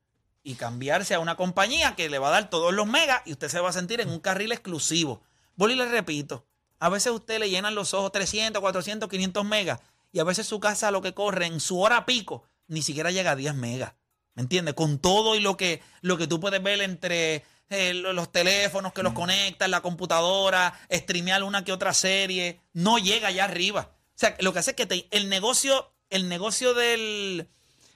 y 0.43 0.55
cambiarse 0.55 1.13
a 1.13 1.19
una 1.19 1.35
compañía 1.35 1.95
que 1.95 2.09
le 2.09 2.19
va 2.19 2.27
a 2.27 2.31
dar 2.31 2.49
todos 2.49 2.73
los 2.73 2.85
megas 2.85 3.21
y 3.25 3.31
usted 3.31 3.47
se 3.47 3.59
va 3.61 3.69
a 3.69 3.73
sentir 3.73 4.01
en 4.01 4.09
un 4.09 4.19
carril 4.19 4.51
exclusivo. 4.51 5.21
Y 5.57 5.75
le 5.75 5.85
repito, 5.85 6.45
a 6.79 6.89
veces 6.89 7.11
usted 7.11 7.39
le 7.39 7.49
llenan 7.49 7.75
los 7.75 7.93
ojos 7.93 8.11
300, 8.11 8.61
400, 8.61 9.09
500 9.09 9.45
megas 9.45 9.79
y 10.11 10.19
a 10.19 10.23
veces 10.23 10.47
su 10.47 10.59
casa 10.59 10.91
lo 10.91 11.01
que 11.01 11.13
corre 11.13 11.45
en 11.45 11.59
su 11.59 11.79
hora 11.79 12.05
pico 12.05 12.43
ni 12.67 12.81
siquiera 12.81 13.11
llega 13.11 13.31
a 13.31 13.35
10 13.35 13.55
megas. 13.55 13.93
¿Me 14.35 14.43
entiendes? 14.43 14.73
Con 14.75 14.99
todo 14.99 15.35
y 15.35 15.39
lo 15.41 15.57
que, 15.57 15.81
lo 16.01 16.17
que 16.17 16.27
tú 16.27 16.39
puedes 16.39 16.61
ver 16.63 16.81
entre 16.81 17.43
eh, 17.69 17.93
lo- 17.93 18.13
los 18.13 18.31
teléfonos 18.31 18.93
que 18.93 19.03
los 19.03 19.13
conectan, 19.13 19.69
la 19.71 19.81
computadora, 19.81 20.79
streamear 20.91 21.43
una 21.43 21.63
que 21.65 21.71
otra 21.73 21.93
serie, 21.93 22.61
no 22.73 22.97
llega 22.97 23.27
allá 23.27 23.43
arriba. 23.45 23.91
O 23.91 24.19
sea, 24.19 24.35
lo 24.39 24.53
que 24.53 24.59
hace 24.59 24.71
es 24.71 24.75
que 24.77 24.85
te- 24.85 25.07
el 25.11 25.29
negocio, 25.29 25.91
el 26.09 26.29
negocio 26.29 26.73
del, 26.73 27.49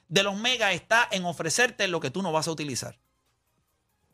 de 0.09 0.23
los 0.23 0.35
megas 0.35 0.73
está 0.73 1.07
en 1.11 1.25
ofrecerte 1.25 1.87
lo 1.87 1.99
que 1.99 2.11
tú 2.11 2.21
no 2.21 2.31
vas 2.31 2.47
a 2.47 2.51
utilizar. 2.51 2.99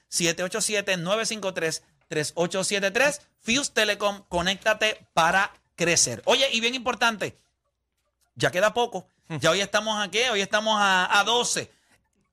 787-953-3873. 2.08 3.20
Fuse 3.38 3.70
Telecom, 3.70 4.22
conéctate 4.30 5.06
para 5.12 5.52
crecer. 5.74 6.22
Oye, 6.24 6.48
y 6.52 6.60
bien 6.60 6.74
importante, 6.74 7.36
ya 8.34 8.50
queda 8.50 8.72
poco. 8.72 9.08
Ya 9.28 9.50
hoy 9.50 9.60
estamos 9.60 10.02
a 10.02 10.10
qué? 10.10 10.30
Hoy 10.30 10.40
estamos 10.40 10.76
a, 10.78 11.18
a 11.18 11.24
12. 11.24 11.70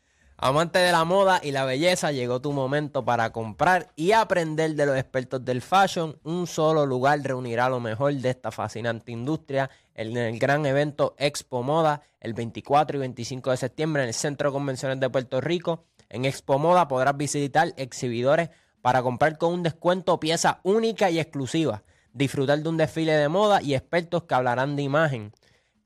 Amante 0.45 0.79
de 0.79 0.91
la 0.91 1.05
moda 1.05 1.39
y 1.41 1.51
la 1.51 1.63
belleza, 1.63 2.11
llegó 2.11 2.41
tu 2.41 2.51
momento 2.51 3.05
para 3.05 3.31
comprar 3.31 3.93
y 3.95 4.11
aprender 4.11 4.75
de 4.75 4.85
los 4.85 4.97
expertos 4.97 5.45
del 5.45 5.61
fashion. 5.61 6.19
Un 6.25 6.47
solo 6.47 6.85
lugar 6.85 7.21
reunirá 7.21 7.69
lo 7.69 7.79
mejor 7.79 8.13
de 8.15 8.31
esta 8.31 8.51
fascinante 8.51 9.13
industria 9.13 9.69
en 9.95 10.17
el 10.17 10.37
gran 10.39 10.65
evento 10.65 11.15
Expo 11.17 11.63
Moda 11.63 12.01
el 12.19 12.33
24 12.33 12.97
y 12.97 12.99
25 12.99 13.51
de 13.51 13.55
septiembre 13.55 14.03
en 14.03 14.09
el 14.09 14.13
Centro 14.13 14.49
de 14.49 14.53
Convenciones 14.53 14.99
de 14.99 15.09
Puerto 15.09 15.39
Rico. 15.39 15.85
En 16.09 16.25
Expo 16.25 16.59
Moda 16.59 16.89
podrás 16.89 17.15
visitar 17.15 17.73
exhibidores 17.77 18.49
para 18.81 19.01
comprar 19.01 19.37
con 19.37 19.53
un 19.53 19.63
descuento 19.63 20.19
pieza 20.19 20.59
única 20.63 21.09
y 21.09 21.21
exclusiva, 21.21 21.83
disfrutar 22.11 22.59
de 22.59 22.67
un 22.67 22.75
desfile 22.75 23.13
de 23.13 23.29
moda 23.29 23.61
y 23.61 23.75
expertos 23.75 24.23
que 24.23 24.35
hablarán 24.35 24.75
de 24.75 24.83
imagen. 24.83 25.31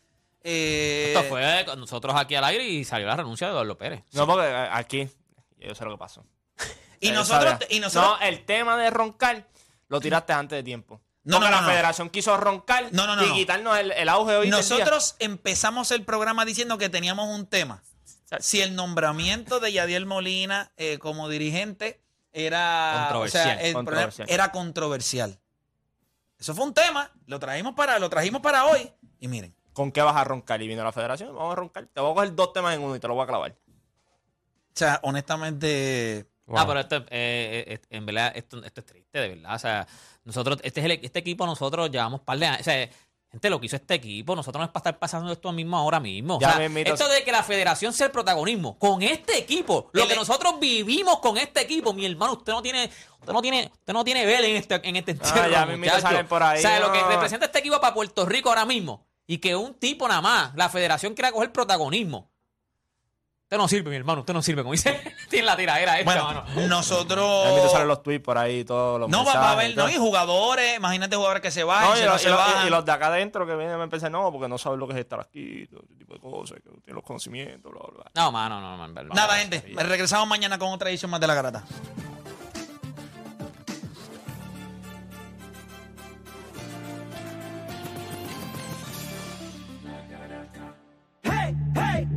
eh, 0.45 1.12
Esto 1.15 1.29
fue 1.29 1.65
con 1.67 1.79
nosotros 1.81 2.15
aquí 2.17 2.37
al 2.37 2.45
aire 2.45 2.65
y 2.65 2.85
salió 2.85 3.07
la 3.07 3.17
renuncia 3.17 3.49
de 3.49 3.53
Eduardo 3.53 3.77
Pérez. 3.77 4.05
No, 4.12 4.27
porque 4.27 4.47
aquí, 4.73 5.11
yo 5.59 5.75
sé 5.75 5.85
lo 5.85 5.91
que 5.91 5.99
pasó. 5.99 6.25
y 7.01 7.11
nosotros, 7.11 7.59
y 7.68 7.81
nosotros, 7.81 8.18
No, 8.20 8.27
el 8.27 8.45
tema 8.47 8.79
de 8.79 8.89
roncar 8.89 9.47
lo 9.89 10.01
tiraste 10.01 10.33
antes 10.33 10.57
de 10.57 10.62
tiempo. 10.62 11.03
No, 11.27 11.39
Porque 11.39 11.51
no, 11.51 11.57
la 11.57 11.62
no, 11.62 11.68
federación 11.68 12.09
quiso 12.09 12.37
roncar 12.37 12.89
No, 12.93 13.07
no, 13.07 13.16
no, 13.16 13.24
y 13.24 13.29
no. 13.29 13.35
quitarnos 13.35 13.77
el, 13.79 13.91
el 13.91 14.09
auge 14.09 14.37
hoy 14.37 14.47
día. 14.47 14.57
nosotros 14.57 15.16
empezamos 15.18 15.91
el 15.91 16.05
programa 16.05 16.45
diciendo 16.45 16.79
que 16.79 16.89
teníamos 16.89 17.29
un 17.29 17.47
tema. 17.47 17.83
Si 18.39 18.61
el 18.62 18.74
nombramiento 18.77 19.59
de 19.61 19.72
Yadiel 19.72 20.07
Molina 20.07 20.70
eh, 20.77 20.99
como 20.99 21.29
dirigente 21.29 22.01
era 22.33 22.93
o 23.14 23.27
sea, 23.29 23.45
Controversial, 23.45 23.59
el 23.66 23.74
controversial. 23.74 24.27
problema 24.27 24.35
era 24.45 24.53
controversial. 24.53 25.41
Eso 26.39 26.55
fue 26.55 26.64
un 26.64 26.74
tema, 26.74 27.11
lo 27.27 27.39
trajimos 27.41 27.74
para, 27.74 27.99
lo 27.99 28.09
trajimos 28.09 28.41
para 28.41 28.64
hoy. 28.66 28.93
Y 29.20 29.27
miren, 29.29 29.55
¿Con 29.72 29.93
qué 29.93 30.01
vas 30.01 30.16
a 30.16 30.24
roncar? 30.24 30.62
Y 30.62 30.68
vino 30.68 30.83
la 30.85 30.93
federación, 30.93 31.35
vamos 31.35 31.53
a 31.53 31.57
roncar. 31.57 31.87
Te 31.93 32.01
voy 32.01 32.12
a 32.12 32.14
coger 32.14 32.35
dos 32.35 32.53
temas 32.55 32.74
en 32.74 32.83
uno 32.83 32.97
y 32.97 33.01
te 33.01 33.09
lo 33.09 33.14
voy 33.14 33.24
a 33.24 33.27
clavar. 33.27 33.55
sea, 34.72 35.01
honestamente. 35.03 36.27
Ah, 36.49 36.64
pero 36.66 36.81
esto, 36.81 36.97
eh, 37.11 37.64
eh, 37.68 37.81
en 37.91 38.07
verdad, 38.07 38.33
esto, 38.35 38.62
esto 38.64 38.81
es 38.81 38.87
triste, 38.87 39.18
de 39.18 39.29
verdad. 39.35 39.55
O 39.55 39.59
sea, 39.59 39.87
nosotros, 40.27 40.59
este, 40.62 40.81
es 40.81 40.85
el, 40.87 40.93
este 41.03 41.18
equipo, 41.20 41.47
nosotros 41.47 41.91
llevamos 41.91 42.20
par 42.20 42.39
de 42.39 42.47
años. 42.47 42.61
O 42.61 42.64
sea, 42.64 42.89
gente, 43.31 43.51
lo 43.51 43.59
que 43.61 43.66
hizo 43.66 43.77
este 43.77 43.95
equipo, 43.95 44.37
nosotros 44.37 44.61
no 44.61 44.64
es 44.66 44.70
para 44.70 44.81
estar 44.81 44.99
pasando 44.99 45.33
esto 45.33 45.51
mismo 45.53 45.77
ahora 45.77 45.99
mismo. 46.01 46.37
O 46.37 46.41
Ya 46.41 46.53
sea, 46.53 46.61
mismito- 46.68 46.93
esto 46.93 47.09
de 47.09 47.24
que 47.24 47.33
la 47.33 47.43
federación 47.43 47.93
sea 47.93 48.07
el 48.07 48.12
protagonismo, 48.12 48.79
con 48.79 49.03
este 49.03 49.39
equipo, 49.39 49.89
lo 49.93 50.03
El- 50.03 50.09
que 50.09 50.14
nosotros 50.16 50.59
vivimos 50.61 51.18
con 51.20 51.37
este 51.39 51.62
equipo, 51.62 51.93
mi 51.93 52.05
hermano, 52.07 52.35
usted 52.35 52.53
no 52.53 52.61
tiene, 52.62 52.91
usted 53.20 53.33
no 53.33 53.41
tiene, 53.43 53.70
usted 53.72 53.93
no 53.93 54.05
tiene 54.05 54.27
vela 54.27 54.47
en 54.47 54.57
este, 54.57 54.74
en 54.89 54.97
este 54.97 55.12
entierro, 55.12 55.49
ya 55.51 55.64
mismito 55.66 55.95
muchacho. 55.95 56.03
salen 56.14 56.27
por 56.29 56.43
ahí, 56.43 56.59
O 56.59 56.62
sea, 56.62 56.79
lo 56.81 56.93
que 56.93 57.03
representa 57.03 57.47
este 57.47 57.59
equipo 57.61 57.81
para 57.81 57.95
Puerto 57.95 58.27
Rico 58.27 58.49
ahora 58.51 58.64
mismo, 58.64 59.07
y 59.27 59.39
que 59.39 59.57
un 59.57 59.74
tipo 59.74 60.07
nada 60.09 60.20
más, 60.20 60.55
la 60.55 60.68
federación 60.68 61.14
quiera 61.14 61.33
coger 61.33 61.51
protagonismo. 61.53 62.31
Usted 63.47 63.59
no 63.59 63.68
sirve, 63.68 63.90
mi 63.90 63.97
hermano, 63.97 64.22
usted 64.22 64.34
no 64.34 64.42
sirve, 64.42 64.62
como 64.62 64.72
dice, 64.72 65.01
tiene 65.30 65.47
la 65.47 65.57
tiradera 65.57 66.01
esta, 66.01 66.05
Bueno, 66.20 66.24
mano. 66.24 66.66
Nosotros. 66.66 67.70
salen 67.70 67.86
los 67.86 68.03
tweets 68.03 68.24
por 68.24 68.36
ahí, 68.36 68.64
todos 68.64 68.99
los 68.99 69.09
No, 69.09 69.24
va, 69.24 69.34
va 69.34 69.49
a 69.51 69.53
haber, 69.53 69.76
no, 69.76 69.88
y 69.88 69.94
jugadores, 69.94 70.76
imagínate 70.76 71.14
jugadores 71.14 71.42
que 71.42 71.53
se 71.53 71.62
vayan, 71.62 71.90
No, 71.90 71.97
y, 71.97 72.05
los- 72.05 72.20
se 72.20 72.26
y 72.26 72.30
los- 72.32 72.40
bajan. 72.40 72.66
y 72.66 72.70
los 72.70 72.84
de 72.84 72.90
acá 72.90 73.07
adentro 73.07 73.47
que 73.47 73.55
vienen 73.55 73.78
a 73.80 73.84
empezar, 73.84 74.11
no, 74.11 74.32
porque 74.32 74.49
no 74.49 74.59
saben 74.59 74.80
lo 74.80 74.88
que 74.88 74.94
es 74.94 74.99
estar 74.99 75.20
aquí, 75.20 75.64
todo 75.68 75.80
ese 75.84 75.94
tipo 75.94 76.14
de 76.14 76.18
cosas, 76.20 76.59
que 76.61 76.70
no 76.70 76.78
tienen 76.80 76.97
los 76.97 77.05
conocimientos, 77.05 77.70
bla, 77.70 77.82
bla, 77.82 78.03
bla. 78.03 78.11
No, 78.16 78.32
mano, 78.32 78.61
no, 78.61 78.92
verdad. 78.92 79.14
Nada, 79.14 79.36
gente, 79.36 79.62
regresamos 79.76 80.26
mañana 80.26 80.59
con 80.59 80.72
otra 80.72 80.90
edición 80.90 81.12
más 81.12 81.20
de 81.20 81.26
la 81.28 81.34
garata. 81.34 81.62